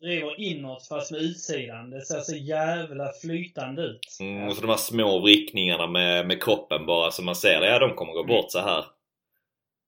driver 0.01 0.41
inåt 0.41 0.89
fast 0.89 1.11
med 1.11 1.21
utsidan. 1.21 1.91
Det 1.91 2.01
ser 2.01 2.21
så 2.21 2.37
jävla 2.37 3.13
flytande 3.23 3.83
ut. 3.83 4.19
Mm, 4.21 4.49
och 4.49 4.55
så 4.55 4.61
de 4.61 4.71
här 4.71 4.77
små 4.77 5.19
vrickningarna 5.19 5.87
med, 5.87 6.27
med 6.27 6.43
kroppen 6.43 6.87
bara 6.87 7.11
så 7.11 7.23
man 7.23 7.37
ser 7.37 7.61
det. 7.61 7.67
Ja, 7.67 7.79
de 7.79 7.95
kommer 7.95 8.13
gå 8.13 8.25
bort 8.25 8.51
så 8.51 8.59
här. 8.59 8.85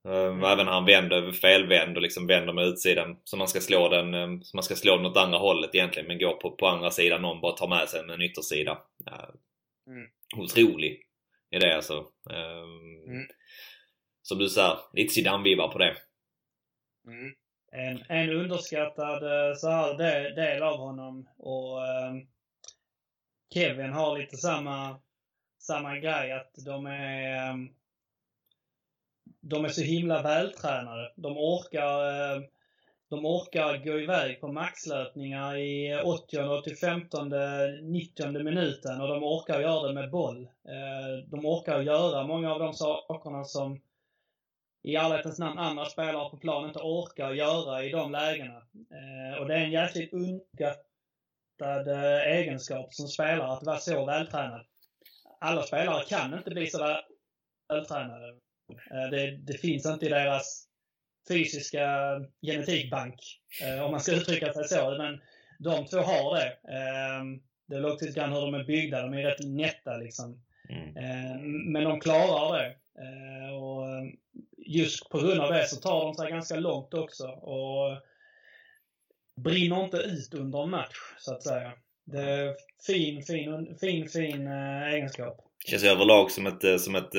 Mm. 0.04 0.44
Även 0.44 0.66
när 0.66 0.72
han 0.72 0.84
vänder, 0.84 1.32
felvänder 1.32 1.96
och 1.96 2.02
liksom 2.02 2.26
vänder 2.26 2.52
med 2.52 2.66
utsidan. 2.66 3.16
Så 3.24 3.36
man 3.36 3.48
ska 3.48 3.60
slå 3.60 3.88
den, 3.88 4.14
ehm, 4.14 4.42
så 4.42 4.56
man 4.56 4.62
ska 4.62 4.74
slå 4.74 4.96
den 4.96 5.06
åt 5.06 5.16
andra 5.16 5.38
hållet 5.38 5.74
egentligen 5.74 6.08
men 6.08 6.18
går 6.18 6.34
på, 6.34 6.50
på 6.50 6.66
andra 6.66 6.90
sidan 6.90 7.22
någon 7.22 7.40
bara 7.40 7.52
tar 7.52 7.68
med 7.68 7.88
sig 7.88 8.00
en 8.00 8.22
yttersida. 8.22 8.78
Ja. 9.04 9.34
Mm. 9.86 10.08
Otrolig 10.36 11.02
är 11.50 11.60
det 11.60 11.76
alltså. 11.76 11.98
Um, 12.24 13.04
mm. 13.06 13.26
Som 14.22 14.38
du 14.38 14.48
säger, 14.48 14.78
lite 14.92 15.14
Zidane-vibbar 15.14 15.68
på 15.68 15.78
det. 15.78 15.96
Mm. 17.06 17.34
en, 17.72 18.02
en 18.08 18.30
underskattad 18.30 19.22
eh, 19.22 19.54
så 19.54 19.68
här, 19.68 19.98
del, 19.98 20.34
del 20.34 20.62
av 20.62 20.76
honom. 20.76 21.28
Och 21.38 21.86
eh, 21.86 22.14
Kevin 23.54 23.92
har 23.92 24.18
lite 24.18 24.36
samma, 24.36 25.00
samma 25.58 25.98
grej 25.98 26.32
att 26.32 26.54
de 26.64 26.86
är 26.86 27.50
eh, 27.50 27.56
de 29.42 29.64
är 29.64 29.68
så 29.68 29.82
himla 29.82 30.22
vältränade. 30.22 31.12
De 31.16 31.38
orkar, 31.38 32.06
eh, 32.06 32.42
de 33.08 33.26
orkar 33.26 33.76
gå 33.84 34.00
iväg 34.00 34.40
på 34.40 34.48
maxlöpningar 34.48 35.56
i 35.56 36.00
80, 36.04 36.38
85, 36.38 37.02
90 37.82 38.42
minuten 38.42 39.00
och 39.00 39.08
de 39.08 39.24
orkar 39.24 39.60
göra 39.60 39.88
det 39.88 39.94
med 39.94 40.10
boll. 40.10 40.42
Eh, 40.44 41.26
de 41.26 41.46
orkar 41.46 41.80
göra 41.80 42.26
många 42.26 42.52
av 42.52 42.58
de 42.58 42.74
sakerna 42.74 43.44
som 43.44 43.80
i 44.82 44.96
ärlighetens 44.96 45.38
namn 45.38 45.58
andra 45.58 45.84
spelare 45.84 46.30
på 46.30 46.36
planen 46.36 46.68
inte 46.68 46.82
orkar 46.82 47.32
göra 47.32 47.84
i 47.84 47.90
de 47.90 48.12
lägena. 48.12 48.56
Eh, 48.90 49.40
och 49.40 49.48
det 49.48 49.54
är 49.54 49.64
en 49.64 49.70
jäkligt 49.70 50.12
underskattad 50.12 51.88
egenskap 52.26 52.94
som 52.94 53.08
spelare 53.08 53.52
att 53.52 53.62
vara 53.62 53.78
så 53.78 54.04
vältränad. 54.06 54.66
Alla 55.40 55.62
spelare 55.62 56.04
kan 56.04 56.34
inte 56.34 56.50
bli 56.50 56.66
så 56.66 56.96
vältränade. 57.68 58.42
Eh, 58.90 59.10
det, 59.10 59.36
det, 59.36 59.58
finns 59.58 59.86
inte 59.86 60.06
i 60.06 60.08
deras 60.08 60.68
fysiska 61.28 61.86
genetikbank, 62.42 63.14
eh, 63.62 63.84
om 63.84 63.90
man 63.90 64.00
ska 64.00 64.12
uttrycka 64.16 64.52
sig 64.52 64.68
så. 64.68 64.94
Men 64.98 65.20
de 65.58 65.86
två 65.86 65.98
har 65.98 66.36
det. 66.36 66.48
Ehm, 66.48 67.42
det 67.68 67.76
är 67.76 67.92
också 67.92 68.04
lite 68.04 68.20
grann 68.20 68.32
hur 68.32 68.40
de 68.40 68.54
är 68.54 68.64
byggda. 68.64 69.02
De 69.02 69.14
är 69.14 69.22
rätt 69.22 69.46
nätta 69.46 69.96
liksom. 69.96 70.42
Mm. 70.68 70.96
Ehm, 70.96 71.72
men 71.72 71.84
de 71.84 72.00
klarar 72.00 72.58
det. 72.58 72.76
Eh, 72.98 73.54
och 73.54 73.86
just 74.66 75.08
på 75.08 75.18
grund 75.18 75.40
av 75.40 75.52
det 75.52 75.68
så 75.68 75.76
tar 75.76 76.04
de 76.04 76.14
sig 76.14 76.30
ganska 76.30 76.56
långt 76.56 76.94
också. 76.94 77.26
Och 77.28 78.02
brinner 79.44 79.84
inte 79.84 79.96
ut 79.96 80.34
under 80.34 80.62
en 80.62 80.70
match, 80.70 80.98
så 81.18 81.34
att 81.34 81.42
säga. 81.42 81.72
Det 82.04 82.20
är 82.20 82.56
fin, 82.86 83.22
fin, 83.22 83.76
fin, 83.80 84.08
fin 84.08 84.46
egenskap. 84.46 85.38
Känns 85.66 85.84
överlag 85.84 86.30
som 86.30 86.46
ett, 86.46 86.80
som 86.80 86.94
ett 86.94 87.14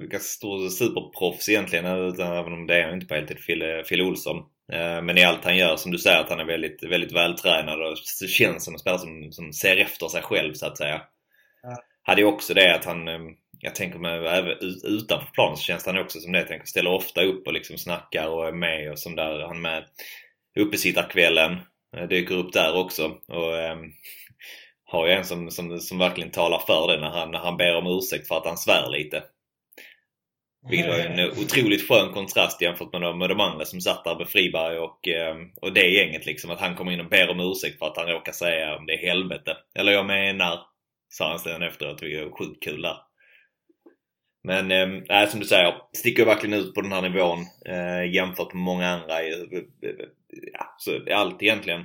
ganska 0.00 0.18
stor 0.18 0.68
superproffs 0.68 1.48
egentligen, 1.48 1.86
även 2.20 2.52
om 2.52 2.66
det 2.66 2.76
är 2.76 2.84
han 2.84 2.94
inte 2.94 3.06
på 3.06 3.14
heltid, 3.14 3.38
Fille, 3.38 3.84
Fille 3.84 4.04
Olsson. 4.04 4.36
Eh, 4.72 5.02
men 5.02 5.18
i 5.18 5.24
allt 5.24 5.44
han 5.44 5.56
gör, 5.56 5.76
som 5.76 5.92
du 5.92 5.98
säger, 5.98 6.20
att 6.20 6.30
han 6.30 6.40
är 6.40 6.44
väldigt, 6.44 6.82
väldigt 6.82 7.12
vältränad 7.12 7.82
och 7.82 7.96
känns 8.28 8.64
som 8.64 8.74
en 8.74 8.78
spelare 8.78 9.00
som, 9.00 9.32
som 9.32 9.52
ser 9.52 9.76
efter 9.76 10.08
sig 10.08 10.22
själv 10.22 10.54
så 10.54 10.66
att 10.66 10.78
säga. 10.78 11.02
Ja. 11.62 11.76
Hade 12.02 12.20
ju 12.20 12.26
också 12.26 12.54
det 12.54 12.74
att 12.74 12.84
han, 12.84 13.08
eh, 13.08 13.20
jag 13.58 13.74
tänker 13.74 13.98
mig 13.98 14.26
även 14.26 14.56
utanför 14.84 15.30
planen 15.32 15.56
så 15.56 15.62
känns 15.62 15.86
han 15.86 15.98
också 15.98 16.20
som 16.20 16.32
det. 16.32 16.38
Jag 16.38 16.48
tänker, 16.48 16.66
ställer 16.66 16.92
ofta 16.92 17.22
upp 17.22 17.46
och 17.46 17.52
liksom 17.52 17.78
snackar 17.78 18.28
och 18.28 18.48
är 18.48 18.52
med 18.52 18.90
och 18.90 18.98
som 18.98 19.16
där, 19.16 19.40
han 19.40 19.60
med 19.60 19.84
uppesittarkvällen. 20.58 21.58
Dyker 22.08 22.34
upp 22.34 22.52
där 22.52 22.76
också. 22.76 23.16
Och, 23.28 23.58
ähm, 23.58 23.92
har 24.92 25.06
ju 25.06 25.12
en 25.12 25.24
som, 25.24 25.50
som, 25.50 25.80
som 25.80 25.98
verkligen 25.98 26.30
talar 26.30 26.58
för 26.66 26.88
det 26.88 27.00
när 27.00 27.10
han, 27.10 27.30
när 27.30 27.38
han 27.38 27.56
ber 27.56 27.76
om 27.76 27.86
ursäkt 27.86 28.28
för 28.28 28.36
att 28.36 28.46
han 28.46 28.58
svär 28.58 28.90
lite. 28.90 29.22
Vilket 30.70 30.88
var 30.88 30.98
en 30.98 31.30
otroligt 31.30 31.88
skön 31.88 32.12
kontrast 32.12 32.62
jämfört 32.62 32.92
med 32.92 33.02
de, 33.02 33.18
med 33.18 33.28
de 33.28 33.40
andra 33.40 33.64
som 33.64 33.80
satt 33.80 34.04
där 34.04 34.18
med 34.18 34.28
Friberg 34.28 34.78
och, 34.78 35.08
ehm, 35.08 35.50
och 35.62 35.72
det 35.72 35.88
gänget 35.88 36.26
liksom. 36.26 36.50
Att 36.50 36.60
han 36.60 36.74
kommer 36.74 36.92
in 36.92 37.00
och 37.00 37.08
ber 37.08 37.30
om 37.30 37.40
ursäkt 37.40 37.78
för 37.78 37.86
att 37.86 37.96
han 37.96 38.06
råkar 38.06 38.32
säga 38.32 38.76
om 38.76 38.86
det 38.86 38.92
är 38.92 39.06
helvete. 39.06 39.56
Eller 39.74 39.92
jag 39.92 40.06
menar, 40.06 40.60
sa 41.08 41.28
han 41.28 41.38
sen 41.38 41.62
efteråt. 41.62 42.02
Vi 42.02 42.16
är 42.16 42.30
sjukt 42.30 42.64
kul 42.64 42.82
där. 42.82 42.96
Men 44.44 44.70
ehm, 44.70 45.04
äh, 45.10 45.28
som 45.28 45.40
du 45.40 45.46
säger, 45.46 45.74
sticker 45.92 46.24
verkligen 46.24 46.60
ut 46.60 46.74
på 46.74 46.80
den 46.80 46.92
här 46.92 47.02
nivån 47.02 47.38
äh, 47.66 48.14
jämfört 48.14 48.52
med 48.52 48.62
många 48.62 48.88
andra. 48.88 49.22
Ja, 50.52 50.74
så 50.78 51.14
allt 51.14 51.42
egentligen. 51.42 51.84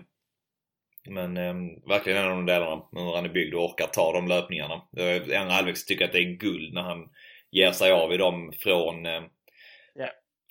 Men 1.10 1.38
äh, 1.38 1.54
verkligen 1.88 2.20
en 2.20 2.26
av 2.32 2.36
de 2.36 2.46
delarna, 2.46 2.84
hur 2.92 3.16
han 3.16 3.26
är 3.26 3.30
byggd 3.30 3.54
och 3.54 3.66
orkar 3.66 3.88
ta 3.88 4.14
de 4.14 4.28
löpningarna. 4.28 4.82
I 5.28 5.36
andra 5.36 5.54
halvlek 5.54 5.86
tycker 5.86 6.02
jag 6.02 6.08
att 6.08 6.14
det 6.14 6.20
är 6.20 6.38
guld 6.38 6.74
när 6.74 6.82
han 6.82 7.10
ger 7.52 7.72
sig 7.72 7.92
av 7.92 8.14
i 8.14 8.18
dem 8.18 8.54
från, 8.60 9.06
yeah. 9.06 9.30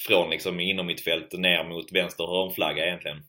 från 0.06 0.30
liksom 0.30 0.60
inom 0.60 0.86
mitt 0.86 1.04
fält 1.04 1.32
ner 1.32 1.64
mot 1.64 1.92
vänster 1.92 2.26
hörnflagga 2.26 2.86
egentligen. 2.86 3.22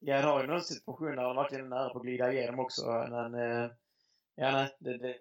Ja, 0.00 0.16
det 0.16 0.22
har 0.22 0.40
ju 0.40 0.46
någon 0.46 0.60
situation 0.60 1.16
där 1.16 1.22
han 1.22 1.36
verkligen 1.36 1.64
är 1.64 1.68
nära 1.68 1.88
på 1.88 1.98
att 1.98 2.04
glida 2.04 2.32
igenom 2.32 2.60
också. 2.60 3.06
Men, 3.10 3.34
eh, 3.34 3.70
ja, 4.34 4.52
nej, 4.52 4.76
det, 4.78 4.98
det... 4.98 5.18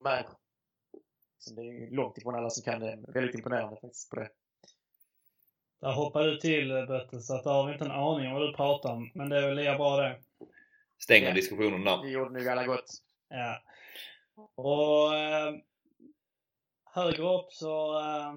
Men, 0.00 0.24
det 1.56 1.60
är 1.60 1.64
ju 1.64 1.90
långt 1.90 2.18
ifrån 2.18 2.34
alla 2.34 2.50
som 2.50 2.72
kan 2.72 2.80
det. 2.80 3.04
Väldigt 3.08 3.34
imponerande 3.34 3.80
faktiskt 3.80 4.10
på 4.10 4.16
det. 4.16 4.30
Där 5.80 5.92
hoppade 5.92 6.30
du 6.30 6.36
till 6.36 6.68
Bötte, 6.68 7.20
så 7.20 7.34
att 7.34 7.44
har 7.44 7.66
vi 7.66 7.72
inte 7.72 7.84
en 7.84 7.90
aning 7.90 8.26
om 8.26 8.32
vad 8.32 8.42
du 8.42 8.54
pratar 8.54 8.92
om. 8.92 9.10
Men 9.14 9.28
det 9.28 9.36
är 9.36 9.46
väl 9.46 9.56
lika 9.56 9.76
bra 9.76 9.96
det. 9.96 10.20
Stänger 10.98 11.28
ja. 11.28 11.34
diskussionen 11.34 11.84
där. 11.84 12.02
Det 12.02 12.10
gjorde 12.10 12.30
nog 12.30 12.48
alla 12.48 12.66
gott. 12.66 12.90
Ja. 13.32 13.62
Och 14.54 15.16
eh, 15.16 15.54
högre 16.84 17.22
upp 17.22 17.52
så 17.52 17.98
eh, 17.98 18.34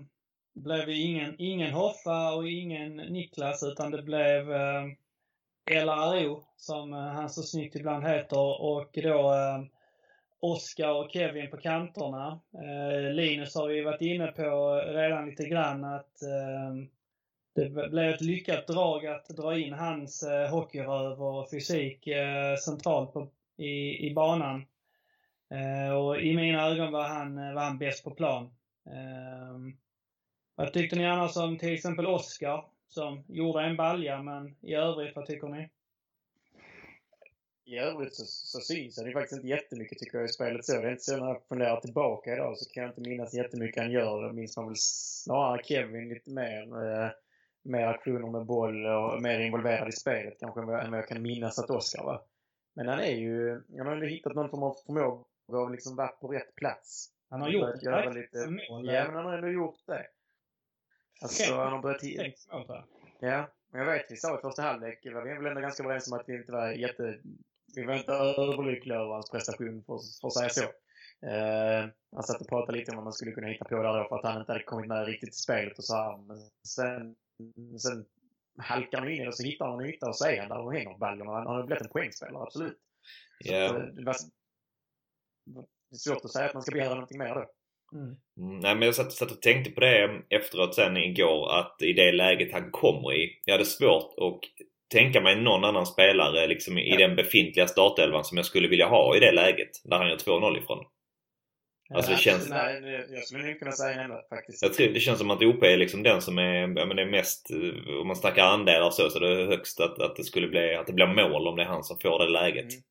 blev 0.53 0.85
det 0.85 0.93
ingen, 0.93 1.35
ingen 1.37 1.73
Hoffa 1.73 2.33
och 2.35 2.49
ingen 2.49 2.95
Niklas 2.95 3.63
utan 3.63 3.91
det 3.91 4.01
blev 4.01 4.51
eh, 4.53 4.85
LRO 5.85 6.43
som 6.55 6.93
eh, 6.93 6.99
han 6.99 7.29
så 7.29 7.43
snyggt 7.43 7.75
ibland 7.75 8.03
heter 8.03 8.61
och 8.61 8.89
då 8.93 9.33
eh, 9.33 9.63
Oskar 10.39 10.91
och 10.91 11.11
Kevin 11.11 11.49
på 11.49 11.57
kanterna. 11.57 12.39
Eh, 12.53 13.13
Linus 13.13 13.55
har 13.55 13.67
vi 13.67 13.81
varit 13.81 14.01
inne 14.01 14.27
på 14.27 14.75
redan 14.87 15.29
lite 15.29 15.47
grann 15.49 15.83
att 15.83 16.21
eh, 16.21 16.87
det 17.55 17.69
blev 17.69 18.13
ett 18.13 18.21
lyckat 18.21 18.67
drag 18.67 19.05
att 19.05 19.27
dra 19.27 19.59
in 19.59 19.73
hans 19.73 20.23
eh, 20.23 20.49
hockeyröv 20.49 21.23
och 21.23 21.49
fysik 21.49 22.07
eh, 22.07 22.55
centralt 22.55 23.13
på, 23.13 23.27
i, 23.57 24.07
i 24.07 24.13
banan. 24.13 24.65
Eh, 25.49 25.93
och 25.93 26.21
i 26.21 26.35
mina 26.35 26.67
ögon 26.67 26.91
var 26.91 27.07
han, 27.07 27.37
eh, 27.37 27.53
var 27.53 27.61
han 27.61 27.77
bäst 27.77 28.03
på 28.03 28.11
plan. 28.11 28.43
Eh, 28.85 29.57
vad 30.55 30.73
tyckte 30.73 30.95
ni 30.95 31.05
annars 31.05 31.37
om 31.37 31.57
till 31.57 31.73
exempel 31.73 32.05
Oskar 32.05 32.65
som 32.87 33.23
gjorde 33.27 33.63
en 33.63 33.77
balja, 33.77 34.21
men 34.21 34.55
i 34.61 34.73
övrigt, 34.73 35.15
vad 35.15 35.25
tycker 35.25 35.47
ni? 35.47 35.69
I 37.67 37.77
övrigt 37.77 38.15
så, 38.15 38.25
så 38.25 38.59
syns 38.59 38.97
han 38.97 39.05
ju 39.05 39.13
faktiskt 39.13 39.35
inte 39.35 39.47
jättemycket 39.47 39.97
tycker 39.97 40.17
jag 40.17 40.25
i 40.25 40.33
spelet 40.33 40.65
så. 40.65 40.81
Det 40.81 40.87
är 40.87 40.91
inte 40.91 41.03
så 41.03 41.17
när 41.17 41.27
jag 41.27 41.47
funderar 41.47 41.81
tillbaka 41.81 42.33
idag 42.33 42.57
så 42.57 42.69
kan 42.69 42.83
jag 42.83 42.91
inte 42.91 43.09
minnas 43.09 43.33
jättemycket 43.33 43.83
han 43.83 43.91
gör. 43.91 44.27
Då 44.27 44.33
minns 44.33 44.57
man 44.57 44.67
väl 44.67 44.75
snarare 44.77 45.63
Kevin 45.63 46.09
lite 46.09 46.31
mer. 46.31 46.61
Eh, 46.61 47.09
mer 47.65 47.87
aktioner 47.87 48.31
med 48.31 48.45
boll 48.45 48.85
och 48.85 49.21
mer 49.21 49.39
involverad 49.39 49.89
i 49.89 49.91
spelet 49.91 50.39
kanske 50.39 50.61
än 50.61 50.67
vad 50.67 50.99
jag 50.99 51.07
kan 51.07 51.21
minnas 51.21 51.59
att 51.59 51.69
Oskar 51.69 52.03
var. 52.03 52.21
Men 52.73 52.87
han 52.87 52.99
är 52.99 53.15
ju, 53.15 53.61
han 53.77 53.87
har 53.87 53.95
ju 53.95 54.09
hittat 54.09 54.35
någon 54.35 54.49
form 54.49 54.63
av 54.63 54.75
förmåga 54.85 55.23
och 55.47 55.71
liksom 55.71 55.95
varit 55.95 56.19
på 56.19 56.27
rätt 56.27 56.55
plats. 56.55 57.11
Han 57.29 57.41
har 57.41 57.49
gjort 57.49 57.83
göra 57.83 58.09
lite 58.09 58.47
mål. 58.47 58.85
Ja, 58.85 59.05
men 59.05 59.15
han 59.15 59.25
har 59.25 59.33
ändå 59.33 59.47
gjort 59.47 59.79
det. 59.85 60.07
Alltså, 61.21 61.55
han 61.55 61.73
har 61.73 61.81
börjat... 61.81 62.01
Sex 62.01 62.51
mål, 62.51 62.83
Ja, 63.19 63.49
men 63.71 63.81
jag 63.81 63.93
vet, 63.93 64.11
vi 64.11 64.15
sa 64.15 64.37
i 64.37 64.41
första 64.41 64.61
halvlek, 64.61 64.99
vi 65.03 65.09
var 65.09 65.21
väl 65.23 65.45
ändå 65.45 65.61
ganska 65.61 65.83
överens 65.83 66.11
om 66.11 66.19
att 66.19 66.29
vi 66.29 66.35
inte 66.35 66.51
var 66.51 66.71
jätte... 66.71 67.19
Vi 67.75 67.85
var 67.85 67.95
inte 67.95 68.11
överlyckliga 68.11 68.97
över 68.97 69.13
hans 69.13 69.31
prestation, 69.31 69.83
för, 69.83 69.99
för 70.21 70.27
att 70.27 70.33
säga 70.33 70.49
så. 70.49 70.63
Uh, 71.25 71.89
han 72.11 72.23
satt 72.23 72.41
och 72.41 72.47
pratade 72.47 72.77
lite 72.77 72.91
om 72.91 72.97
vad 72.97 73.03
man 73.03 73.13
skulle 73.13 73.31
kunna 73.31 73.47
hitta 73.47 73.65
på 73.65 73.75
där 73.75 73.97
då 73.97 74.07
för 74.09 74.15
att 74.15 74.23
han 74.23 74.39
inte 74.39 74.51
hade 74.51 74.63
kommit 74.63 74.87
med 74.87 75.05
riktigt 75.05 75.29
i 75.29 75.37
spelet 75.37 75.77
och 75.77 75.83
så 75.83 75.95
här. 75.95 76.17
Men 76.17 76.37
sen, 76.67 77.15
sen 77.79 78.05
halkar 78.57 78.97
han 78.97 79.09
in 79.09 79.15
i 79.15 79.21
det 79.21 79.27
och 79.27 79.35
så 79.35 79.43
hittar 79.43 79.67
han 79.67 79.79
en 79.79 79.85
yta 79.85 80.07
och 80.07 80.15
så 80.15 80.25
är 80.25 80.39
han 80.39 80.49
där 80.49 80.59
och 80.59 80.73
hänger 80.73 80.97
ballen. 80.97 81.27
Han 81.27 81.47
har 81.47 81.63
blivit 81.63 81.83
en 81.83 81.89
poängspelare, 81.89 82.43
absolut. 82.43 82.77
Yeah. 83.45 83.69
Så, 83.69 83.79
det, 83.79 84.03
var, 84.05 84.15
det 85.45 85.95
är 85.95 85.97
svårt 85.97 86.25
att 86.25 86.31
säga 86.31 86.45
att 86.45 86.53
man 86.53 86.63
ska 86.63 86.71
begära 86.71 86.93
någonting 86.93 87.17
mer 87.17 87.35
då. 87.35 87.45
Mm. 87.97 88.15
Mm, 88.37 88.59
nej 88.59 88.75
men 88.75 88.81
jag 88.81 88.95
satt, 88.95 89.13
satt 89.13 89.31
och 89.31 89.41
tänkte 89.41 89.71
på 89.71 89.79
det 89.79 90.21
efteråt 90.29 90.75
sen 90.75 90.97
igår 90.97 91.59
att 91.59 91.81
i 91.81 91.93
det 91.93 92.11
läget 92.11 92.53
han 92.53 92.71
kommer 92.71 93.13
i. 93.13 93.41
Jag 93.45 93.53
hade 93.53 93.65
svårt 93.65 94.13
att 94.17 94.39
tänka 94.91 95.21
mig 95.21 95.35
någon 95.35 95.63
annan 95.63 95.85
spelare 95.85 96.47
liksom 96.47 96.77
i 96.77 96.89
ja. 96.89 97.07
den 97.07 97.15
befintliga 97.15 97.67
startelvan 97.67 98.23
som 98.23 98.37
jag 98.37 98.45
skulle 98.45 98.67
vilja 98.67 98.87
ha 98.87 99.17
i 99.17 99.19
det 99.19 99.31
läget. 99.31 99.69
Där 99.83 99.97
han 99.97 100.09
gör 100.09 100.17
2-0 100.17 100.57
ifrån. 100.57 100.85
Alltså 101.93 102.11
det 102.11 102.17
känns... 102.17 102.49
Nej, 102.49 103.05
jag 103.09 103.23
skulle 103.23 103.47
inte 103.47 103.59
kunna 103.59 103.71
säga 103.71 104.01
henne 104.01 104.15
faktiskt. 104.29 104.63
Jag 104.63 104.73
tror 104.73 104.87
det 104.87 104.99
känns 104.99 105.19
som 105.19 105.31
att 105.31 105.43
OP 105.43 105.63
är 105.63 105.77
liksom 105.77 106.03
den 106.03 106.21
som 106.21 106.37
är, 106.37 106.61
ja, 106.79 106.85
men 106.85 106.95
det 106.95 107.01
är 107.01 107.11
mest, 107.11 107.47
om 108.01 108.07
man 108.07 108.15
snackar 108.15 108.43
andelar 108.43 108.89
så, 108.89 109.09
så 109.09 109.19
det 109.19 109.41
är 109.41 109.45
högst 109.45 109.79
att, 109.79 110.01
att 110.01 110.15
det 110.15 110.23
skulle 110.23 110.47
bli, 110.47 110.75
att 110.75 110.87
det 110.87 110.93
blir 110.93 111.07
mål 111.07 111.47
om 111.47 111.55
det 111.55 111.61
är 111.61 111.67
han 111.67 111.83
som 111.83 111.99
får 111.99 112.19
det 112.19 112.29
läget. 112.29 112.71
Mm. 112.73 112.83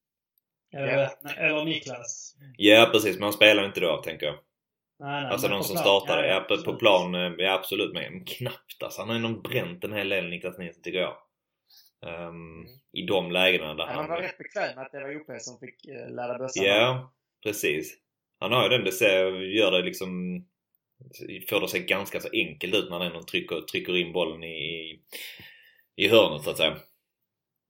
Eller, 0.74 1.10
eller 1.36 1.64
Niklas. 1.64 2.36
Ja 2.56 2.88
precis, 2.92 3.16
men 3.16 3.22
han 3.22 3.32
spelar 3.32 3.64
inte 3.64 3.80
då 3.80 4.02
tänker 4.02 4.26
jag. 4.26 4.34
Nej, 4.98 5.22
nej, 5.22 5.32
alltså 5.32 5.48
någon 5.48 5.64
som 5.64 5.76
startade. 5.76 6.28
Ja, 6.28 6.40
på, 6.40 6.62
på 6.62 6.74
plan, 6.74 7.14
eh, 7.14 7.32
ja 7.38 7.52
absolut. 7.52 7.94
Men 7.94 8.24
knappt 8.24 8.82
alltså. 8.82 9.00
Han 9.00 9.08
har 9.08 9.16
ju 9.16 9.22
nog 9.22 9.42
bränt 9.42 9.84
en 9.84 9.92
hel 9.92 10.08
del 10.08 10.30
Niklas 10.30 10.58
Nilsson 10.58 10.82
tycker 10.82 10.98
jag. 10.98 11.16
Um, 12.06 12.28
mm. 12.28 12.66
I 12.92 13.06
de 13.06 13.32
lägena 13.32 13.74
där 13.74 13.84
ja, 13.84 13.90
han... 13.90 13.96
Han 13.96 14.08
var 14.08 14.20
rätt 14.20 14.38
bekväm 14.38 14.78
att 14.78 14.92
det 14.92 15.00
var 15.00 15.16
OP 15.16 15.40
som 15.42 15.58
fick 15.58 15.88
uh, 15.88 16.14
ladda 16.14 16.38
bössan. 16.38 16.64
Ja, 16.64 17.12
precis. 17.42 17.96
Han 18.40 18.52
har 18.52 18.62
ju 18.62 18.68
den. 18.68 18.84
Det 18.84 18.92
ser, 18.92 19.40
gör 19.40 19.70
det 19.70 19.82
liksom 19.82 20.40
får 21.48 21.60
det 21.60 21.68
se 21.68 21.78
ganska 21.78 22.20
så 22.20 22.28
enkelt 22.32 22.74
ut 22.74 22.90
när 22.90 22.98
den 22.98 23.08
ändå 23.08 23.22
trycker, 23.22 23.60
trycker 23.60 23.96
in 23.96 24.12
bollen 24.12 24.44
i, 24.44 25.00
i 25.96 26.08
hörnet 26.08 26.42
så 26.42 26.50
att 26.50 26.56
säga. 26.56 26.76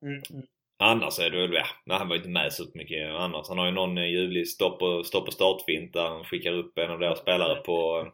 Mm, 0.02 0.22
mm. 0.30 0.46
Annars 0.78 1.18
är 1.18 1.30
det 1.30 1.40
väl, 1.40 1.54
ja, 1.54 1.66
nej, 1.86 1.98
han 1.98 2.08
var 2.08 2.16
inte 2.16 2.28
med 2.28 2.52
så 2.52 2.64
mycket 2.74 3.08
annars. 3.08 3.48
Han 3.48 3.58
har 3.58 3.66
ju 3.66 3.72
någon 3.72 3.96
ljuvlig 3.96 4.48
stopp 4.48 4.82
och, 4.82 5.06
stopp 5.06 5.26
och 5.26 5.32
startfint 5.32 5.92
där 5.92 6.08
han 6.08 6.24
skickar 6.24 6.52
upp 6.52 6.78
en 6.78 6.90
av 6.90 6.98
deras 6.98 7.18
spelare 7.18 7.60
på, 7.60 8.08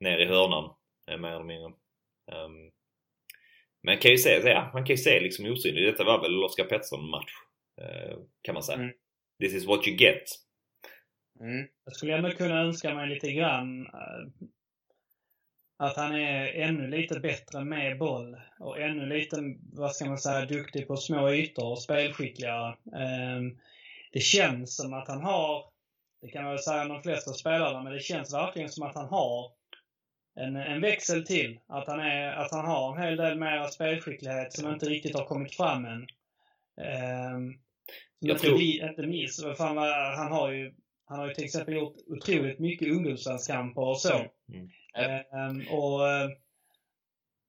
ner 0.00 0.18
i 0.18 0.24
hörnan. 0.24 0.74
Mer 1.18 1.28
eller 1.28 1.44
mindre. 1.44 1.72
Um, 2.32 2.70
men 3.82 3.98
kan 3.98 4.10
ju 4.10 4.18
se, 4.18 4.30
ja, 4.30 4.70
man 4.74 4.84
kan 4.84 4.96
ju 4.96 5.02
se 5.02 5.20
liksom 5.20 5.46
osynlig. 5.46 5.86
Detta 5.86 6.04
var 6.04 6.22
väl 6.22 6.44
Oskar 6.44 6.64
Pettersson-match. 6.64 7.32
Uh, 7.80 8.18
kan 8.42 8.54
man 8.54 8.62
säga. 8.62 8.78
Mm. 8.78 8.92
This 9.42 9.54
is 9.54 9.66
what 9.66 9.88
you 9.88 9.96
get. 9.96 10.22
Mm. 11.40 11.66
Jag 11.84 11.96
skulle 11.96 12.16
ändå 12.16 12.30
kunna 12.30 12.60
önska 12.60 12.94
mig 12.94 13.08
lite 13.08 13.32
grann 13.32 13.86
att 15.76 15.96
han 15.96 16.14
är 16.14 16.46
ännu 16.46 16.86
lite 16.86 17.20
bättre 17.20 17.64
med 17.64 17.98
boll 17.98 18.36
och 18.58 18.80
ännu 18.80 19.06
lite, 19.06 19.36
vad 19.72 19.96
ska 19.96 20.04
man 20.04 20.18
säga, 20.18 20.46
duktig 20.46 20.88
på 20.88 20.96
små 20.96 21.30
ytor 21.30 21.70
och 21.70 21.82
spelskickligare. 21.82 22.76
Um, 22.84 23.58
det 24.12 24.20
känns 24.20 24.76
som 24.76 24.92
att 24.92 25.08
han 25.08 25.22
har, 25.22 25.64
det 26.20 26.28
kan 26.28 26.42
man 26.44 26.52
väl 26.52 26.62
säga 26.62 26.82
om 26.82 26.88
de 26.88 27.02
flesta 27.02 27.32
spelarna, 27.32 27.82
men 27.82 27.92
det 27.92 28.00
känns 28.00 28.34
verkligen 28.34 28.68
som 28.68 28.86
att 28.86 28.94
han 28.94 29.08
har 29.08 29.52
en, 30.34 30.56
en 30.56 30.80
växel 30.80 31.26
till. 31.26 31.58
Att 31.66 31.86
han, 31.86 32.00
är, 32.00 32.32
att 32.32 32.52
han 32.52 32.66
har 32.66 32.96
en 32.96 33.02
hel 33.02 33.16
del 33.16 33.38
mer 33.38 33.66
spelskicklighet 33.66 34.52
som 34.52 34.72
inte 34.72 34.86
riktigt 34.86 35.16
har 35.16 35.24
kommit 35.24 35.54
fram 35.54 35.84
än. 35.84 36.06
Um, 37.34 37.58
jag 38.18 38.38
tror... 38.38 38.60
Inte, 38.60 38.86
inte 38.86 39.06
minst, 39.06 39.44
han 39.58 40.32
har 40.32 40.52
ju 40.52 40.74
han 41.08 41.18
har 41.18 41.28
ju 41.28 41.34
till 41.34 41.44
exempel 41.44 41.74
gjort 41.74 41.96
otroligt 42.06 42.58
mycket 42.58 42.88
ungdomslandskamper 42.88 43.82
och 43.82 44.00
så. 44.00 44.14
Mm. 44.14 44.70
Mm. 44.96 45.68
och 45.68 46.00
uh, 46.00 46.30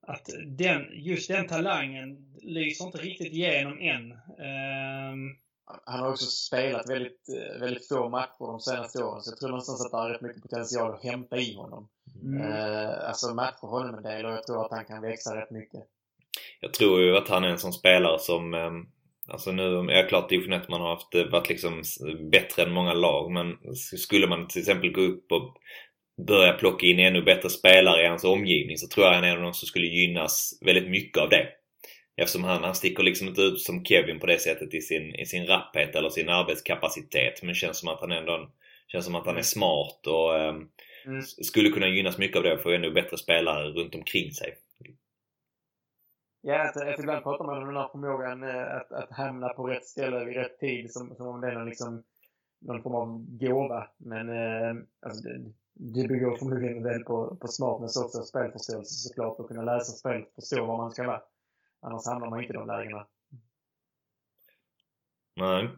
att 0.08 0.30
den, 0.46 0.86
just 0.94 1.28
den 1.28 1.48
talangen 1.48 2.18
lyser 2.42 2.86
inte 2.86 2.98
riktigt 2.98 3.34
igenom 3.34 3.80
än. 3.82 4.12
Um, 4.12 5.38
han 5.86 6.00
har 6.00 6.10
också 6.10 6.26
spelat 6.26 6.90
väldigt, 6.90 7.30
eh, 7.30 7.60
väldigt 7.60 7.88
få 7.88 8.10
matcher 8.10 8.48
de 8.52 8.60
senaste 8.60 9.04
åren, 9.04 9.22
så 9.22 9.32
jag 9.32 9.40
tror 9.40 9.50
någonstans 9.50 9.86
att 9.86 9.92
det 9.92 9.98
har 9.98 10.10
rätt 10.10 10.22
mycket 10.22 10.42
potential 10.42 10.94
att 10.94 11.04
hämta 11.04 11.38
i 11.38 11.56
honom. 11.56 11.90
Mm. 12.24 12.42
Uh, 12.42 13.10
alltså 13.10 13.34
matcher 13.34 13.68
honom 13.68 13.96
en 13.96 14.04
del 14.04 14.26
och 14.26 14.32
jag 14.32 14.48
tror 14.48 14.66
att 14.66 14.72
han 14.72 14.86
kan 14.86 15.02
växa 15.02 15.42
rätt 15.42 15.52
mycket. 15.52 15.82
Jag 16.60 16.74
tror 16.74 17.02
ju 17.02 17.18
att 17.18 17.30
han 17.30 17.44
är 17.44 17.48
en 17.48 17.60
sån 17.60 17.74
spelare 17.74 18.20
som 18.20 18.54
um, 18.54 18.88
Alltså 19.30 19.52
nu, 19.52 19.78
är 19.80 20.04
det 20.04 20.10
klart 20.10 20.30
division 20.30 20.54
1 20.54 20.70
man 20.70 20.82
har 20.82 20.90
haft, 20.90 21.16
eh, 21.16 21.26
varit 21.26 21.50
liksom 21.50 21.84
bättre 22.32 22.64
än 22.64 22.72
många 22.72 22.94
lag 22.94 23.32
men 23.32 23.76
skulle 23.76 24.28
man 24.28 24.48
till 24.48 24.62
exempel 24.62 24.92
gå 24.92 25.02
upp 25.02 25.32
och 25.32 25.58
börja 26.18 26.54
plocka 26.54 26.86
in 26.86 27.00
ännu 27.00 27.22
bättre 27.22 27.50
spelare 27.50 28.04
i 28.04 28.08
hans 28.08 28.24
omgivning 28.24 28.78
så 28.78 28.88
tror 28.88 29.06
jag 29.06 29.14
han 29.14 29.24
är 29.24 29.28
en 29.28 29.38
av 29.38 29.44
de 29.44 29.54
som 29.54 29.68
skulle 29.68 29.88
gynnas 29.88 30.60
väldigt 30.66 30.90
mycket 30.90 31.24
av 31.24 31.30
det. 31.30 31.48
Eftersom 32.18 32.44
han, 32.44 32.64
han 32.64 32.76
sticker 32.76 33.04
liksom 33.04 33.28
inte 33.28 33.42
ut 33.42 33.62
som 33.62 33.86
Kevin 33.86 34.20
på 34.20 34.26
det 34.26 34.40
sättet 34.40 34.74
i 34.74 34.82
sin, 34.82 35.16
i 35.16 35.26
sin 35.26 35.48
rapphet 35.48 35.96
eller 35.96 36.10
sin 36.10 36.30
arbetskapacitet 36.30 37.44
men 37.44 37.56
känns 37.56 37.80
som 37.80 37.90
att 37.90 38.02
han 38.02 38.12
ändå 38.12 38.52
känns 38.88 39.06
som 39.06 39.16
att 39.16 39.26
han 39.26 39.38
är 39.38 39.42
smart 39.42 40.08
och 40.08 40.34
um, 40.34 40.70
mm. 41.06 41.22
skulle 41.22 41.70
kunna 41.70 41.88
gynnas 41.88 42.18
mycket 42.18 42.38
av 42.38 42.44
det 42.44 42.54
och 42.54 42.62
få 42.62 42.72
ännu 42.72 42.92
bättre 42.92 43.18
spelare 43.18 43.68
runt 43.68 43.96
omkring 43.96 44.32
sig. 44.32 44.58
Ja, 46.42 46.70
att, 46.70 46.78
att 46.78 47.00
ibland 47.00 47.24
pratar 47.24 47.46
man 47.46 47.58
om 47.58 47.68
den 47.68 47.78
här 47.78 47.90
förmågan 47.92 48.44
eh, 48.44 48.76
att, 48.76 48.92
att 48.92 49.12
hamna 49.12 49.50
på 49.50 49.68
rätt 49.68 49.86
ställe 49.86 50.26
vid 50.26 50.36
rätt 50.36 50.60
tid 50.60 50.92
som, 50.92 51.16
som 51.16 51.28
om 51.28 51.42
det 51.42 51.48
är 51.48 51.54
någon, 51.54 51.70
liksom, 51.70 52.04
någon 52.62 52.84
form 52.84 52.96
av 52.96 53.26
gåva. 53.38 53.88
Men 53.98 54.30
eh, 54.30 54.84
alltså, 55.02 55.24
det, 55.24 55.54
det 55.80 56.08
bygger 56.08 56.36
förmodligen 56.36 56.84
väl 56.84 57.04
på, 57.04 57.36
på 57.36 57.48
smartness 57.48 57.98
också, 57.98 58.24
spelförståelse 58.24 58.94
såklart, 58.94 59.40
och 59.40 59.48
kunna 59.48 59.62
läsa 59.62 59.92
spel 59.92 60.26
förstå 60.36 60.66
var 60.66 60.78
man 60.78 60.92
ska 60.92 61.04
vara. 61.04 61.22
Annars 61.82 62.06
hamnar 62.06 62.30
man 62.30 62.40
inte 62.40 62.54
i 62.54 62.58
de 62.58 62.68
lägena. 62.68 63.08
Nej. 65.36 65.70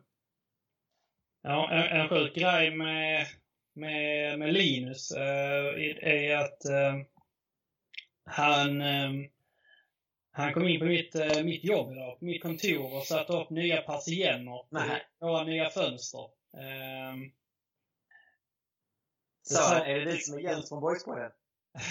Ja, 1.41 1.71
en, 1.71 2.01
en 2.01 2.09
sjuk 2.09 2.35
grej 2.35 2.75
med, 2.75 3.27
med, 3.73 4.39
med 4.39 4.53
Linus 4.53 5.11
äh, 5.11 5.65
är 6.01 6.37
att 6.37 6.65
äh, 6.65 6.95
han 8.25 8.81
äh, 8.81 9.11
han 10.31 10.53
kom 10.53 10.67
in 10.67 10.79
på 10.79 10.85
mitt, 10.85 11.15
äh, 11.15 11.43
mitt 11.43 11.63
jobb 11.63 11.91
idag, 11.91 12.19
på 12.19 12.25
mitt 12.25 12.41
kontor 12.41 12.97
och 12.97 13.03
satte 13.03 13.33
upp 13.33 13.49
nya 13.49 13.81
persienner 13.81 14.63
på 14.69 15.25
några 15.25 15.43
nya 15.43 15.69
fönster. 15.69 16.29
Så, 19.53 19.73
är 19.73 19.99
det 19.99 20.11
du 20.11 20.17
som 20.17 20.37
är 20.37 20.39
Jens 20.39 20.69
från 20.69 20.81
Boyspodden? 20.81 21.31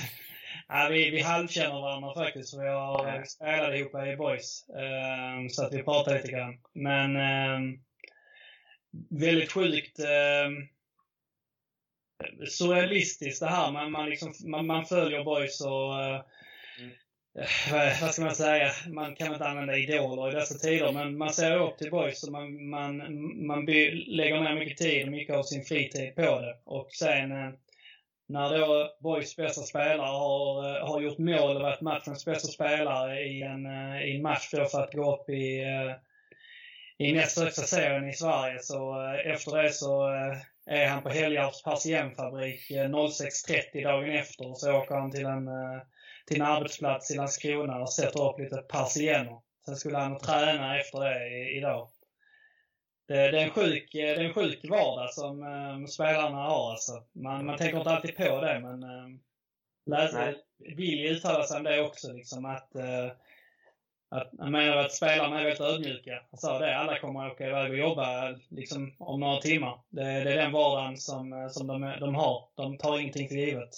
ja, 0.68 0.88
vi, 0.90 1.10
vi 1.10 1.20
halvkänner 1.20 1.80
varandra 1.80 2.14
faktiskt, 2.14 2.50
för 2.50 2.62
vi 2.62 2.68
har 2.68 3.16
ja. 3.16 3.24
spelat 3.24 3.74
ihop 3.74 3.94
i 3.94 4.16
Boys. 4.16 4.64
Ähm, 4.68 5.48
så 5.48 5.66
att 5.66 5.72
vi 5.72 5.82
pratar 5.82 6.14
lite 6.14 6.32
grann. 6.32 6.58
Men 6.72 7.16
ähm, 7.16 7.84
väldigt 9.10 9.52
sjukt 9.52 9.98
ähm, 9.98 10.68
surrealistiskt 12.48 13.40
det 13.40 13.48
här. 13.48 13.72
Man, 13.72 13.92
man, 13.92 14.10
liksom, 14.10 14.34
man, 14.44 14.66
man 14.66 14.84
följer 14.84 15.24
Boys 15.24 15.60
och 15.60 16.02
Eh, 16.02 16.22
Eh, 17.38 18.02
vad 18.02 18.14
ska 18.14 18.22
man 18.24 18.34
säga, 18.34 18.70
man 18.88 19.14
kan 19.14 19.32
inte 19.32 19.44
använda 19.44 19.76
idoler 19.76 20.28
i 20.30 20.34
dessa 20.34 20.54
tider, 20.54 20.92
men 20.92 21.18
man 21.18 21.32
ser 21.32 21.56
upp 21.56 21.78
till 21.78 21.90
boys 21.90 22.24
och 22.24 22.32
man, 22.32 22.68
man, 22.68 22.96
man 23.46 23.64
by, 23.64 23.90
lägger 23.90 24.40
ner 24.40 24.54
mycket 24.54 24.78
tid 24.78 25.04
och 25.04 25.12
mycket 25.12 25.36
av 25.36 25.42
sin 25.42 25.64
fritid 25.64 26.14
på 26.14 26.40
det. 26.40 26.56
Och 26.64 26.92
sen 26.92 27.32
eh, 27.32 27.50
när 28.28 28.58
då 28.58 28.90
boys 29.00 29.36
bästa 29.36 29.62
spelare 29.62 30.06
har, 30.06 30.76
eh, 30.76 30.88
har 30.88 31.00
gjort 31.00 31.18
mål 31.18 31.56
och 31.56 31.62
varit 31.62 31.80
matchens 31.80 32.24
bästa 32.24 32.48
spelare 32.48 33.20
i 33.20 33.42
en, 33.42 33.66
i 34.02 34.16
en 34.16 34.22
match 34.22 34.50
då 34.52 34.64
för 34.64 34.82
att 34.82 34.94
gå 34.94 35.14
upp 35.14 35.30
i, 35.30 35.64
i 36.98 37.12
näst 37.12 37.38
högsta 37.38 37.62
serien 37.62 38.08
i 38.08 38.12
Sverige, 38.12 38.58
så 38.60 39.10
efter 39.24 39.62
det 39.62 39.72
så 39.72 40.08
är 40.66 40.86
han 40.86 41.02
på 41.02 41.08
Helgarps 41.08 41.62
persiennfabrik 41.62 42.70
06.30 42.70 43.84
dagen 43.84 44.10
efter 44.10 44.50
och 44.50 44.58
så 44.58 44.72
åker 44.72 44.94
han 44.94 45.10
till 45.10 45.26
en 45.26 45.48
till 46.28 46.40
en 46.40 46.46
arbetsplats 46.46 47.10
i 47.10 47.16
Landskrona 47.16 47.80
och 47.80 47.92
sätter 47.92 48.30
upp 48.30 48.40
lite 48.40 48.56
persienner. 48.56 49.40
Sen 49.64 49.76
skulle 49.76 49.98
han 49.98 50.18
träna 50.18 50.80
efter 50.80 51.00
det 51.00 51.50
idag. 51.50 51.88
Det, 53.08 53.30
det, 53.30 53.40
är 53.40 53.44
en 53.44 53.50
sjuk, 53.50 53.90
det 53.92 54.00
är 54.00 54.24
en 54.24 54.34
sjuk 54.34 54.64
vardag 54.70 55.14
som 55.14 55.42
um, 55.42 55.86
spelarna 55.86 56.36
har 56.36 56.70
alltså. 56.70 57.02
Man, 57.12 57.46
man 57.46 57.58
tänker 57.58 57.78
inte 57.78 57.90
alltid 57.90 58.16
på 58.16 58.40
det 58.40 58.60
men 58.60 58.82
um, 58.82 59.20
läsa, 59.86 60.34
vill 60.58 61.06
uttala 61.06 61.44
sig 61.44 61.56
om 61.56 61.62
det 61.62 61.80
också 61.80 62.12
liksom 62.12 62.44
att 62.44 62.70
uh, 62.76 63.12
att, 64.10 64.30
jag 64.38 64.52
menar 64.52 64.76
att 64.76 64.92
spelarna 64.92 65.40
är 65.40 65.44
väldigt 65.44 65.60
ödmjuka. 65.60 66.22
Han 66.30 66.38
sa 66.38 66.58
det, 66.58 66.78
alla 66.78 66.98
kommer 66.98 67.26
att 67.26 67.32
åka 67.32 67.46
iväg 67.46 67.70
och 67.70 67.78
jobba 67.78 68.34
liksom, 68.48 68.94
om 68.98 69.20
några 69.20 69.40
timmar. 69.40 69.80
Det, 69.88 70.02
det 70.02 70.32
är 70.32 70.36
den 70.36 70.52
vardagen 70.52 70.96
som, 70.96 71.48
som 71.52 71.66
de, 71.66 71.94
de 72.00 72.14
har. 72.14 72.48
De 72.54 72.78
tar 72.78 72.98
ingenting 72.98 73.28
för 73.28 73.34
givet. 73.34 73.74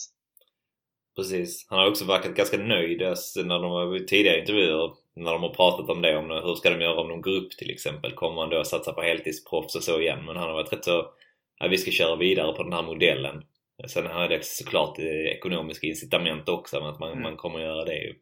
Precis. 1.16 1.66
Han 1.70 1.78
har 1.78 1.90
också 1.90 2.04
verkat 2.04 2.34
ganska 2.34 2.56
nöjd 2.56 3.00
när 3.00 3.62
de 3.62 3.70
har 3.70 3.98
tidigare 3.98 4.40
intervjuer 4.40 4.90
när 5.14 5.32
de 5.32 5.42
har 5.42 5.54
pratat 5.54 5.90
om 5.90 6.02
det, 6.02 6.16
om 6.16 6.30
hur 6.30 6.54
ska 6.54 6.70
de 6.70 6.80
göra 6.80 7.00
om 7.00 7.08
de 7.08 7.20
går 7.20 7.36
upp 7.36 7.50
till 7.50 7.70
exempel? 7.70 8.14
Kommer 8.14 8.34
man 8.34 8.50
då 8.50 8.64
satsa 8.64 8.92
på 8.92 9.02
heltidsproffs 9.02 9.76
och 9.76 9.82
så 9.82 10.00
igen? 10.00 10.24
Men 10.24 10.36
han 10.36 10.48
har 10.48 10.54
varit 10.54 10.72
rätt 10.72 10.84
så, 10.84 11.12
ja, 11.58 11.68
vi 11.68 11.78
ska 11.78 11.90
köra 11.90 12.16
vidare 12.16 12.52
på 12.52 12.62
den 12.62 12.72
här 12.72 12.82
modellen. 12.82 13.44
Sen 13.88 14.06
har 14.06 14.28
det 14.28 14.44
såklart 14.44 14.98
ekonomiska 14.98 15.86
incitament 15.86 16.48
också, 16.48 16.78
att 16.78 17.00
man, 17.00 17.12
mm. 17.12 17.22
man 17.22 17.36
kommer 17.36 17.60
göra 17.60 17.84
det 17.84 17.98
ju. 17.98 18.14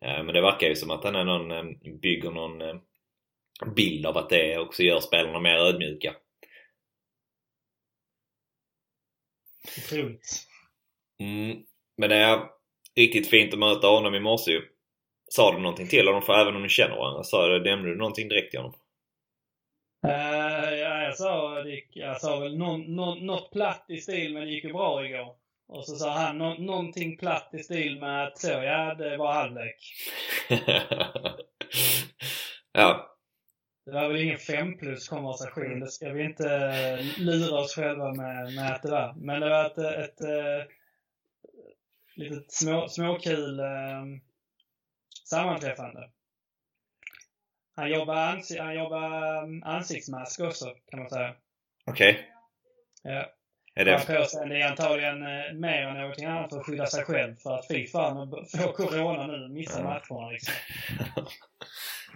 Men 0.00 0.26
det 0.26 0.40
verkar 0.40 0.68
ju 0.68 0.74
som 0.74 0.90
att 0.90 1.04
han 1.04 1.16
är 1.16 1.24
någon, 1.24 1.50
eh, 1.50 1.64
bygger 2.02 2.30
någon 2.30 2.60
eh, 2.60 2.76
bild 3.76 4.06
av 4.06 4.18
att 4.18 4.30
det 4.30 4.58
också 4.58 4.82
gör 4.82 5.00
spelarna 5.00 5.40
mer 5.40 5.56
ödmjuka. 5.56 6.14
Otroligt. 9.78 10.46
Mm. 11.18 11.64
Men 12.00 12.08
det 12.08 12.16
är 12.16 12.40
riktigt 12.96 13.30
fint 13.30 13.52
att 13.52 13.58
möta 13.58 13.86
honom 13.86 14.14
i 14.14 14.20
morse 14.20 14.50
ju. 14.50 14.62
Sa 15.28 15.52
du 15.52 15.58
någonting 15.58 15.88
till 15.88 16.06
honom? 16.06 16.22
För 16.22 16.32
även 16.32 16.56
om 16.56 16.62
ni 16.62 16.68
känner 16.68 16.96
varandra, 16.96 17.22
sa 17.22 17.46
du, 17.46 17.64
nämnde 17.64 17.90
du 17.90 17.96
någonting 17.96 18.28
direkt 18.28 18.50
till 18.50 18.60
honom? 18.60 18.74
Uh, 20.06 20.74
ja, 20.74 21.02
jag 21.02 21.16
sa, 21.16 21.64
jag 21.92 22.20
sa 22.20 22.38
väl 22.40 22.58
någon, 22.58 22.96
någon, 22.96 23.26
något 23.26 23.52
platt 23.52 23.84
i 23.88 23.96
stil 23.96 24.34
men 24.34 24.42
det 24.42 24.50
gick 24.50 24.64
ju 24.64 24.72
bra 24.72 25.06
igår. 25.06 25.34
Och 25.68 25.84
så 25.84 25.96
sa 25.96 26.10
han 26.10 26.38
no, 26.38 26.54
någonting 26.58 27.16
platt 27.16 27.50
i 27.52 27.58
stil 27.58 28.00
med 28.00 28.26
att 28.26 28.38
så, 28.38 28.48
ja, 28.48 28.94
det 28.94 29.16
var 29.16 29.32
halvlek. 29.32 29.76
ja. 32.72 33.16
Det 33.86 33.92
var 33.92 34.08
väl 34.08 34.22
ingen 34.22 34.38
fem 34.38 34.78
plus 34.78 35.08
konversation. 35.08 35.80
Det 35.80 35.86
ska 35.86 36.12
vi 36.12 36.24
inte 36.24 36.48
lura 37.18 37.58
oss 37.58 37.74
själva 37.74 38.14
med, 38.14 38.54
med 38.54 38.72
att 38.72 38.82
det 38.82 38.90
var. 38.90 39.14
Men 39.16 39.40
det 39.40 39.48
var 39.48 39.66
ett, 39.66 39.78
ett, 39.78 40.20
ett 40.20 40.79
eh, 42.16 42.22
litet 42.22 42.52
små, 42.52 42.88
småkul 42.88 43.60
eh, 43.60 44.04
sammanträffande. 45.24 46.10
Han 47.76 47.90
jobbar, 47.90 48.14
ans 48.14 48.56
han 48.58 48.74
jobbar 48.74 49.42
um, 49.44 49.62
ansiktsmask 49.62 50.40
också, 50.40 50.74
kan 50.90 51.00
man 51.00 51.10
säga. 51.10 51.34
Okej. 51.86 52.10
Okay. 52.12 52.24
Ja. 53.02 53.32
Är 53.74 53.84
det... 53.84 53.90
det... 54.06 54.18
på 54.18 54.24
sig. 54.24 54.48
Det 54.48 54.60
är 54.60 54.70
antagligen 54.70 55.22
eh, 55.22 55.52
mer 55.54 55.82
än 55.82 55.96
någonting 55.96 56.24
annat 56.24 56.50
för 56.50 56.60
att 56.60 56.66
skydda 56.66 56.86
sig 56.86 57.04
själv. 57.04 57.36
För 57.36 57.58
att 57.58 57.68
fy 57.68 57.86
fan, 57.86 58.46
få 58.56 58.72
corona 58.72 59.26
nu 59.26 59.48
missa 59.48 59.82
matcherna 59.82 60.30
liksom. 60.30 60.54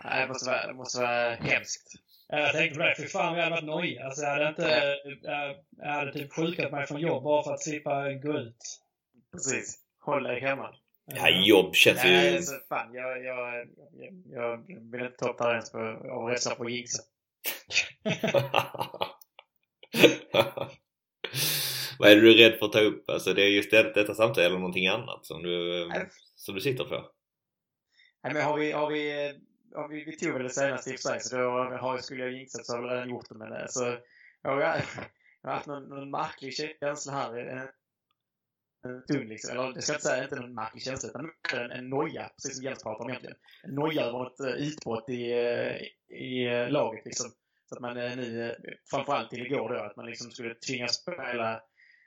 Nej, 0.05 0.21
det 0.21 0.29
måste 0.29 0.51
vara, 0.51 0.67
det 0.67 0.75
måste 0.75 1.01
vara 1.01 1.35
hemskt. 1.35 1.93
Jag 2.29 2.53
tänkte 2.53 2.79
på 2.79 2.85
det, 2.85 2.95
fy 2.97 3.07
fan 3.07 3.35
vi 3.35 3.41
hade 3.41 3.51
varit 3.51 3.65
nojiga. 3.65 4.05
Alltså, 4.05 4.23
jag 4.23 4.31
hade 4.31 4.49
inte... 4.49 4.97
Jag, 5.23 5.57
jag 5.77 5.93
hade 5.93 6.13
typ 6.13 6.33
sjukat 6.33 6.73
mig 6.73 6.87
från 6.87 7.01
jobb 7.01 7.25
bara 7.25 7.43
för 7.43 7.55
att 7.55 7.63
slippa 7.63 8.13
gå 8.13 8.39
ut. 8.39 8.81
Precis. 9.33 9.84
Håll 10.05 10.23
dig 10.23 10.41
hemma. 10.41 10.75
Ja, 11.07 11.29
jobb 11.29 11.75
känns 11.75 12.05
ju... 12.05 12.09
Nej, 12.09 12.37
alltså, 12.37 12.53
fan. 12.69 12.95
Jag, 12.95 13.25
jag, 13.25 13.67
jag, 13.93 14.17
jag 14.31 14.57
vill 14.91 15.01
inte 15.01 15.17
ta 15.17 15.31
upp 15.31 15.39
det 15.39 15.45
här 15.45 15.51
ens 15.51 15.71
för- 15.71 16.09
av 16.11 16.29
rädsla 16.29 16.55
för 16.55 16.69
jinxa. 16.69 17.03
Vad 21.99 22.11
är 22.11 22.17
du 22.17 22.33
rädd 22.35 22.59
för 22.59 22.67
att 22.67 22.73
ta 22.73 22.81
upp? 22.81 23.11
Alltså 23.11 23.35
det 23.35 23.43
är 23.43 23.49
just 23.49 23.71
det, 23.71 23.93
detta 23.95 24.15
samtal 24.15 24.45
eller 24.45 24.59
någonting 24.59 24.87
annat 24.87 25.27
som 25.27 25.43
du, 25.43 25.87
Nej. 25.89 26.09
som 26.37 26.55
du 26.55 26.61
sitter 26.61 26.85
för? 26.85 27.05
Nej, 28.25 28.35
men 28.35 28.43
har 28.45 28.59
vi, 28.59 28.73
har 28.73 28.91
vi, 28.91 29.33
har 29.75 29.89
vi, 29.89 30.05
vi 30.05 30.17
tog 30.19 30.33
väl 30.33 30.43
det 30.43 30.51
senaste 30.51 30.91
i 30.91 30.95
och 30.97 31.01
för 31.01 31.09
sig, 31.09 31.21
så 31.21 31.37
då 31.37 31.43
har, 31.81 31.99
skulle 31.99 32.23
jag 32.23 32.33
jinxat 32.33 32.67
så 32.67 32.77
har 32.77 32.83
jag 32.83 32.93
redan 32.93 33.11
gjort 33.11 33.29
det. 33.29 33.35
Men 33.35 33.53
alltså, 33.53 33.99
jag 34.43 34.51
har, 34.51 34.61
jag 34.61 35.51
har 35.51 35.53
haft 35.53 35.67
någon, 35.67 35.89
någon 35.89 36.11
märklig 36.11 36.55
känsla 36.81 37.13
här. 37.13 37.71
En, 38.85 38.91
en 38.91 39.03
stund 39.03 39.29
liksom. 39.29 39.51
Eller 39.51 39.73
det 39.73 39.83
ska 39.83 39.93
jag 39.93 39.97
inte 39.97 40.09
säga, 40.09 40.25
inte 40.25 40.41
någon 40.41 40.55
märklig 40.55 40.83
känsla, 40.83 41.09
utan 41.09 41.31
en, 41.55 41.71
en 41.71 41.89
noja, 41.91 42.31
precis 42.37 42.57
som 42.57 42.65
Jens 42.65 42.83
pratar 42.83 43.05
om 43.05 43.11
egentligen. 43.11 43.37
En 43.63 43.75
noja 43.75 44.03
över 44.05 44.27
ett 44.27 44.41
eh, 44.41 44.67
utbrott 44.69 45.09
i, 45.09 45.33
eh, 45.33 46.17
i 46.19 46.47
eh, 46.47 46.71
laget 46.71 47.05
liksom. 47.05 47.31
Så 47.69 47.75
att 47.75 47.81
man 47.81 47.97
eh, 47.97 48.17
nu, 48.17 48.51
eh, 48.51 48.57
framförallt 48.91 49.31
till 49.31 49.47
igår 49.47 49.69
då, 49.69 49.81
att 49.81 49.97
man 49.97 50.07
liksom 50.07 50.31
skulle 50.31 50.55
tvingas 50.55 50.95
spela 50.95 51.61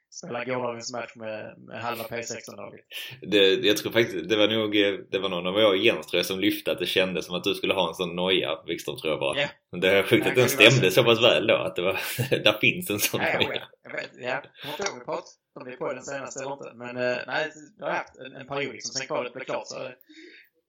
Spela 0.10 0.46
gårdagens 0.46 0.94
match 0.94 1.16
med, 1.16 1.56
med 1.58 1.82
halva 1.82 2.04
P16-laget. 2.04 2.86
Det, 3.22 3.54
jag 3.54 3.78
tror 3.78 3.92
faktiskt, 3.92 4.30
det 4.30 4.36
var 4.36 4.48
nog, 4.48 4.76
eh, 4.76 4.94
det 5.12 5.20
var 5.20 5.30
någon 5.30 5.48
av 5.48 5.60
jag 5.60 5.70
och 5.70 5.78
Jens 5.78 6.08
tror 6.08 6.20
jag 6.20 6.26
som 6.26 6.40
lyfte 6.40 6.72
att 6.72 6.80
det 6.80 6.86
kändes 6.86 7.26
som 7.26 7.36
att 7.36 7.44
du 7.44 7.54
skulle 7.56 7.74
ha 7.74 7.88
en 7.88 7.94
sån 7.94 8.16
noja, 8.16 8.64
Wikström 8.68 8.98
tror 8.98 9.12
jag 9.12 9.20
bara. 9.20 9.40
Ja. 9.42 9.48
Det 9.80 9.88
är 9.90 10.04
sjukt 10.04 10.26
Ja, 10.26 10.30
att 10.30 10.36
den 10.36 10.50
stämde 10.50 10.92
så. 10.92 11.04
pass 11.04 11.24
väl 11.24 11.48
då, 11.48 11.56
att 11.56 11.76
det 11.76 11.82
var, 11.82 12.00
där 12.44 12.58
finns 12.62 12.90
en 12.90 13.00
sån 13.00 13.22
noja. 13.22 13.38
vet. 13.40 13.62
Jag 13.84 13.92
vet. 13.92 14.10
Ja, 14.20 14.28
jag 14.30 14.44
kommer 14.62 14.74
inte 14.74 14.84
ihåg 14.84 15.00
vi 15.00 15.06
pratade 15.06 15.28
om 15.56 15.66
det 15.66 15.78
på 15.78 15.94
den 15.94 16.04
senaste 16.04 16.44
eller 16.44 16.54
inte. 16.54 16.72
Men 16.76 16.98
eh, 16.98 17.18
nej, 17.28 17.52
jag 17.80 17.86
har 17.86 17.94
haft 17.94 18.18
en, 18.18 18.34
en 18.34 18.48
period 18.48 18.74
liksom, 18.74 18.94
sen 18.94 19.08
kvalet 19.08 19.34
blev 19.34 19.44
klart 19.44 19.68
så 19.68 19.86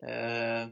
eh, 0.07 0.69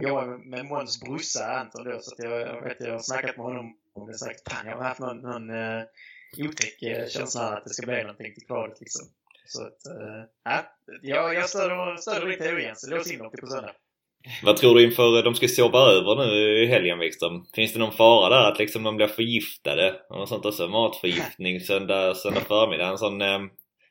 jag 0.00 0.14
var 0.14 0.50
med 0.50 0.64
Måns 0.66 1.00
brorsa 1.00 1.44
Anton 1.44 1.84
då, 1.84 2.00
så 2.00 2.14
att 2.14 2.24
jag, 2.24 2.40
jag 2.40 2.62
vet 2.62 2.76
jag 2.80 2.92
har 2.92 2.98
snackat 2.98 3.36
med 3.36 3.46
honom 3.46 3.76
om 3.94 4.06
det 4.06 4.14
sagt. 4.14 4.52
Fan, 4.52 4.66
jag 4.66 4.76
har 4.76 4.84
haft 4.84 5.00
någon, 5.00 5.18
någon 5.20 5.50
eh, 5.50 5.82
otäck 6.36 6.82
eh, 6.82 7.08
känsla 7.08 7.40
här 7.40 7.56
att 7.56 7.64
det 7.64 7.70
ska 7.70 7.86
bli 7.86 8.02
någonting 8.02 8.34
till 8.34 8.46
kvalet 8.46 8.80
liksom. 8.80 9.06
Så 9.46 9.62
att, 9.62 9.86
eh, 9.86 10.24
ja, 10.44 10.64
jag, 11.02 11.34
jag 11.34 11.48
stöder, 11.48 11.96
stöder 11.96 12.26
din 12.26 12.38
teori 12.38 12.62
Jens. 12.62 12.88
Lås 12.90 13.12
in 13.12 13.18
dem 13.18 13.30
till 13.30 13.40
på 13.40 13.46
söndag. 13.46 13.72
Vad 14.42 14.56
tror 14.56 14.74
du 14.74 14.84
inför, 14.84 15.22
de 15.22 15.34
ska 15.34 15.48
sova 15.48 15.78
över 15.78 16.16
nu 16.16 16.62
i 16.62 16.66
helgen 16.66 16.98
Wikström? 16.98 17.44
Finns 17.54 17.72
det 17.72 17.78
någon 17.78 17.92
fara 17.92 18.28
där 18.28 18.52
att 18.52 18.58
liksom 18.58 18.82
de 18.82 18.96
blir 18.96 19.06
förgiftade? 19.06 20.00
Och 20.08 20.18
något 20.18 20.28
sånt 20.28 20.44
också? 20.44 20.68
Matförgiftning 20.68 21.60
söndag, 21.70 22.14
söndag 22.14 22.40
förmiddag? 22.40 22.88
En 22.88 22.98
sån 22.98 23.22
eh, 23.22 23.38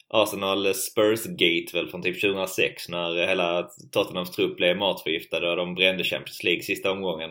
Arsenal 0.09 0.73
Spurs-gate 0.73 1.73
väl 1.73 1.89
från 1.89 2.01
typ 2.01 2.21
2006 2.21 2.89
när 2.89 3.27
hela 3.27 3.69
Tottenhams 3.91 4.31
trupp 4.31 4.57
blev 4.57 4.77
matförgiftade 4.77 5.49
och 5.49 5.57
de 5.57 5.75
brände 5.75 6.03
Champions 6.03 6.43
League 6.43 6.63
sista 6.63 6.91
omgången. 6.91 7.29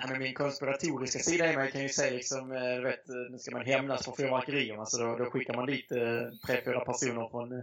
Nej, 0.00 0.08
men 0.12 0.18
min 0.22 0.34
konspiratoriska 0.34 1.18
sida 1.18 1.52
i 1.52 1.56
mig 1.56 1.72
kan 1.72 1.82
ju 1.82 1.88
säga 1.88 2.10
liksom, 2.10 2.52
eh, 2.52 2.74
du 2.76 2.82
vet, 2.82 3.08
eh, 3.08 3.14
nu 3.30 3.38
ska 3.38 3.56
man 3.56 3.66
hämnas 3.66 4.04
för 4.04 4.12
fyrverkerierna 4.12 4.86
så 4.86 5.02
då, 5.02 5.16
då 5.16 5.30
skickar 5.30 5.54
man 5.54 5.66
dit 5.66 5.92
eh, 5.92 5.98
tre, 6.46 6.60
fyra 6.64 6.80
personer 6.80 7.28
från, 7.30 7.52
eh, 7.52 7.58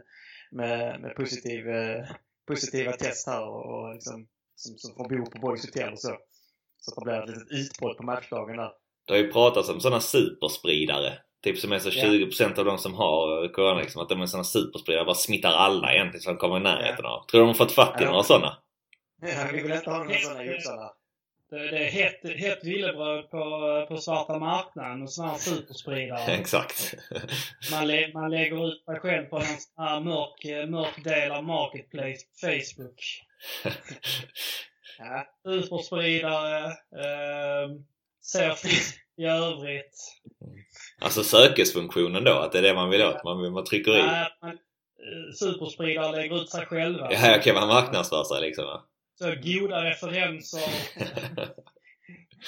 med, 0.52 1.02
med 1.02 1.16
positiv, 1.16 1.70
eh, 1.70 2.06
positiva 2.48 2.92
test 2.92 3.28
här 3.28 3.48
och, 3.48 3.66
och 3.66 3.94
liksom, 3.94 4.28
som, 4.56 4.78
som 4.78 4.96
får 4.96 5.10
bo 5.10 5.32
på 5.32 5.40
Boys 5.40 5.66
Hotel 5.66 5.94
och 5.94 6.00
så. 6.00 6.18
Så 6.80 6.92
att 6.92 6.96
det 6.96 7.04
blir 7.06 7.24
ett 7.24 7.30
litet 7.30 7.52
utbrott 7.52 7.98
på 7.98 8.04
matchdagen 8.04 8.58
där. 8.58 8.72
Det 9.08 9.14
har 9.14 9.18
ju 9.20 9.32
pratats 9.32 9.70
om 9.70 9.80
sådana 9.80 10.00
superspridare. 10.02 11.14
Typ 11.44 11.58
som 11.58 11.72
är 11.72 11.80
så 11.80 11.90
Ja. 11.90 12.06
20% 12.06 12.60
av 12.60 12.66
de 12.66 12.78
som 12.78 12.94
har 12.94 13.54
corona 13.54 13.80
liksom, 13.82 14.02
att 14.02 14.10
de 14.10 14.22
är 14.22 14.26
sådana 14.26 14.44
superspridare. 14.44 15.06
Bara 15.06 15.16
smittar 15.16 15.52
alla 15.52 15.94
egentligen 15.94 16.22
som 16.22 16.38
kommer 16.38 16.58
i 16.58 16.60
närheten 16.60 17.06
av. 17.06 17.26
Tror 17.26 17.40
du 17.42 17.46
de 17.46 17.48
har 17.48 17.54
fått 17.54 17.72
fatt 17.72 18.02
i 18.02 18.04
Ja. 18.04 18.10
några 18.10 18.24
sådana? 18.24 18.58
Ja, 19.22 19.48
vi 19.54 19.62
vill 19.62 19.72
inte 19.72 19.90
ha 19.90 19.98
några 19.98 20.18
sådana 20.18 20.46
i 20.46 20.56
Uppsala. 20.56 20.92
Det, 21.50 21.72
det 21.72 21.78
är 21.78 21.92
hett, 21.92 22.40
hett 22.40 22.64
villebröd 22.64 23.30
på, 23.32 23.86
på 23.90 23.98
svarta 23.98 24.40
marknaden 24.40 25.02
och 25.02 25.12
sådana 25.12 25.32
här 25.32 25.40
superspridare. 25.40 26.32
Exakt. 26.40 26.96
Man, 27.72 27.88
lä, 27.88 28.12
man 28.14 28.32
lägger 28.32 28.68
ut 28.68 28.86
sig 28.86 29.00
själv 29.00 29.26
på 29.26 29.38
en 29.38 29.44
sån 29.44 29.84
här 29.84 30.00
mörk, 30.00 30.70
mörk 30.70 31.04
del 31.04 31.32
av 31.32 31.44
Marketplace 31.44 32.26
Facebook. 32.42 33.02
Ja, 35.00 35.26
Superspridare, 35.44 36.66
eh, 36.66 37.70
ser 38.24 38.52
fritt 38.54 39.00
i 39.18 39.26
övrigt. 39.26 39.96
Alltså 41.02 41.24
sökesfunktionen 41.24 42.24
då, 42.24 42.34
att 42.34 42.52
det 42.52 42.58
är 42.58 42.62
det 42.62 42.74
man 42.74 42.90
vill 42.90 43.02
åt. 43.02 43.24
Man, 43.24 43.52
man 43.52 43.66
trycker 43.66 43.98
i. 43.98 44.02
Man, 44.02 44.52
eh, 44.52 45.34
superspridare 45.40 46.12
lägger 46.12 46.42
ut 46.42 46.50
sig 46.50 46.66
själva. 46.66 47.12
Ja, 47.12 47.38
okej, 47.38 47.54
man 47.54 47.68
marknadsför 47.68 48.24
sig 48.24 48.42
liksom. 48.42 48.82
Så 49.20 49.36
goda 49.44 49.84
referenser. 49.84 50.62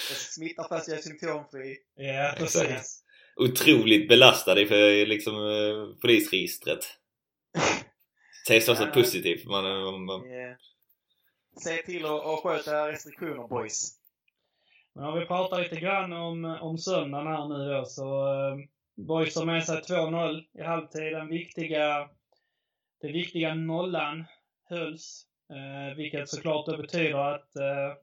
det 0.10 0.16
smittar 0.16 0.68
fast 0.68 0.88
jag 0.88 0.98
är 0.98 1.02
symptomfri. 1.02 1.78
Ja, 1.96 2.34
precis. 2.38 3.04
Otroligt 3.36 4.10
belastad 4.10 4.56
för, 4.56 5.06
liksom, 5.06 5.34
eh, 5.36 6.00
polisregistret. 6.02 6.80
Sägs 8.48 8.70
också 8.70 8.84
Ja. 8.84 8.92
positivt. 8.92 9.46
Man, 9.46 9.64
man, 9.64 10.06
man, 10.06 10.22
Eh, 10.22 10.56
Se 11.64 11.78
till 11.84 12.06
att 12.06 12.26
att 12.26 12.40
sköta 12.40 12.92
restriktioner 12.92 13.48
boys. 13.48 13.96
Men 14.96 15.04
om 15.06 15.20
vi 15.20 15.26
pratar 15.26 15.62
lite 15.64 15.76
grann 15.80 16.14
om, 16.14 16.46
om 16.46 16.78
söndagen 16.78 17.28
här 17.28 17.48
nu 17.50 17.74
då 17.74 17.86
så 17.86 18.28
eh, 18.34 18.58
Boys 19.08 19.36
har 19.36 19.46
med 19.46 19.66
sig 19.66 19.82
2-0 19.82 20.44
i 20.60 20.62
halvtid. 20.64 21.14
Den 21.14 21.28
viktiga, 21.28 22.10
den 23.02 23.14
viktiga 23.14 23.54
nollan 23.54 24.26
hölls. 24.70 25.26
Eh, 25.50 25.96
vilket 25.98 26.30
såklart 26.30 26.66
då 26.66 26.78
betyder 26.78 27.36
att 27.36 27.56
eh, 27.56 27.94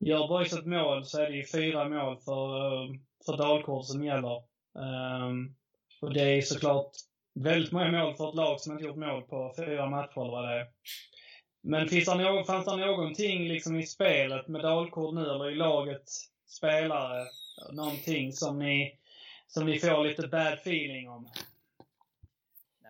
gör 0.00 0.28
Boys 0.28 0.52
ett 0.52 0.66
mål 0.66 1.04
så 1.04 1.20
är 1.20 1.30
det 1.30 1.36
ju 1.36 1.46
fyra 1.46 1.88
mål 1.88 2.18
för, 2.18 2.56
eh, 2.56 2.90
för 3.26 3.36
Dalkurd 3.36 3.84
som 3.84 4.04
gäller. 4.04 4.36
Eh, 4.78 5.30
och 6.00 6.14
det 6.14 6.22
är 6.22 6.42
såklart 6.42 6.90
väldigt 7.34 7.72
många 7.72 7.90
mål 7.90 8.14
för 8.14 8.28
ett 8.28 8.34
lag 8.34 8.60
som 8.60 8.72
inte 8.72 8.84
gjort 8.84 8.96
mål 8.96 9.22
på 9.22 9.54
fyra 9.56 9.90
matcher 9.90 10.20
eller 10.20 10.30
vad 10.30 10.48
det 10.48 10.60
är. 10.60 10.66
Men 11.62 11.88
finns 11.88 12.04
det 12.04 12.14
någon, 12.14 12.44
fanns 12.44 12.66
det 12.66 12.76
någonting 12.76 13.48
liksom 13.48 13.76
i 13.76 13.86
spelet 13.86 14.48
med 14.48 14.62
Dalkurd 14.62 15.14
nu, 15.14 15.20
eller 15.20 15.50
i 15.50 15.54
laget, 15.54 16.04
spelare, 16.46 17.26
någonting 17.72 18.32
som 18.32 18.58
ni, 18.58 18.98
som 19.46 19.66
ni 19.66 19.78
får 19.78 20.04
lite 20.04 20.28
bad 20.28 20.52
feeling 20.52 21.08
om? 21.08 21.28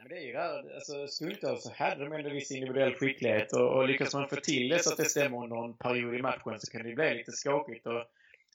Men 0.07 0.15
det 0.15 0.23
är 0.23 0.27
ju 0.27 0.33
det 0.33 0.39
här, 0.39 0.75
alltså, 0.75 1.07
stundtals 1.07 1.63
så 1.63 1.73
hade 1.73 2.05
de 2.05 2.13
ändå 2.13 2.31
viss 2.31 2.51
individuell 2.51 2.95
skicklighet 2.95 3.53
och, 3.53 3.77
och 3.77 3.89
lyckas 3.89 4.15
man 4.15 4.29
få 4.29 4.37
till 4.37 4.69
det 4.69 4.79
så 4.79 4.93
att 4.93 4.97
det 4.97 5.05
stämmer 5.05 5.43
under 5.43 5.65
en 5.65 5.77
period 5.77 6.15
i 6.15 6.23
matchen 6.23 6.61
så 6.61 6.73
kan 6.73 6.83
det 6.83 6.95
bli 6.95 7.15
lite 7.15 7.33
skakigt. 7.33 7.87
Och 7.87 8.05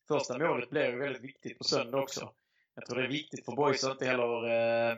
första 0.08 0.38
målet 0.38 0.70
blev 0.70 0.92
ju 0.92 1.00
väldigt 1.00 1.24
viktigt 1.24 1.58
på 1.58 1.64
söndag 1.64 1.98
också. 1.98 2.32
Jag 2.76 2.86
tror 2.86 2.98
det 2.98 3.04
är 3.04 3.10
viktigt 3.10 3.46
för 3.46 3.52
boys 3.52 3.84
att 3.84 3.92
inte 3.92 4.06
heller 4.06 4.50
eh, 4.50 4.98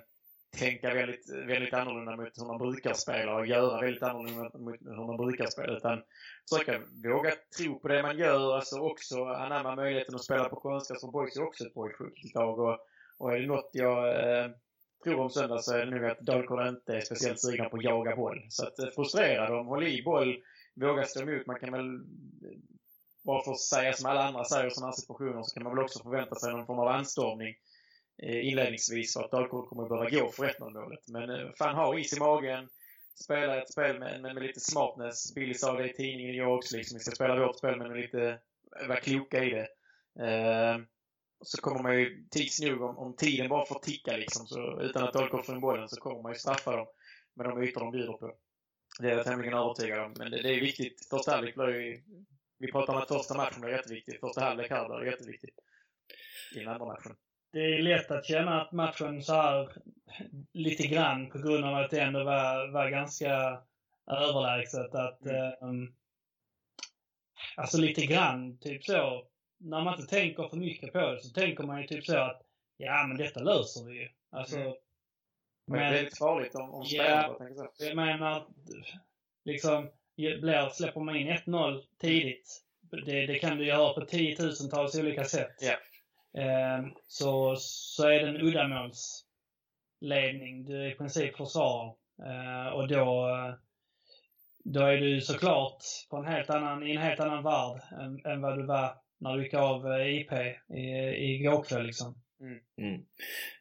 tänka 0.58 0.94
väldigt, 0.94 1.30
väldigt 1.30 1.74
annorlunda 1.74 2.16
mot 2.16 2.38
hur 2.38 2.46
man 2.46 2.58
brukar 2.58 2.94
spela 2.94 3.36
och 3.36 3.48
göra 3.48 3.82
väldigt 3.82 4.04
annorlunda 4.04 4.58
mot 4.58 4.82
hur 4.82 5.08
man 5.08 5.18
brukar 5.18 5.46
spela. 5.46 5.78
Utan 5.78 6.04
försöka 6.50 6.82
våga 7.04 7.32
tro 7.58 7.80
på 7.80 7.88
det 7.88 8.04
man 8.04 8.18
gör. 8.18 8.56
Alltså 8.56 8.80
också 8.80 9.26
anamma 9.26 9.76
möjligheten 9.76 10.16
att 10.16 10.24
spela 10.24 10.50
på 10.50 10.56
konstgräs 10.56 11.02
för 11.02 11.08
boys 11.08 11.38
är 11.38 11.44
också 11.44 11.66
ett 11.66 11.74
boysskickligt. 11.74 12.38
Och, 12.38 12.80
och 13.18 13.34
är 13.34 13.40
det 13.40 13.48
något 13.48 13.70
jag 13.74 14.10
eh, 14.10 14.52
prov 15.04 15.20
om 15.20 15.30
söndag 15.30 15.60
så 15.60 15.74
är 15.74 15.86
det 15.86 15.92
nog 15.92 16.06
att 16.06 16.20
Dalkurd 16.20 16.68
inte 16.68 16.96
är 16.96 17.02
speciellt 17.02 17.40
sugna 17.40 17.70
på 17.70 17.78
att 17.78 17.84
jaga 17.84 18.16
boll. 18.16 18.46
Så 18.50 18.68
att 18.68 18.80
eh, 18.80 18.88
frustrera 18.96 19.50
dem, 19.50 19.68
håll 19.68 19.84
i 19.84 20.04
boll, 20.04 20.38
våga 20.76 21.04
stå 21.04 21.22
emot. 21.22 21.46
Man 21.46 21.60
kan 21.60 21.72
väl, 21.72 21.96
eh, 21.96 22.58
bara 23.24 23.44
för 23.44 23.52
att 23.52 23.60
säga 23.60 23.94
som 23.94 24.10
alla 24.10 24.28
andra 24.28 24.44
säger 24.44 24.68
i 24.68 24.72
sådana 24.72 24.88
här 24.88 24.96
situationer, 24.96 25.44
så 25.44 25.54
kan 25.54 25.64
man 25.64 25.76
väl 25.76 25.84
också 25.84 26.04
förvänta 26.04 26.36
sig 26.36 26.54
någon 26.54 26.66
form 26.66 26.80
av 26.80 26.88
anstormning 26.88 27.56
eh, 28.24 28.48
inledningsvis 28.48 29.14
för 29.14 29.24
att 29.24 29.32
Dalkurd 29.32 29.70
kommer 29.70 29.84
att 29.84 29.90
behöva 29.90 30.10
gå 30.10 30.32
för 30.32 30.46
1-0 30.46 30.74
målet. 30.74 31.08
Men 31.08 31.54
fan 31.54 31.76
ha 31.76 32.00
is 32.00 32.18
i 32.18 32.20
magen, 32.20 32.70
spela 33.24 33.62
ett 33.62 33.72
spel 33.72 34.00
med, 34.00 34.22
med, 34.22 34.34
med 34.34 34.44
lite 34.44 34.60
smartness. 34.60 35.36
Billy 35.36 35.54
sa 35.54 35.74
det 35.74 35.90
i 35.90 35.94
tidningen 35.94 36.36
jag 36.36 36.56
också, 36.56 36.78
liksom, 36.78 36.98
vi 36.98 37.04
ska 37.04 37.12
spela 37.12 37.46
vårt 37.46 37.58
spel 37.58 37.78
men 37.78 37.88
med 37.88 37.98
lite, 37.98 38.40
vara 38.88 39.00
kloka 39.00 39.44
i 39.44 39.50
det. 39.50 39.68
Uh, 40.20 40.84
så 41.44 41.62
kommer 41.62 41.84
man 41.84 42.00
ju 42.00 42.28
tids 42.32 42.62
nog, 42.62 42.82
om, 42.82 42.98
om 42.98 43.16
tiden 43.16 43.50
bara 43.50 43.66
får 43.66 43.80
ticka 43.80 44.18
liksom, 44.18 44.48
så, 44.48 44.82
utan 44.82 45.04
att 45.04 45.14
Dalkurd 45.14 45.46
får 45.46 45.56
in 45.56 45.62
bollen, 45.62 45.90
så 45.90 46.02
kommer 46.02 46.22
man 46.22 46.32
ju 46.32 46.40
straffa 46.40 46.72
dem 46.72 46.88
med 47.36 47.46
de 47.46 47.64
ytor 47.64 47.82
de 47.82 47.92
bjuder 47.92 48.14
på. 48.14 48.36
Det 49.00 49.12
är 49.12 49.16
jag 49.16 49.26
tämligen 49.26 49.54
övertygad 49.54 50.00
om. 50.00 50.14
Men 50.18 50.32
det, 50.32 50.42
det 50.42 50.50
är 50.50 50.62
viktigt. 50.62 51.08
Första 51.10 51.32
halvlek 51.32 51.56
blir 51.56 51.68
ju... 51.68 52.04
Vi 52.60 52.72
pratar 52.72 52.94
om 52.94 53.02
att 53.02 53.08
första 53.08 53.38
matchen 53.38 53.62
blir 53.62 53.72
jätteviktig. 53.72 54.20
Första 54.20 54.42
halvlek 54.42 54.72
här 54.72 55.00
blir 55.00 55.12
jätteviktig. 55.12 55.50
I 56.56 56.66
andra 56.66 56.86
matchen. 56.86 57.16
det 57.52 57.60
är 57.60 57.82
lätt 57.82 58.12
att 58.12 58.26
känna 58.26 58.62
att 58.62 58.72
matchen 58.72 59.24
så 59.24 59.34
här 59.34 59.74
lite 60.54 60.88
grann 60.88 61.30
på 61.30 61.38
grund 61.38 61.66
av 61.66 61.76
att 61.76 61.92
det 61.92 62.02
ändå 62.02 62.24
var, 62.24 62.72
var 62.72 62.90
ganska 62.90 63.62
överlägset 64.08 64.96
att 64.96 65.22
um, 65.62 65.96
Alltså 67.56 67.78
lite 67.78 68.06
grann, 68.06 68.58
typ 68.58 68.84
så. 68.84 69.28
När 69.64 69.84
man 69.84 70.00
inte 70.00 70.16
tänker 70.16 70.48
för 70.48 70.58
mycket 70.58 70.94
på 70.94 71.00
det 71.00 71.22
så 71.22 71.30
tänker 71.30 71.64
man 71.64 71.82
ju 71.82 71.88
typ 71.88 72.06
så 72.06 72.18
att 72.18 72.42
ja 72.78 73.06
men 73.08 73.18
detta 73.18 73.40
löser 73.40 73.86
vi 73.86 73.94
ju. 73.94 74.10
Alltså, 74.30 74.58
mm. 74.58 74.74
Men 75.66 75.80
det 75.80 75.86
är 75.86 75.94
väldigt 75.94 76.18
farligt 76.18 76.56
om, 76.56 76.74
om 76.74 76.86
spelarna 76.86 77.34
tänker 77.34 77.56
så. 77.56 77.70
Jag 77.78 77.96
menar, 77.96 78.48
liksom, 79.46 79.90
blir, 80.16 80.70
släpper 80.70 81.00
man 81.00 81.16
in 81.16 81.28
1-0 81.28 81.84
tidigt, 82.00 82.64
det, 83.06 83.26
det 83.26 83.40
kan 83.40 83.58
du 83.58 83.66
göra 83.66 83.94
på 83.94 84.06
tiotusentals 84.06 84.96
olika 84.96 85.26
sätt. 85.26 85.64
Yeah. 85.64 85.80
Eh, 86.38 86.86
så, 87.08 87.56
så 87.58 88.08
är 88.08 88.20
det 88.20 88.28
en 88.30 88.42
uddamålsledning 88.42 90.66
du 90.66 90.92
i 90.92 90.96
princip 90.96 91.38
försvarar. 91.38 91.96
Eh, 92.26 92.68
och 92.68 92.88
då, 92.88 93.30
då 94.64 94.82
är 94.82 94.98
du 94.98 95.22
såklart 95.22 95.84
på 96.10 96.18
en 96.18 96.26
helt 96.26 96.50
annan, 96.50 96.88
i 96.88 96.92
en 96.92 97.02
helt 97.02 97.20
annan 97.20 97.44
värld 97.44 97.82
än, 97.92 98.26
än 98.26 98.42
vad 98.42 98.58
du 98.58 98.66
var 98.66 99.03
när 99.24 99.38
du 99.38 99.44
gick 99.44 99.54
av 99.54 99.92
eh, 99.92 100.20
IP 100.20 100.32
i, 100.32 101.36
igår 101.36 101.64
kväll. 101.64 101.86
Liksom. 101.86 102.16
Mm. 102.42 102.60
Mm. 102.78 103.02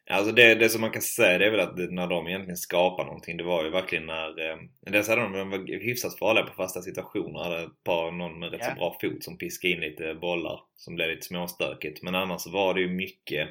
Alltså 0.09 0.31
det, 0.31 0.55
det 0.55 0.69
som 0.69 0.81
man 0.81 0.91
kan 0.91 1.01
säga 1.01 1.37
det 1.37 1.45
är 1.45 1.51
väl 1.51 1.59
att 1.59 1.91
när 1.91 2.07
de 2.07 2.27
egentligen 2.27 2.57
skapar 2.57 3.05
någonting 3.05 3.37
det 3.37 3.43
var 3.43 3.63
ju 3.63 3.69
verkligen 3.69 4.05
när... 4.05 4.49
Eh, 4.49 4.57
dels 4.81 5.09
hade 5.09 5.21
de, 5.21 5.33
de 5.33 5.49
var 5.49 5.83
hyfsat 5.83 6.19
farliga 6.19 6.45
på 6.45 6.53
fasta 6.53 6.81
situationer. 6.81 7.43
Hade 7.43 7.63
ett 7.63 7.83
par, 7.83 8.11
någon 8.11 8.39
med 8.39 8.51
rätt 8.51 8.61
yeah. 8.61 8.73
så 8.73 8.79
bra 8.79 8.97
fot 9.01 9.23
som 9.23 9.37
piskade 9.37 9.73
in 9.73 9.79
lite 9.79 10.15
bollar 10.15 10.59
som 10.75 10.95
blev 10.95 11.09
lite 11.09 11.27
småstökigt. 11.27 12.03
Men 12.03 12.15
annars 12.15 12.41
så 12.41 12.51
var 12.51 12.73
det 12.73 12.81
ju 12.81 12.89
mycket 12.89 13.49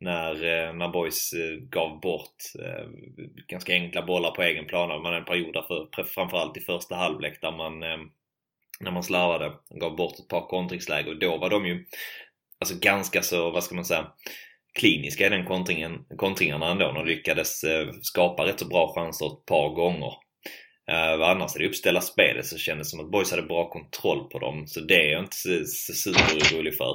när, 0.00 0.34
eh, 0.34 0.74
när 0.74 0.88
boys 0.88 1.32
eh, 1.32 1.56
gav 1.56 2.00
bort 2.00 2.36
eh, 2.58 2.88
ganska 3.46 3.72
enkla 3.72 4.02
bollar 4.02 4.30
på 4.30 4.42
egen 4.42 4.66
plan. 4.66 4.88
Man 4.88 5.04
hade 5.04 5.16
en 5.16 5.24
period 5.24 5.54
där 5.54 5.62
för, 5.62 6.04
framförallt 6.04 6.56
i 6.56 6.60
första 6.60 6.94
halvlek 6.94 7.40
där 7.40 7.52
man 7.52 7.82
eh, 7.82 7.98
när 8.80 8.90
man 8.90 9.02
slarvade, 9.02 9.46
och 9.46 9.80
gav 9.80 9.96
bort 9.96 10.18
ett 10.18 10.28
par 10.28 10.46
kontringsläge 10.48 11.10
och 11.10 11.18
då 11.18 11.36
var 11.36 11.50
de 11.50 11.66
ju 11.66 11.84
alltså 12.60 12.74
ganska 12.80 13.22
så, 13.22 13.50
vad 13.50 13.64
ska 13.64 13.74
man 13.74 13.84
säga, 13.84 14.06
kliniska 14.74 15.26
i 15.26 15.30
den 15.30 15.44
kontringen, 15.44 16.04
kontringarna 16.16 16.70
ändå 16.70 16.92
De 16.92 17.06
lyckades 17.06 17.64
eh, 17.64 17.88
skapa 18.02 18.46
rätt 18.46 18.60
så 18.60 18.68
bra 18.68 18.92
chanser 18.94 19.26
ett 19.26 19.46
par 19.46 19.74
gånger. 19.74 20.12
Uh, 20.90 21.28
annars 21.28 21.56
i 21.56 21.58
det 21.58 21.66
uppställda 21.66 22.00
spelet 22.00 22.46
så 22.46 22.58
kändes 22.58 22.86
det 22.86 22.90
som 22.90 23.04
att 23.04 23.10
boys 23.10 23.30
hade 23.30 23.42
bra 23.42 23.70
kontroll 23.70 24.28
på 24.30 24.38
dem 24.38 24.66
så 24.66 24.80
det 24.80 24.94
är 24.94 25.12
jag 25.12 25.22
inte 25.22 25.36
så, 25.36 25.64
så 25.64 25.92
superorolig 25.92 26.76
för. 26.76 26.92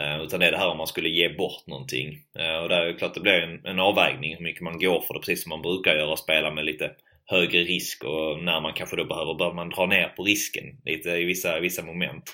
Uh, 0.00 0.22
utan 0.22 0.40
det 0.40 0.46
är 0.46 0.52
det 0.52 0.58
här 0.58 0.70
om 0.70 0.78
man 0.78 0.86
skulle 0.86 1.08
ge 1.08 1.28
bort 1.28 1.66
någonting. 1.66 2.08
Uh, 2.38 2.62
och 2.62 2.68
där 2.68 2.80
är 2.80 2.86
det 2.86 2.94
klart 2.94 3.14
det 3.14 3.20
blir 3.20 3.42
en, 3.42 3.66
en 3.66 3.80
avvägning 3.80 4.36
hur 4.36 4.42
mycket 4.42 4.62
man 4.62 4.78
går 4.78 5.00
för 5.00 5.14
det 5.14 5.20
precis 5.20 5.42
som 5.42 5.50
man 5.50 5.62
brukar 5.62 5.94
göra, 5.94 6.16
spela 6.16 6.50
med 6.50 6.64
lite 6.64 6.90
högre 7.26 7.58
risk 7.58 8.04
och 8.04 8.42
när 8.42 8.60
man 8.60 8.74
kanske 8.74 8.96
då 8.96 9.04
behöver, 9.04 9.34
behöver 9.34 9.56
man 9.56 9.68
dra 9.68 9.86
ner 9.86 10.08
på 10.08 10.22
risken 10.24 10.64
lite 10.84 11.10
i 11.10 11.24
vissa, 11.24 11.60
vissa 11.60 11.82
moment. 11.82 12.30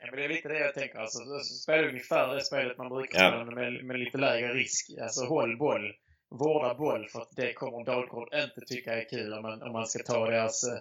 Ja, 0.00 0.06
men 0.10 0.16
det 0.16 0.24
är 0.24 0.28
lite 0.28 0.48
det 0.48 0.58
jag 0.58 0.74
tänker. 0.74 0.98
Alltså, 0.98 1.18
spela 1.62 1.88
ungefär 1.88 2.34
det 2.34 2.40
spelet 2.40 2.78
man 2.78 2.88
brukar 2.88 3.18
spela 3.18 3.38
ja. 3.38 3.44
med, 3.44 3.84
med 3.84 3.98
lite 3.98 4.18
lägre 4.18 4.54
risk. 4.54 4.90
Alltså 5.02 5.24
håll 5.24 5.56
boll, 5.56 5.92
vårda 6.30 6.74
boll 6.74 7.08
för 7.08 7.20
att 7.20 7.36
det 7.36 7.52
kommer 7.52 7.84
Dalkurd 7.84 8.34
inte 8.34 8.60
tycka 8.60 8.94
är 8.94 9.08
kul 9.08 9.32
om 9.32 9.42
man, 9.42 9.62
om 9.62 9.72
man 9.72 9.86
ska 9.86 10.02
ta 10.02 10.30
deras 10.30 10.64
eh, 10.64 10.78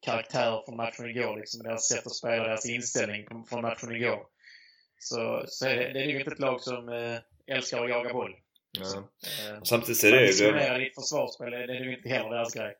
karaktär 0.00 0.62
från 0.64 0.76
matchen 0.76 1.06
igår. 1.06 1.36
Liksom, 1.36 1.62
deras 1.62 1.88
sätt 1.88 2.06
att 2.06 2.14
spela, 2.14 2.44
deras 2.44 2.66
inställning 2.66 3.26
från 3.48 3.62
matchen 3.62 3.96
igår. 3.96 4.26
Så, 4.98 5.44
så 5.46 5.66
är 5.66 5.76
det, 5.76 5.92
det 5.92 6.00
är 6.00 6.06
ju 6.06 6.18
inte 6.18 6.30
ett 6.30 6.38
lag 6.38 6.60
som 6.60 6.88
eh, 6.88 7.56
älskar 7.56 7.84
att 7.84 7.90
jaga 7.90 8.12
boll. 8.12 8.34
Ja. 8.78 8.84
Så, 8.84 8.98
eh, 8.98 9.62
Samtidigt 9.62 9.96
så 9.96 10.06
är 10.06 10.12
det 10.12 10.20
ju... 10.20 10.26
Disponera 10.26 10.78
ditt 10.78 10.94
försvarsspel, 10.94 11.50
det 11.50 11.56
är 11.56 11.84
ju 11.84 11.96
inte 11.96 12.08
heller 12.08 12.30
deras 12.30 12.54
grej. 12.54 12.74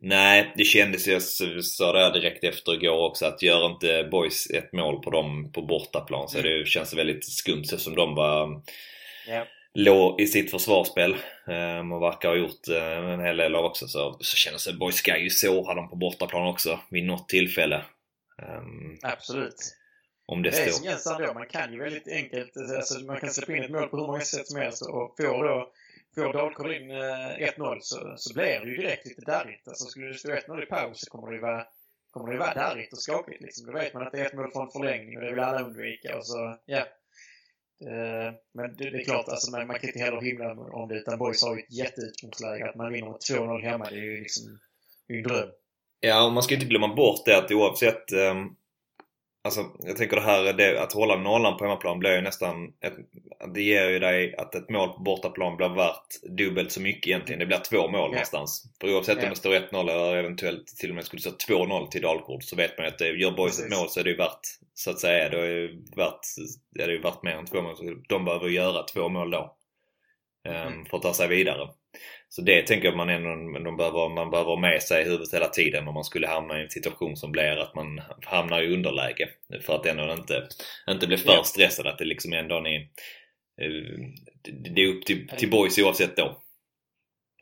Nej, 0.00 0.52
det 0.56 0.64
kändes, 0.64 1.06
jag 1.06 1.22
sa 1.64 1.92
det 1.92 2.20
direkt 2.20 2.44
efter 2.44 2.74
igår 2.74 3.08
också, 3.08 3.26
att 3.26 3.42
gör 3.42 3.66
inte 3.66 4.08
Boys 4.10 4.50
ett 4.50 4.72
mål 4.72 5.02
på 5.02 5.10
dem 5.10 5.52
på 5.52 5.62
bortaplan 5.62 6.28
så 6.28 6.38
mm. 6.38 6.50
det 6.50 6.66
känns 6.66 6.94
väldigt 6.94 7.24
skumt 7.24 7.64
så 7.64 7.78
som 7.78 7.94
de 7.94 8.14
var 8.14 8.62
yeah. 9.28 9.46
låg 9.74 10.20
i 10.20 10.26
sitt 10.26 10.50
försvarsspel 10.50 11.16
um, 11.46 11.92
och 11.92 12.02
verkar 12.02 12.28
ha 12.28 12.36
gjort 12.36 12.68
uh, 12.68 13.12
en 13.12 13.20
hel 13.20 13.36
del 13.36 13.54
av 13.54 13.64
också 13.64 13.88
så, 13.88 14.16
så 14.20 14.36
kändes 14.36 14.66
det 14.66 14.72
Boys 14.72 14.96
ska 14.96 15.18
ju 15.18 15.30
såra 15.30 15.74
dem 15.74 15.90
på 15.90 15.96
bortaplan 15.96 16.46
också 16.46 16.80
vid 16.90 17.04
något 17.04 17.28
tillfälle. 17.28 17.84
Um, 18.42 18.98
Absolut. 19.02 19.76
Om 20.26 20.42
det, 20.42 20.50
det 20.50 20.62
är 20.62 20.70
som 20.70 20.84
Jens 20.84 21.02
sa 21.02 21.32
man 21.34 21.46
kan 21.46 21.72
ju 21.72 21.78
väldigt 21.78 22.08
enkelt, 22.08 22.56
alltså 22.76 23.00
man 23.04 23.20
kan 23.20 23.30
släppa 23.30 23.56
in 23.56 23.62
ett 23.62 23.70
mål 23.70 23.88
på 23.88 23.96
hur 23.96 24.06
många 24.06 24.20
sätt 24.20 24.46
som 24.46 24.60
helst 24.60 24.82
och 24.82 25.16
får 25.16 25.44
då 25.44 25.72
Får 26.14 26.32
Dalkurd 26.32 26.72
in 26.72 26.90
1-0 26.90 27.78
så, 27.80 28.14
så 28.16 28.34
blir 28.34 28.60
det 28.60 28.70
ju 28.70 28.76
direkt 28.76 29.06
lite 29.06 29.20
darrigt. 29.20 29.68
Alltså 29.68 29.84
skulle 29.84 30.06
det 30.06 30.14
stå 30.14 30.28
1-0 30.28 30.62
i 30.62 30.66
paus 30.66 31.00
så 31.00 31.10
kommer 31.10 31.28
det 31.28 31.34
ju 31.34 31.42
vara, 31.42 31.64
kommer 32.10 32.32
det 32.32 32.38
vara 32.38 32.54
darrigt 32.54 32.92
och 32.92 33.02
skakigt. 33.02 33.40
Liksom. 33.40 33.66
Då 33.66 33.72
vet 33.72 33.94
man 33.94 34.02
att 34.02 34.12
det 34.12 34.20
är 34.20 34.26
ett 34.26 34.34
mål 34.34 34.50
från 34.52 34.70
förlängning 34.70 35.16
och 35.16 35.24
det 35.24 35.30
vill 35.30 35.40
alla 35.40 35.62
undvika. 35.62 36.18
Och 36.18 36.26
så, 36.26 36.56
ja. 36.66 36.84
Uh, 37.82 38.32
men 38.54 38.76
det, 38.76 38.90
det, 38.90 38.98
är 39.00 39.04
klart, 39.04 39.28
alltså, 39.28 39.50
man, 39.50 39.66
man 39.66 39.78
kan 39.78 39.88
inte 39.88 39.98
heller 39.98 40.20
himla 40.20 40.52
om 40.52 40.88
det. 40.88 40.94
Utan 40.94 41.18
Boys 41.18 41.42
har 41.42 41.56
ju 41.56 41.62
ett 41.62 41.72
jätteutgångsläge. 41.72 42.68
Att 42.68 42.74
man 42.74 42.92
vinner 42.92 43.08
med 43.08 43.40
2-0 43.40 43.62
hemma, 43.62 43.84
det 43.90 43.96
är 43.96 44.04
ju 44.04 44.20
liksom 44.20 44.58
en 45.08 45.22
dröm. 45.22 45.48
Ja, 46.00 46.26
och 46.26 46.32
man 46.32 46.42
ska 46.42 46.54
inte 46.54 46.66
glömma 46.66 46.94
bort 46.94 47.24
det 47.26 47.38
att 47.38 47.52
oavsett 47.52 48.12
um, 48.12 48.56
Alltså, 49.42 49.64
jag 49.78 49.96
tänker 49.96 50.16
det 50.16 50.22
här 50.22 50.52
det, 50.52 50.82
att 50.82 50.92
hålla 50.92 51.16
nollan 51.16 51.56
på 51.56 51.64
hemmaplan 51.64 51.98
blir 51.98 52.14
ju 52.14 52.20
nästan... 52.20 52.72
Ett, 52.80 52.94
det 53.54 53.62
ger 53.62 53.90
ju 53.90 53.98
dig 53.98 54.34
att 54.36 54.54
ett 54.54 54.70
mål 54.70 54.88
på 54.88 55.00
bortaplan 55.02 55.56
blir 55.56 55.68
värt 55.68 56.36
dubbelt 56.38 56.72
så 56.72 56.80
mycket 56.80 57.06
egentligen. 57.06 57.38
Det 57.38 57.46
blir 57.46 57.58
två 57.58 57.76
mål 57.76 58.00
yeah. 58.00 58.10
någonstans. 58.10 58.64
För 58.80 58.94
oavsett 58.94 59.16
yeah. 59.16 59.24
om 59.24 59.30
det 59.30 59.36
står 59.36 59.50
1-0 59.50 59.80
eller 59.80 60.16
eventuellt 60.16 60.66
till 60.66 60.90
och 60.90 60.96
med 60.96 61.04
skulle 61.04 61.22
stå 61.22 61.30
2-0 61.30 61.88
till 61.88 62.02
Dalkurd 62.02 62.44
så 62.44 62.56
vet 62.56 62.78
man 62.78 62.86
ju 62.86 62.92
att 62.92 62.98
det, 62.98 63.08
gör 63.08 63.30
Boys 63.30 63.60
ett 63.60 63.78
mål 63.78 63.88
så 63.88 64.00
är 64.00 64.04
det 64.04 64.10
ju 64.10 64.16
värt, 64.16 64.40
så 64.74 64.90
att 64.90 65.00
säga, 65.00 65.28
då 65.28 65.38
är 65.38 65.48
det 65.48 65.68
värt, 65.96 66.20
är 66.78 66.86
det 66.86 66.92
ju 66.92 67.00
värt 67.00 67.22
mer 67.22 67.32
än 67.32 67.46
två 67.46 67.62
mål. 67.62 67.76
Så 67.76 67.84
de 68.08 68.24
behöver 68.24 68.48
göra 68.48 68.82
två 68.82 69.08
mål 69.08 69.30
då. 69.30 69.56
Um, 70.48 70.54
mm. 70.54 70.84
För 70.84 70.96
att 70.96 71.02
ta 71.02 71.14
sig 71.14 71.28
vidare. 71.28 71.68
Så 72.32 72.42
det 72.42 72.66
tänker 72.66 72.88
jag 72.88 72.96
man 72.96 73.08
ändå 73.08 73.60
de 73.64 73.76
behöver, 73.76 74.08
man 74.08 74.30
behöver 74.30 74.50
ha 74.50 74.60
med 74.60 74.82
sig 74.82 75.02
i 75.02 75.04
huvudet 75.04 75.34
hela 75.34 75.48
tiden 75.48 75.88
om 75.88 75.94
man 75.94 76.04
skulle 76.04 76.26
hamna 76.26 76.58
i 76.58 76.62
en 76.62 76.70
situation 76.70 77.16
som 77.16 77.32
blir 77.32 77.56
att 77.56 77.74
man 77.74 78.00
hamnar 78.22 78.62
i 78.62 78.74
underläge. 78.74 79.28
För 79.60 79.74
att 79.74 79.86
ändå 79.86 80.12
inte, 80.12 80.48
inte 80.88 81.06
bli 81.06 81.16
för 81.16 81.42
stressad. 81.42 81.86
Att 81.86 81.98
det 81.98 82.04
liksom 82.04 82.32
ändå 82.32 82.56
är, 82.56 82.80
eh, 83.60 83.98
det 84.74 84.82
är 84.82 84.86
upp 84.88 85.06
till, 85.06 85.28
till 85.28 85.50
boys 85.50 85.78
oavsett 85.78 86.16
då. 86.16 86.42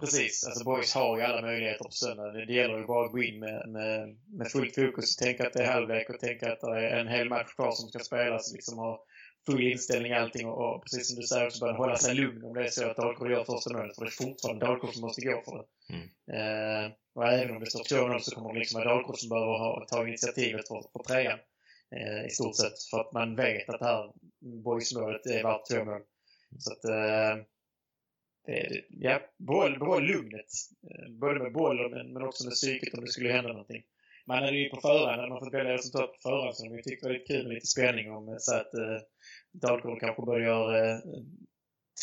Precis, 0.01 0.47
alltså 0.47 0.65
boys 0.65 0.95
har 0.95 1.19
ju 1.19 1.25
alla 1.25 1.43
möjligheter 1.43 1.85
på 1.85 1.91
söndag. 1.91 2.33
Det 2.33 2.53
gäller 2.53 2.79
ju 2.79 2.87
bara 2.87 3.07
att 3.07 3.13
gå 3.13 3.23
in 3.23 3.39
med, 3.41 3.69
med, 3.69 4.17
med 4.39 4.49
fullt 4.49 4.75
fokus 4.75 5.17
och 5.17 5.25
tänka 5.25 5.47
att 5.47 5.53
det 5.53 5.63
är 5.63 5.73
halvlek 5.73 6.11
och 6.11 6.21
tänka 6.21 6.53
att 6.53 6.61
det 6.61 6.89
är 6.89 7.01
en 7.01 7.09
hel 7.09 7.29
match 7.29 7.55
kvar 7.55 7.73
som 7.73 7.89
ska 7.89 7.99
spelas. 7.99 8.53
Liksom 8.53 8.79
och 8.79 9.07
full 9.53 9.63
inställning 9.63 10.13
allting 10.13 10.47
och, 10.47 10.75
och 10.75 10.83
precis 10.83 11.09
som 11.09 11.17
du 11.21 11.27
säger 11.27 11.47
också 11.47 11.61
börja 11.61 11.75
hålla 11.75 11.97
sig 11.97 12.15
lugn 12.15 12.45
om 12.45 12.55
det 12.55 12.65
är 12.65 12.69
så 12.69 12.91
att 12.91 12.97
Dalkurd 12.97 13.31
gör 13.31 13.45
första 13.45 13.73
målet. 13.73 13.97
För 13.97 14.05
det 14.05 14.09
är 14.09 14.25
fortfarande 14.25 14.67
Dalkurd 14.67 14.95
som 14.95 15.01
måste 15.01 15.25
gå 15.25 15.43
för 15.45 15.57
det. 15.59 15.95
Mm. 15.95 16.07
Eh, 16.37 16.93
och 17.15 17.27
även 17.27 17.57
om 17.57 17.61
det 17.61 17.71
står 17.71 18.09
2-0 18.09 18.19
så 18.19 18.35
kommer 18.35 18.53
det 18.53 18.59
liksom 18.59 18.81
vara 18.81 18.95
Dalkurd 18.95 19.17
som 19.17 19.29
behöver 19.29 19.59
ha, 19.59 19.87
ta 19.89 20.09
initiativet 20.09 20.69
för, 20.69 20.83
för 20.93 21.03
trean. 21.05 21.39
Eh, 21.97 22.27
I 22.27 22.31
stort 22.31 22.57
sett. 22.57 22.83
För 22.91 23.01
att 23.01 23.13
man 23.13 23.37
vet 23.37 23.69
att 23.69 23.79
det 23.79 23.87
här 23.87 24.13
boysmålet 24.65 25.27
är 25.27 25.43
värt 25.43 25.69
två 25.71 25.85
mål. 25.85 26.03
Så 26.59 26.73
att 26.73 26.85
eh, 26.85 27.45
ja, 28.89 29.21
behåll, 29.39 29.79
behåll 29.79 30.05
lugnet. 30.05 30.51
Eh, 30.91 31.13
både 31.13 31.43
med 31.43 31.53
bollen 31.53 31.91
men, 31.91 32.13
men 32.13 32.23
också 32.23 32.45
med 32.45 32.53
psyket 32.53 32.95
om 32.95 33.05
det 33.05 33.11
skulle 33.11 33.33
hända 33.33 33.49
någonting. 33.49 33.83
Man 34.29 34.45
hade 34.45 34.57
ju 34.57 34.69
på 34.69 34.81
förhand, 34.81 35.21
hade 35.21 35.33
man 35.33 35.41
fått 35.41 35.55
välja 35.55 35.75
resultat 35.75 36.13
på 36.13 36.19
förhand 36.29 36.57
så 36.57 36.75
vi 36.77 36.83
tyckte 36.83 37.07
det 37.07 37.13
var 37.13 37.19
lite 37.19 37.33
kul 37.33 37.47
med 37.47 37.55
lite 37.55 37.67
spänning 37.67 38.11
om 38.13 38.37
så 38.39 38.55
att 38.55 38.75
eh, 38.75 38.99
Dalkurd 39.53 40.01
kanske 40.01 40.23
börjar 40.23 40.63
eh, 40.77 40.99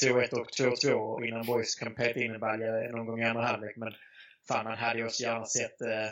2-1 0.04 0.34
och 0.34 0.48
2-2 0.60 1.28
innan 1.28 1.46
Boys 1.46 1.76
kan 1.76 1.96
peta 1.96 2.20
in 2.20 2.32
en 2.32 2.40
balja 2.40 2.72
någon 2.92 3.06
gång 3.06 3.22
i 3.22 3.26
andra 3.26 3.44
halvlek. 3.44 3.78
Men 3.78 3.94
fan, 4.48 4.66
man 4.66 4.78
hade 4.78 5.00
ju 5.00 5.06
också 5.06 5.24
gärna 5.24 5.46
sett 5.46 5.82
eh, 5.82 6.10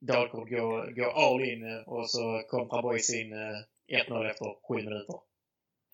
Dalkurd 0.00 0.48
gå, 0.48 0.86
gå 0.96 1.10
all 1.10 1.42
in 1.42 1.62
eh, 1.62 1.88
och 1.88 2.10
så 2.10 2.42
kontrar 2.48 2.82
Boys 2.82 3.14
in 3.14 3.32
eh, 3.32 4.08
1-0 4.08 4.30
efter 4.30 4.46
7 4.68 4.76
minuter. 4.76 5.14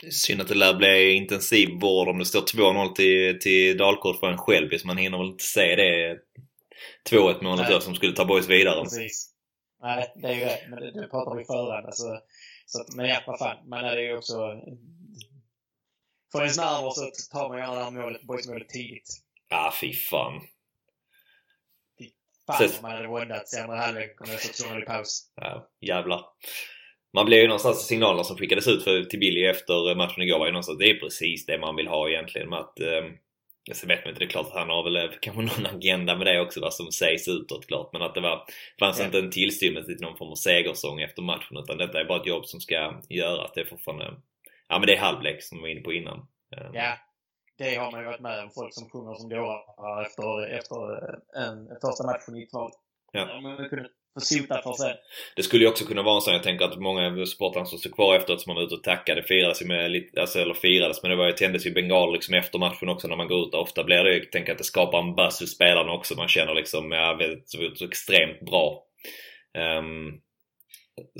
Är 0.06 0.10
synd 0.10 0.40
att 0.40 0.48
det 0.48 0.54
lär 0.54 0.74
bli 0.74 1.12
intensiv 1.12 1.68
vård 1.80 2.08
om 2.08 2.18
det 2.18 2.24
står 2.24 2.40
2-0 2.40 2.94
till, 2.94 3.40
till 3.40 3.76
Dalkurd 3.76 4.16
för 4.20 4.30
en 4.30 4.38
själv. 4.38 4.70
Man 4.84 4.96
hinner 4.96 5.18
väl 5.18 5.26
inte 5.26 5.44
se 5.44 5.76
det 5.76 6.18
2-1 7.10 7.44
målet 7.44 7.82
som 7.82 7.94
skulle 7.94 8.12
ta 8.12 8.24
Boys 8.24 8.48
vidare. 8.48 8.82
Precis. 8.82 9.37
Nej, 9.80 10.12
det 10.16 10.28
är 10.28 10.34
ju 10.34 10.44
det. 10.44 10.60
Men 10.68 10.80
det, 10.80 10.90
det 10.90 11.08
pratar 11.08 11.36
vi 11.36 11.44
förhand. 11.44 11.86
Alltså, 11.86 12.20
så 12.66 12.80
att, 12.80 12.94
men 12.94 13.08
ja, 13.08 13.22
vad 13.26 13.38
fan. 13.38 13.68
Man 13.68 13.84
är 13.84 13.96
ju 13.96 14.16
också... 14.16 14.62
För 16.32 16.40
ens 16.40 16.56
nerver 16.56 16.90
så 16.90 17.10
tar 17.32 17.48
man 17.48 17.58
gärna 17.58 17.74
det 17.74 17.84
här 17.84 17.90
målet, 17.90 18.22
boysmålet 18.22 18.68
tidigt. 18.68 19.08
Ja, 19.48 19.74
fy 19.80 19.92
fan. 19.92 20.40
Fy 21.98 22.10
fan 22.46 22.64
om 22.64 22.82
man 22.82 22.90
hade 22.90 23.08
våndats 23.08 23.54
i 23.54 23.60
andra 23.60 23.76
halvlek 23.76 24.20
och 24.20 24.28
stått 24.28 24.68
2 24.68 24.78
i 24.78 24.82
paus. 24.82 25.32
Ja, 25.34 25.68
jävlar. 25.80 26.24
man 27.12 27.26
blev 27.26 27.40
ju 27.40 27.46
någonstans 27.46 27.86
signalerna 27.86 28.24
som 28.24 28.36
skickades 28.36 28.68
ut 28.68 28.84
för, 28.84 29.04
till 29.04 29.18
Billy 29.18 29.44
efter 29.44 29.94
matchen 29.94 30.22
igår 30.22 30.38
var 30.38 30.46
ju 30.46 30.52
någonstans 30.52 30.78
det 30.78 30.90
är 30.90 31.00
precis 31.00 31.46
det 31.46 31.58
man 31.58 31.76
vill 31.76 31.88
ha 31.88 32.08
egentligen 32.08 32.52
att 32.52 32.80
eh, 32.80 33.04
Sen 33.74 33.88
vet 33.88 34.04
man 34.04 34.08
inte, 34.08 34.20
det 34.20 34.24
är 34.24 34.30
klart 34.30 34.46
att 34.46 34.58
han 34.58 34.68
har 34.68 34.84
väl 34.84 34.96
eh, 34.96 35.10
kanske 35.20 35.42
någon 35.42 35.66
agenda 35.76 36.16
med 36.16 36.26
det 36.26 36.40
också 36.40 36.60
vad 36.60 36.74
som 36.74 36.92
sägs 36.92 37.28
utåt 37.28 37.66
klart 37.66 37.92
men 37.92 38.02
att 38.02 38.14
det 38.14 38.20
var, 38.20 38.44
fanns 38.80 38.98
ja. 38.98 39.04
inte 39.04 39.18
en 39.18 39.30
tillstymmelse 39.30 39.92
till 39.92 40.06
någon 40.06 40.16
form 40.16 40.30
av 40.30 40.34
segersång 40.34 41.00
efter 41.00 41.22
matchen 41.22 41.56
utan 41.56 41.78
detta 41.78 42.00
är 42.00 42.04
bara 42.04 42.20
ett 42.20 42.26
jobb 42.26 42.46
som 42.46 42.60
ska 42.60 42.74
göras. 43.08 43.50
Det 43.54 43.60
är 43.60 43.64
fortfarande, 43.64 44.14
ja 44.68 44.78
men 44.78 44.86
det 44.86 44.94
är 44.94 45.00
halvlek 45.00 45.42
som 45.42 45.58
vi 45.58 45.62
var 45.62 45.68
inne 45.68 45.80
på 45.80 45.92
innan. 45.92 46.18
Eh. 46.56 46.70
Ja, 46.72 46.98
det 47.58 47.74
har 47.74 47.92
man 47.92 48.00
ju 48.00 48.06
varit 48.06 48.20
med 48.20 48.42
om. 48.44 48.50
Folk 48.50 48.74
som 48.74 48.90
sjunger 48.90 49.14
som 49.14 49.28
dårar 49.28 50.02
efter, 50.02 50.58
efter 50.58 50.78
en, 51.36 51.68
första 51.80 52.06
matchen 52.06 52.36
i 52.36 52.46
kval. 52.46 52.70
Ja. 53.12 53.26
För 53.70 53.76
sig. 53.76 53.90
Det 55.36 55.42
skulle 55.42 55.64
ju 55.64 55.70
också 55.70 55.84
kunna 55.84 56.02
vara 56.02 56.14
en 56.14 56.20
sån, 56.20 56.34
jag 56.34 56.42
tänker 56.42 56.64
att 56.64 56.80
många 56.80 57.26
supportrar 57.26 57.64
som 57.64 57.78
stod 57.78 57.94
kvar 57.94 58.16
efteråt 58.16 58.40
som 58.40 58.50
man 58.50 58.56
var 58.56 58.66
ute 58.66 58.74
och 58.74 58.82
tackade 58.82 59.22
firades 59.22 59.62
ju 59.62 59.66
med 59.66 59.90
lite, 59.90 60.20
alltså, 60.20 60.38
eller 60.38 60.54
firades, 60.54 61.02
men 61.02 61.10
det 61.10 61.16
var 61.16 61.26
ju, 61.26 61.32
tändes 61.32 61.66
ju 61.66 61.70
bengal 61.70 62.12
liksom 62.12 62.34
efter 62.34 62.58
matchen 62.58 62.88
också 62.88 63.08
när 63.08 63.16
man 63.16 63.28
går 63.28 63.48
ut. 63.48 63.54
Ofta 63.54 63.84
blir 63.84 64.04
det 64.04 64.14
jag 64.14 64.32
tänker 64.32 64.52
att 64.52 64.58
det 64.58 64.64
skapar 64.64 64.98
en 64.98 65.14
buzz 65.14 65.40
hos 65.40 65.54
spelarna 65.54 65.92
också. 65.92 66.14
Man 66.14 66.28
känner 66.28 66.54
liksom, 66.54 66.92
ja, 66.92 67.18
så, 67.44 67.58
så 67.74 67.84
extremt 67.84 68.40
bra. 68.40 68.84
Um, 69.78 70.20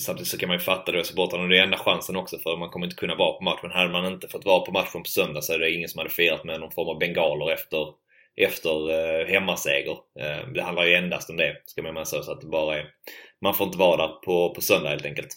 Samtidigt 0.01 0.29
så 0.29 0.39
kan 0.39 0.49
man 0.49 0.59
ju 0.59 0.65
fatta 0.65 0.93
det 0.93 1.05
supportrarna. 1.05 1.47
Det 1.47 1.59
är 1.59 1.63
enda 1.63 1.79
chansen 1.79 2.17
också 2.17 2.39
för 2.39 2.57
man 2.57 2.71
kommer 2.71 2.87
inte 2.87 2.97
kunna 2.97 3.15
vara 3.15 3.33
på 3.33 3.45
matchen. 3.45 3.71
Hade 3.71 3.93
man 3.93 4.13
inte 4.13 4.29
fått 4.29 4.45
vara 4.45 4.61
på 4.61 4.73
matchen 4.73 5.03
på 5.03 5.09
söndag 5.09 5.43
så 5.43 5.53
är 5.53 5.59
det 5.59 5.71
ingen 5.71 5.89
som 5.89 5.99
hade 5.99 6.11
firat 6.11 6.45
med 6.45 6.61
någon 6.61 6.71
form 6.71 6.89
av 6.89 6.99
bengaler 6.99 7.53
efter 7.53 7.87
efter 8.39 8.91
eh, 8.91 9.27
hemmaseger. 9.27 9.97
Eh, 10.21 10.49
det 10.55 10.63
handlar 10.63 10.85
ju 10.85 10.95
endast 10.95 11.31
om 11.31 11.37
det, 11.37 11.57
ska 11.65 11.83
man 11.83 12.07
säga 12.07 12.23
så 12.23 12.33
att 12.33 12.41
det 12.41 12.47
bara 12.47 12.79
är... 12.79 12.87
Man 13.41 13.55
får 13.55 13.67
inte 13.67 13.79
vara 13.79 14.07
där 14.07 14.15
på, 14.15 14.55
på 14.55 14.61
söndag 14.61 14.89
helt 14.91 15.05
enkelt. 15.05 15.35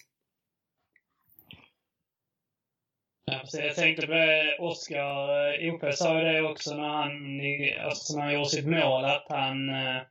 Ja, 3.26 3.42
jag 3.54 3.76
tänkte 3.76 4.08
på 4.08 4.14
eh, 4.14 4.20
det, 4.20 4.58
Oskar 4.60 5.64
eh, 5.64 5.74
OP 5.74 5.94
sa 5.94 6.18
ju 6.20 6.26
det 6.26 6.42
också 6.42 6.76
när 6.76 6.90
han, 6.90 7.12
alltså 7.86 8.18
när 8.18 8.24
han 8.24 8.34
gjorde 8.34 8.50
sitt 8.50 8.68
mål, 8.68 9.06
att 9.06 9.26
han 9.30 9.70
eh, 9.70 10.02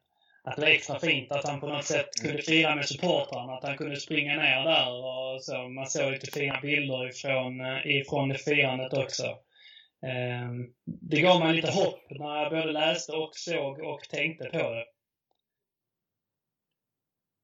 att 0.44 0.56
det 0.56 0.62
var 0.62 0.68
extra 0.68 0.98
fint 0.98 1.32
att 1.32 1.48
han 1.48 1.60
på 1.60 1.66
något 1.66 1.84
sätt 1.84 2.22
kunde 2.22 2.42
fira 2.42 2.74
med 2.74 2.88
supportrarna. 2.88 3.52
Att 3.52 3.64
han 3.64 3.76
kunde 3.76 3.96
springa 3.96 4.36
ner 4.36 4.64
där 4.64 4.92
och 4.92 5.44
så. 5.44 5.68
Man 5.68 5.86
såg 5.86 6.12
lite 6.12 6.30
fina 6.30 6.60
bilder 6.60 7.08
ifrån, 7.08 7.60
ifrån 7.84 8.28
det 8.28 8.38
firandet 8.38 8.92
också. 8.92 9.24
Ehm, 10.02 10.72
det 10.84 11.20
gav 11.20 11.40
mig 11.40 11.54
lite 11.54 11.70
hopp 11.70 12.00
när 12.10 12.42
jag 12.42 12.50
både 12.50 12.72
läste 12.72 13.12
och 13.12 13.30
såg 13.34 13.80
och 13.80 14.00
tänkte 14.00 14.44
på 14.44 14.70
det. 14.70 14.84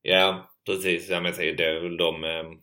Ja, 0.02 0.50
precis. 0.66 1.08
Jag 1.08 1.22
menar, 1.22 1.36
det 1.36 1.64
är 1.64 1.80
väl 1.80 1.96
de... 1.96 2.24
Ehm, 2.24 2.60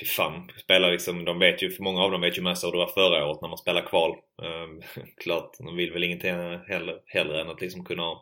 fy 0.00 0.06
fan. 0.06 0.50
Spelar 0.58 0.92
liksom, 0.92 1.24
de 1.24 1.38
vet 1.38 1.62
ju, 1.62 1.70
för 1.70 1.82
många 1.82 2.02
av 2.02 2.10
dem 2.10 2.20
vet 2.20 2.38
ju 2.38 2.42
mest 2.42 2.64
hur 2.64 2.72
det 2.72 2.78
var 2.78 2.86
förra 2.86 3.26
året 3.26 3.42
när 3.42 3.48
man 3.48 3.58
spelar 3.58 3.86
kval. 3.86 4.16
Ehm, 4.42 4.82
klart, 5.16 5.56
de 5.58 5.76
vill 5.76 5.92
väl 5.92 6.04
ingenting 6.04 6.30
heller, 6.68 7.02
hellre 7.06 7.40
än 7.40 7.50
att 7.50 7.60
liksom 7.60 7.84
kunna 7.84 8.18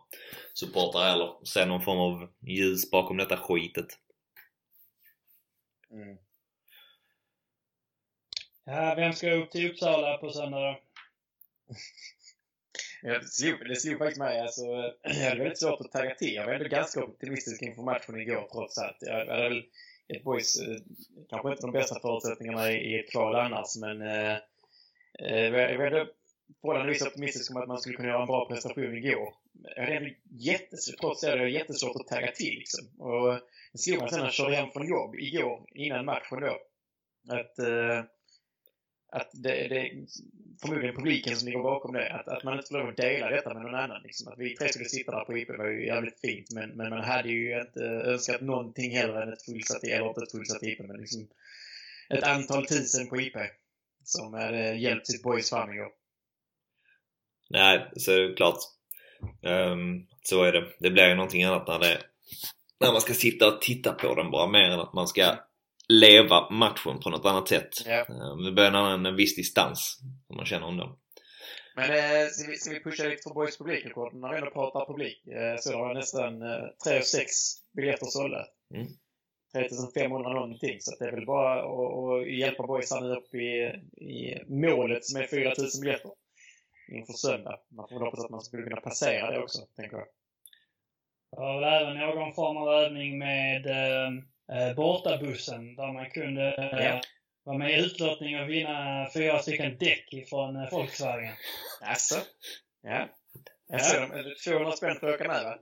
supporta 0.54 1.12
eller 1.12 1.44
se 1.44 1.66
någon 1.66 1.82
form 1.82 1.98
av 1.98 2.28
ljus 2.40 2.90
bakom 2.90 3.16
detta 3.16 3.36
skitet. 3.36 3.98
Mm. 5.90 6.16
Ja, 8.64 8.94
vem 8.96 9.12
ska 9.12 9.30
upp 9.30 9.50
till 9.50 9.70
Uppsala 9.70 10.18
på 10.18 10.30
söndag 10.30 10.60
då? 10.60 10.80
det, 13.02 13.28
slog, 13.28 13.68
det 13.68 13.76
slog 13.76 13.98
faktiskt 13.98 14.18
mig. 14.18 14.40
Alltså, 14.40 14.62
jag 15.02 15.28
hade 15.28 15.38
väldigt 15.38 15.58
svårt 15.58 15.80
att 15.80 15.92
tagga 15.92 16.14
till. 16.14 16.34
Jag 16.34 16.46
var 16.46 16.52
ändå 16.52 16.68
ganska 16.68 17.04
optimistisk 17.04 17.62
inför 17.62 17.82
matchen 17.82 18.20
igår 18.20 18.48
trots 18.52 18.78
allt. 18.78 18.96
Jag 19.00 19.26
hade 19.26 19.48
väl 19.48 19.62
ett 20.08 20.24
boys, 20.24 20.60
eh, 20.60 20.76
kanske 21.28 21.50
inte 21.50 21.62
de 21.62 21.72
bästa 21.72 22.00
förutsättningarna 22.00 22.72
i 22.72 23.00
ett 23.00 23.10
kval 23.10 23.34
annars, 23.34 23.76
men 23.80 24.02
eh, 24.02 24.36
eh 25.18 25.44
jag 25.44 25.78
var 25.78 25.86
ändå 25.86 26.06
förhållandevis 26.60 27.06
optimistisk 27.06 27.50
om 27.50 27.56
att 27.56 27.68
man 27.68 27.78
skulle 27.78 27.96
kunna 27.96 28.08
göra 28.08 28.20
en 28.20 28.26
bra 28.26 28.48
prestation 28.48 28.96
igår. 28.96 29.34
Jag 29.76 29.82
hade 29.82 29.96
ändå 29.96 30.10
jättesvårt, 30.30 31.00
trots 31.00 31.20
det, 31.20 31.36
jag 31.36 31.50
jättesvårt 31.50 31.96
att 31.96 32.06
tagga 32.06 32.32
till 32.32 32.54
liksom. 32.58 33.00
Och 33.00 33.40
det 33.72 33.78
slog 33.78 34.00
mig 34.00 34.08
sen 34.08 34.18
när 34.18 34.26
jag 34.26 34.34
körde 34.34 34.56
hem 34.56 34.70
från 34.70 34.88
jobb 34.88 35.14
igår, 35.14 35.66
innan 35.74 36.04
matchen 36.04 36.40
då, 36.40 36.58
att 37.28 37.58
eh, 37.58 38.04
att 39.12 39.30
det, 39.32 39.68
det 39.68 39.78
är 39.78 40.06
förmodligen 40.60 40.96
publiken 40.96 41.36
som 41.36 41.46
ligger 41.46 41.62
bakom 41.62 41.92
det. 41.92 42.12
Att, 42.12 42.28
att 42.28 42.44
man 42.44 42.56
inte 42.56 42.68
får 42.68 42.78
lov 42.78 42.88
att 42.88 42.96
dela 42.96 43.30
detta 43.30 43.54
med 43.54 43.62
någon 43.62 43.74
annan. 43.74 44.02
Liksom. 44.02 44.32
Att 44.32 44.38
vi 44.38 44.56
tre 44.56 44.68
skulle 44.68 44.84
sitta 44.84 45.12
där 45.12 45.24
på 45.24 45.38
IP 45.38 45.48
var 45.58 45.66
ju 45.66 45.86
jävligt 45.86 46.20
fint. 46.20 46.50
Men, 46.50 46.70
men 46.70 46.90
man 46.90 47.04
hade 47.04 47.28
ju 47.28 47.60
inte 47.60 47.80
önskat 47.80 48.40
någonting 48.40 48.96
hellre 48.96 49.22
än 49.22 49.32
ett 49.32 49.44
fullsatt, 49.44 49.84
eller 49.84 50.08
inte 50.08 50.22
ett 50.22 50.30
fullsatt 50.30 50.62
IP, 50.62 50.78
men 50.78 51.00
liksom 51.00 51.28
ett 52.08 52.24
antal 52.24 52.66
tusen 52.66 53.08
på 53.08 53.20
IP. 53.20 53.36
Som 54.04 54.34
hade 54.34 54.58
eh, 54.58 54.80
hjälpt 54.80 55.06
sitt 55.06 55.22
boys 55.22 55.50
fram 55.50 55.72
igår. 55.72 55.88
Nej, 57.50 57.90
så 57.96 58.34
klart. 58.36 58.58
Um, 59.42 60.06
så 60.22 60.42
är 60.42 60.52
det. 60.52 60.68
Det 60.78 60.90
blir 60.90 61.08
ju 61.08 61.14
någonting 61.14 61.44
annat 61.44 61.66
när 61.68 61.78
det 61.78 62.00
när 62.80 62.92
man 62.92 63.00
ska 63.00 63.14
sitta 63.14 63.48
och 63.48 63.60
titta 63.60 63.92
på 63.92 64.14
den 64.14 64.30
bara 64.30 64.46
mer 64.46 64.70
än 64.70 64.80
att 64.80 64.92
man 64.92 65.08
ska 65.08 65.36
leva 65.90 66.50
matchen 66.50 67.00
på 67.00 67.10
något 67.10 67.26
annat 67.26 67.48
sätt. 67.48 67.68
Ja. 67.86 68.04
Det 68.44 68.52
blir 68.52 68.64
en, 68.64 69.06
en 69.06 69.16
viss 69.16 69.36
distans 69.36 69.98
som 70.26 70.36
man 70.36 70.46
känner 70.46 70.66
om 70.66 70.76
dem. 70.76 70.98
Men 71.76 71.90
eh, 71.90 72.26
ska, 72.28 72.50
vi, 72.50 72.56
ska 72.56 72.70
vi 72.70 72.82
pusha 72.82 73.04
lite 73.04 73.22
för 73.22 73.34
Boys 73.34 73.58
publikrekord 73.58 74.14
när 74.14 74.28
vi 74.30 74.38
ändå 74.38 74.50
pratar 74.50 74.86
publik? 74.86 75.26
Eh, 75.26 75.56
så 75.58 75.70
det 75.70 75.76
var 75.76 75.94
nästan 75.94 76.42
eh, 76.42 76.66
3 76.84 77.02
6 77.02 77.26
biljetter 77.76 78.06
sålda. 78.06 78.46
Mm. 78.74 78.86
3500 79.52 80.32
någonting. 80.32 80.76
Så 80.80 80.96
det 80.98 81.04
är 81.04 81.12
väl 81.12 81.26
bara 81.26 81.54
att, 81.60 82.30
hjälpa 82.30 82.66
Boys 82.66 82.92
här 82.92 83.00
nu 83.00 83.16
upp 83.16 83.34
i, 83.34 83.48
i 84.04 84.44
målet 84.48 85.04
som 85.04 85.20
är 85.20 85.26
4000 85.26 85.80
biljetter 85.80 86.10
inför 86.92 87.12
söndag. 87.12 87.58
Man 87.68 87.88
får 87.88 88.00
hoppas 88.00 88.24
att 88.24 88.30
man 88.30 88.40
skulle 88.40 88.62
kunna 88.62 88.80
passera 88.80 89.30
det 89.30 89.38
också, 89.38 89.58
tänker 89.76 89.96
jag. 89.96 90.06
Det 91.30 91.36
var 91.36 91.60
väl 91.60 91.82
även 91.82 92.16
någon 92.16 92.34
form 92.34 92.56
av 92.56 92.68
övning 92.68 93.18
med 93.18 93.66
eh, 93.66 94.10
eh, 94.52 94.74
bortabussen 94.74 95.76
där 95.76 95.92
man 95.92 96.10
kunde 96.10 96.54
eh, 96.54 96.84
ja. 96.84 97.00
vara 97.44 97.58
med 97.58 97.70
i 97.70 97.80
utlottning 97.80 98.40
och 98.40 98.50
vinna 98.50 99.08
fyra 99.14 99.38
stycken 99.38 99.78
däck 99.78 100.12
ifrån 100.12 100.56
eh, 100.56 100.70
Volkswagen. 100.70 101.34
Alltså? 101.80 102.20
Ja. 102.82 103.08
Jag 103.68 103.84
ser 103.84 104.00
dem. 104.00 104.34
200 104.44 104.72
spänn 104.72 104.96
för 104.96 105.08
att 105.08 105.14
åka 105.14 105.28
med 105.28 105.44
va? 105.44 105.58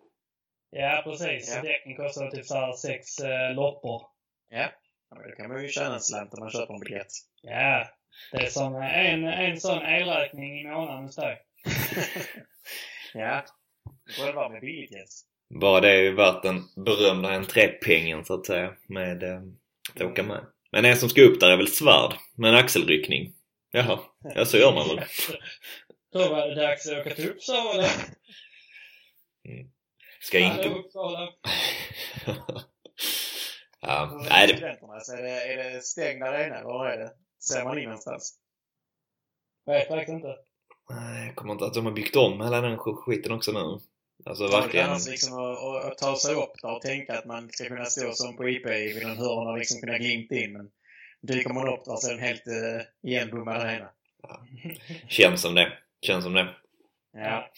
Ja, 0.70 1.00
precis. 1.04 1.54
Ja. 1.54 1.62
Däcken 1.62 1.96
kostar 1.96 2.30
typ 2.30 2.46
såhär 2.46 2.72
sex 2.72 3.18
eh, 3.18 3.54
loppor. 3.54 4.02
Ja. 4.48 4.72
ja 5.10 5.16
då 5.28 5.36
kan 5.36 5.48
man 5.48 5.62
ju 5.62 5.68
tjäna 5.68 5.94
en 5.94 6.00
slant 6.00 6.34
om 6.34 6.40
man 6.40 6.50
köper 6.50 6.74
en 6.74 6.80
biljett. 6.80 7.12
Ja. 7.42 7.88
Det 8.32 8.46
är 8.46 8.50
som 8.50 8.76
en, 8.76 9.24
en 9.24 9.60
sån 9.60 9.82
elräkning 9.82 10.60
i 10.60 10.64
månaden 10.64 11.04
hos 11.04 11.16
dig. 11.16 11.42
ja. 13.14 13.44
Det 14.16 14.24
väl 14.24 14.34
vara 14.34 14.48
med 14.48 14.60
billigt 14.60 14.92
Jens. 14.92 15.24
Bara 15.50 15.80
det 15.80 15.90
är 15.90 16.02
ju 16.02 16.14
värt 16.14 16.42
den 16.42 16.62
berömda 16.76 17.28
entrépengen 17.28 18.24
så 18.24 18.34
att 18.34 18.46
säga 18.46 18.74
med 18.86 19.22
eh, 19.22 19.40
att 19.94 20.02
åka 20.02 20.22
med. 20.22 20.46
Men 20.72 20.84
en 20.84 20.96
som 20.96 21.08
ska 21.08 21.22
upp 21.22 21.40
där 21.40 21.50
är 21.50 21.56
väl 21.56 21.68
svärd 21.68 22.14
med 22.34 22.50
en 22.50 22.56
axelryckning. 22.56 23.34
Jaha, 23.70 23.98
ja 24.34 24.44
så 24.44 24.56
gör 24.56 24.74
man 24.74 24.88
väl. 24.88 25.04
Då 26.12 26.28
var 26.28 26.48
det 26.48 26.54
dags 26.54 26.88
att 26.88 26.98
åka 26.98 27.14
till 27.14 27.30
Uppsala. 27.30 27.86
Mm. 29.48 29.70
Ska 30.20 30.38
inte... 30.38 30.68
Uppsala. 30.68 31.28
ja, 33.80 34.26
nej 34.30 34.46
det... 34.46 34.52
är, 34.52 35.22
det, 35.22 35.30
är 35.30 35.72
det 35.72 35.82
stängd 35.82 36.22
arena 36.22 36.56
eller 36.56 36.64
vad 36.64 36.90
är 36.90 36.98
det? 36.98 37.12
Ser 37.48 37.64
man 37.64 37.78
in 37.78 37.84
någonstans? 37.84 38.38
Vet 39.66 39.88
faktiskt 39.88 40.12
inte. 40.12 40.36
Nej, 40.90 41.26
jag 41.26 41.36
kommer 41.36 41.52
inte 41.52 41.64
att 41.64 41.74
de 41.74 41.86
har 41.86 41.92
byggt 41.92 42.16
om 42.16 42.40
hela 42.40 42.60
den 42.60 42.78
skiten 42.78 43.32
också 43.32 43.52
nu. 43.52 43.78
Alltså 44.24 44.46
verkligen. 44.46 44.86
Annars 44.86 45.08
liksom 45.08 45.38
att, 45.38 45.84
att, 45.84 45.98
ta 45.98 46.16
sig 46.16 46.34
upp 46.34 46.52
där 46.62 46.76
och 46.76 46.82
tänka 46.82 47.18
att 47.18 47.24
man 47.24 47.50
ska 47.50 47.68
kunna 47.68 47.84
stå 47.84 48.12
som 48.12 48.36
på 48.36 48.48
IP 48.48 48.66
vid 48.66 49.02
en 49.02 49.16
hörna 49.16 49.50
och 49.50 49.58
liksom 49.58 49.80
kunna 49.80 49.98
glimta 49.98 50.34
in. 50.34 50.52
Men 50.52 50.70
dyker 51.20 51.54
man 51.54 51.68
upp 51.68 51.84
där 51.84 51.96
så 51.96 52.08
är 52.08 52.10
den 52.10 52.22
helt 52.22 52.46
uh, 52.46 53.10
igenbommad 53.10 53.56
arena. 53.56 53.90
Ja. 54.22 54.46
Känns 55.08 55.42
som 55.42 55.54
det. 55.54 55.72
Känns 56.06 56.24
som 56.24 56.32
det. 56.32 56.54
Ja. 57.12 57.50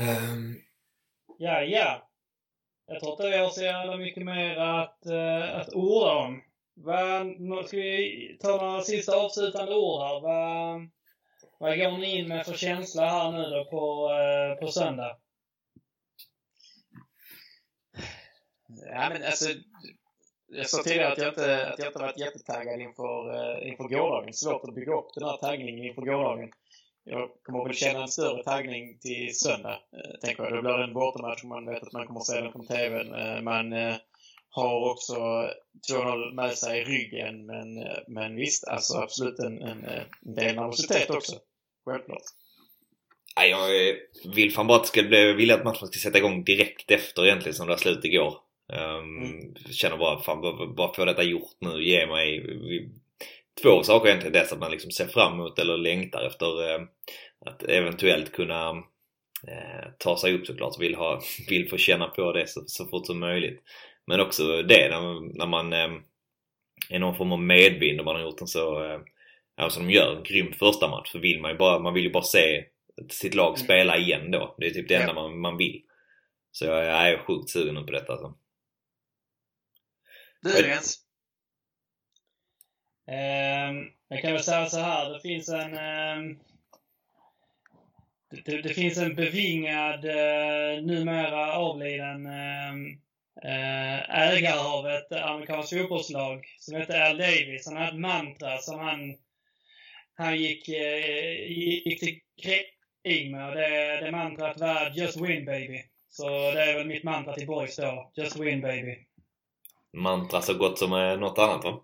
Um. 0.00 0.60
Ja, 1.38 1.62
ja. 1.62 2.10
Jag 2.86 3.00
tror 3.00 3.12
inte 3.12 3.30
vi 3.30 3.36
har 3.36 3.50
så 3.50 3.62
jävla 3.62 3.96
mycket 3.96 4.24
mer 4.24 4.56
att, 4.56 5.02
uh, 5.06 5.60
att 5.60 5.68
orda 5.72 6.12
om. 6.12 6.42
Vad, 6.76 7.66
ska 7.66 7.76
vi 7.76 8.38
ta 8.40 8.48
några 8.48 8.82
sista 8.82 9.16
avslutande 9.16 9.74
ord 9.74 10.02
här? 10.02 10.20
Vad, 10.20 10.90
vad 11.58 11.78
går 11.78 11.98
ni 11.98 12.18
in 12.18 12.28
med 12.28 12.46
för 12.46 12.54
känsla 12.54 13.06
här 13.06 13.32
nu 13.32 13.42
då 13.42 13.64
på, 13.64 14.10
eh, 14.12 14.60
på 14.60 14.72
söndag? 14.72 15.16
Ja, 18.86 19.08
men 19.12 19.24
alltså, 19.24 19.48
jag 20.48 20.68
sa 20.68 20.82
tidigare 20.82 21.12
att 21.12 21.18
jag 21.18 21.28
inte, 21.28 21.66
att 21.66 21.78
jag 21.78 21.88
inte 21.88 21.98
varit 21.98 22.18
jättetaggad 22.18 22.80
inför, 22.80 23.30
uh, 23.30 23.68
inför 23.68 23.84
gårdagen. 23.84 24.32
Svårt 24.32 24.64
att 24.64 24.74
bygga 24.74 24.94
upp 24.94 25.14
den 25.14 25.24
här 25.24 25.36
taggningen 25.36 25.84
inför 25.84 26.02
gårdagen. 26.02 26.50
Jag 27.04 27.30
kommer 27.42 27.64
väl 27.64 27.74
känna 27.74 28.02
en 28.02 28.08
större 28.08 28.42
taggning 28.42 28.98
till 28.98 29.38
söndag, 29.38 29.78
uh, 29.96 30.20
tänker 30.20 30.42
jag. 30.42 30.52
Då 30.52 30.62
blir 30.62 30.72
det 30.72 30.84
en 30.84 30.94
bortamatch 30.94 31.44
man 31.44 31.66
vet 31.66 31.82
att 31.82 31.92
man 31.92 32.06
kommer 32.06 32.20
se 32.20 32.40
den 32.40 32.52
på 32.52 32.62
TV. 32.62 33.02
Uh, 33.02 33.42
man 33.42 33.72
har 34.54 34.90
också 34.90 35.14
2-0 35.92 36.34
med 36.34 36.58
sig 36.58 36.80
i 36.80 36.84
ryggen. 36.84 37.46
Men, 37.46 37.86
men 38.08 38.36
visst, 38.36 38.68
alltså 38.68 38.98
absolut 38.98 39.38
en, 39.38 39.62
en, 39.62 39.84
en 39.84 40.34
del 40.34 40.56
nervositet 40.56 41.10
också. 41.10 41.36
Självklart. 41.84 42.22
Nej, 43.36 43.50
jag 43.50 43.94
vill 44.34 44.52
fan 44.52 44.66
bara 44.66 44.76
att 44.76 44.84
det 44.84 44.88
ska 44.88 45.02
bli, 45.02 45.32
vill 45.32 45.50
att 45.50 45.64
matchen 45.64 45.88
ska 45.88 45.98
sätta 45.98 46.18
igång 46.18 46.44
direkt 46.44 46.90
efter 46.90 47.26
egentligen 47.26 47.54
som 47.54 47.68
det 47.68 47.78
slut 47.78 48.04
igår. 48.04 48.36
Um, 48.72 49.22
mm. 49.24 49.54
Känner 49.70 49.96
bara, 49.96 50.20
fan 50.20 50.40
bara, 50.40 50.66
bara 50.66 50.94
få 50.94 51.04
detta 51.04 51.22
gjort 51.22 51.56
nu. 51.58 51.84
Ge 51.84 52.06
mig 52.06 52.40
vi, 52.40 52.90
två 53.62 53.82
saker 53.82 54.08
egentligen. 54.08 54.32
Dels 54.32 54.52
att 54.52 54.58
man 54.58 54.70
liksom 54.70 54.90
ser 54.90 55.06
fram 55.06 55.32
emot 55.32 55.58
eller 55.58 55.76
längtar 55.76 56.26
efter 56.26 56.74
eh, 56.74 56.80
att 57.46 57.62
eventuellt 57.62 58.32
kunna 58.32 58.68
eh, 59.48 59.88
ta 59.98 60.16
sig 60.16 60.34
upp 60.34 60.46
såklart. 60.46 60.80
Vill, 60.80 60.94
ha, 60.94 61.20
vill 61.48 61.68
få 61.68 61.76
känna 61.76 62.08
på 62.08 62.32
det 62.32 62.46
så, 62.46 62.62
så 62.66 62.86
fort 62.86 63.06
som 63.06 63.18
möjligt. 63.18 63.62
Men 64.06 64.20
också 64.20 64.62
det 64.62 64.88
när, 64.88 65.38
när 65.38 65.46
man 65.46 65.72
eh, 65.72 65.90
är 66.88 66.98
någon 66.98 67.16
form 67.16 67.32
av 67.32 67.42
medvind 67.42 68.00
och 68.00 68.06
man 68.06 68.16
har 68.16 68.22
gjort 68.22 68.40
en 68.40 68.46
så, 68.46 68.84
eh, 68.84 69.00
ja, 69.56 69.70
som 69.70 69.86
de 69.86 69.92
gör, 69.92 70.16
en 70.16 70.22
grym 70.22 70.52
första 70.52 70.88
match. 70.88 71.12
Så 71.12 71.18
vill 71.18 71.40
man 71.40 71.50
ju 71.50 71.56
bara, 71.56 71.78
man 71.78 71.94
vill 71.94 72.04
ju 72.04 72.12
bara 72.12 72.22
se 72.22 72.64
sitt 73.10 73.34
lag 73.34 73.48
mm. 73.48 73.64
spela 73.64 73.96
igen 73.96 74.30
då. 74.30 74.54
Det 74.58 74.66
är 74.66 74.70
typ 74.70 74.88
det 74.88 74.94
enda 74.94 75.14
man, 75.14 75.38
man 75.38 75.56
vill. 75.56 75.82
Så 76.52 76.64
jag, 76.64 76.84
jag 76.84 77.10
är 77.10 77.18
sjukt 77.18 77.50
sugen 77.50 77.86
på 77.86 77.92
detta 77.92 78.12
alltså. 78.12 78.34
Du 80.40 80.68
Jens? 80.68 81.00
Um, 83.06 83.90
jag 84.08 84.20
kan 84.22 84.32
väl 84.32 84.42
säga 84.42 84.66
så 84.66 84.78
här, 84.78 85.10
det 85.10 85.20
finns 85.20 85.48
en 85.48 85.72
um, 86.18 86.38
det, 88.44 88.62
det, 88.62 88.74
finns 88.74 88.98
en 88.98 89.14
bevingad, 89.14 90.04
uh, 90.04 90.86
numera 90.86 91.52
avliden 91.52 92.26
uh, 92.26 92.96
ägare 93.48 94.58
av 94.58 94.86
ett 94.86 95.12
amerikanskt 95.12 95.78
fotbollslag 95.78 96.44
som 96.58 96.76
heter 96.76 97.00
Al 97.00 97.18
Davis. 97.18 97.66
Han 97.66 97.76
hade 97.76 97.88
ett 97.88 98.00
mantra 98.00 98.58
som 98.58 98.78
han, 98.78 99.14
han 100.16 100.36
gick, 100.36 100.68
uh, 100.68 101.52
gick 101.52 102.00
till 102.00 102.20
krig 102.42 103.30
med. 103.30 103.56
Det, 103.56 104.00
det 104.00 104.10
mantrat 104.10 104.60
var 104.60 104.92
Just 104.94 105.20
win 105.20 105.44
baby. 105.44 105.82
Så 106.08 106.28
det 106.28 106.62
är 106.62 106.74
väl 106.74 106.86
mitt 106.86 107.04
mantra 107.04 107.34
till 107.34 107.46
boys 107.46 107.76
då. 107.76 108.12
Just 108.16 108.36
win 108.36 108.60
baby. 108.60 108.96
Mantra 109.96 110.42
så 110.42 110.54
gott 110.54 110.78
som 110.78 110.90
något 111.20 111.38
annat 111.38 111.64
va? 111.64 111.80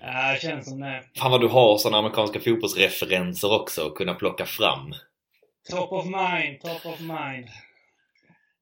Ja, 0.00 0.32
det 0.32 0.40
känns 0.40 0.68
som 0.68 0.80
det. 0.80 1.04
Fan 1.18 1.30
vad 1.30 1.40
du 1.40 1.48
har 1.48 1.78
sådana 1.78 1.98
amerikanska 1.98 2.40
fotbollsreferenser 2.40 3.60
också 3.60 3.86
att 3.86 3.94
kunna 3.94 4.14
plocka 4.14 4.46
fram. 4.46 4.94
Top 5.70 5.92
of 5.92 6.04
mind, 6.04 6.60
top 6.60 6.86
of 6.86 7.00
mind. 7.00 7.48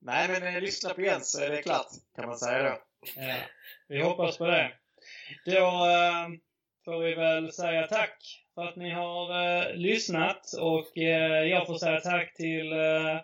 Nej, 0.08 0.28
men 0.28 0.54
eh, 0.54 0.60
lyssna 0.60 0.94
på 0.94 1.00
Jens 1.00 1.32
så 1.32 1.40
är 1.40 1.50
det 1.50 1.62
klart, 1.62 1.86
kan 2.16 2.26
man 2.26 2.38
säga 2.38 2.62
då. 2.62 2.78
Ja, 3.16 3.36
vi 3.88 4.02
hoppas 4.02 4.38
på 4.38 4.46
det. 4.46 4.72
Då 5.44 5.86
eh, 5.86 6.28
får 6.84 6.98
vi 6.98 7.14
väl 7.14 7.52
säga 7.52 7.86
tack 7.86 8.44
för 8.54 8.64
att 8.64 8.76
ni 8.76 8.90
har 8.90 9.44
eh, 9.44 9.74
lyssnat 9.74 10.52
och 10.60 10.98
eh, 10.98 11.42
jag 11.42 11.66
får 11.66 11.78
säga 11.78 12.00
tack 12.00 12.34
till 12.34 12.72
eh, 12.72 13.20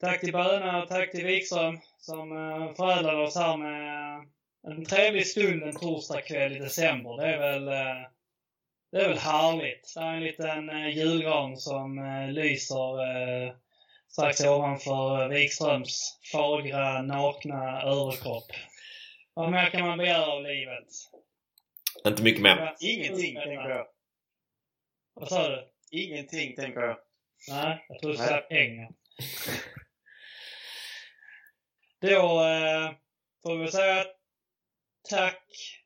Tack 0.00 0.20
till 0.20 0.32
Böna 0.32 0.82
och 0.82 0.88
tack 0.88 1.10
till 1.10 1.26
Wikström 1.26 1.78
som 1.98 2.32
eh, 2.32 2.74
förädlade 2.74 3.22
oss 3.22 3.36
här 3.36 3.56
med 3.56 4.14
eh, 4.16 4.22
en 4.72 4.84
trevlig 4.84 5.26
stund 5.26 5.62
en 5.62 5.76
torsdagkväll 5.76 6.56
i 6.56 6.58
december. 6.58 7.16
Det 7.16 7.26
är 7.26 7.38
väl, 7.38 7.68
eh, 7.68 8.06
det 8.92 9.00
är 9.00 9.08
väl 9.08 9.18
härligt. 9.18 9.92
Det 9.94 10.00
är 10.00 10.14
en 10.14 10.24
liten 10.24 10.70
eh, 10.70 10.88
julgran 10.88 11.56
som 11.56 11.98
eh, 11.98 12.32
lyser 12.32 13.00
eh, 13.00 13.52
strax 14.10 14.40
ovanför 14.40 15.28
Wikströms 15.28 16.18
fagra, 16.32 17.02
nakna 17.02 17.82
överkropp. 17.82 18.52
Vad 19.34 19.50
mer 19.50 19.70
kan 19.70 19.86
man 19.86 19.98
begära 19.98 20.26
av 20.26 20.42
livet? 20.42 20.86
Inte 22.06 22.22
mycket 22.22 22.42
mer. 22.42 22.76
Ingenting, 22.80 23.34
tänker 23.34 23.68
jag. 23.68 23.86
Vad 25.14 25.28
sa 25.28 25.48
du? 25.48 25.68
Ingenting, 25.90 26.56
tänker 26.56 26.80
jag. 26.80 26.96
Nej, 27.48 27.86
jag 27.88 28.00
tror 28.00 28.10
du 28.10 28.16
sa 28.16 28.36
pengar. 28.36 28.90
Då 32.00 32.44
eh, 32.44 32.92
får 33.42 33.56
vi 33.56 33.70
säga 33.70 34.06
tack 35.08 35.44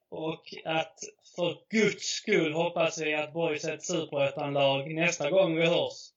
och 0.09 0.55
att 0.65 0.99
för 1.37 1.59
guds 1.71 2.05
skull 2.05 2.53
hoppas 2.53 3.01
vi 3.01 3.15
att 3.15 3.33
Boys 3.33 3.65
är 3.65 3.75
ett 3.75 3.85
superettan-lag 3.85 4.95
nästa 4.95 5.31
gång 5.31 5.57
vi 5.57 5.67
hörs. 5.67 6.11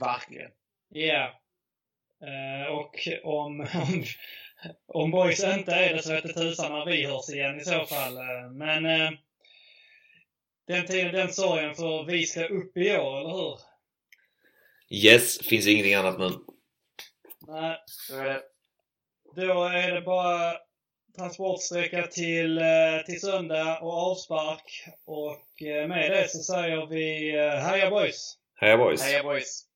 Verkligen. 0.00 0.50
Ja. 0.94 1.00
Yeah. 1.00 1.30
Uh, 2.22 2.72
och 2.72 3.08
om, 3.22 3.60
om, 3.74 4.04
om 4.86 5.10
Boys 5.10 5.44
inte 5.44 5.72
är 5.72 5.94
det 5.94 6.02
så 6.02 6.12
vete 6.12 6.28
tusan 6.28 6.72
när 6.72 6.86
vi 6.86 7.06
hörs 7.06 7.28
igen 7.30 7.60
i 7.60 7.64
så 7.64 7.86
fall. 7.86 8.16
Uh, 8.16 8.52
men 8.52 8.86
uh, 8.86 9.10
den 10.66 10.86
tiden, 10.86 11.12
den 11.12 11.32
sorgen 11.32 11.74
för 11.74 12.04
vi 12.04 12.26
ska 12.26 12.44
upp 12.44 12.76
i 12.76 12.96
år, 12.96 13.20
eller 13.20 13.30
hur? 13.30 13.58
Yes, 14.88 15.38
finns 15.38 15.66
ingenting 15.66 15.94
annat 15.94 16.18
nu. 16.18 16.30
Nej. 17.46 17.78
Då 19.36 19.64
är 19.64 19.92
det 19.92 20.00
bara 20.00 20.56
transportsträcka 21.16 22.06
till, 22.06 22.58
eh, 22.58 23.04
till 23.06 23.20
söndag 23.20 23.78
och 23.80 23.92
avspark. 23.92 24.88
Och 25.04 25.62
med 25.88 26.10
det 26.10 26.28
så 26.28 26.38
säger 26.38 26.86
vi 26.86 27.30
Heja 27.60 27.90
Boys! 27.90 28.38
Heja 28.54 28.76
Boys! 28.76 29.02
Heja 29.02 29.22
Boys! 29.22 29.71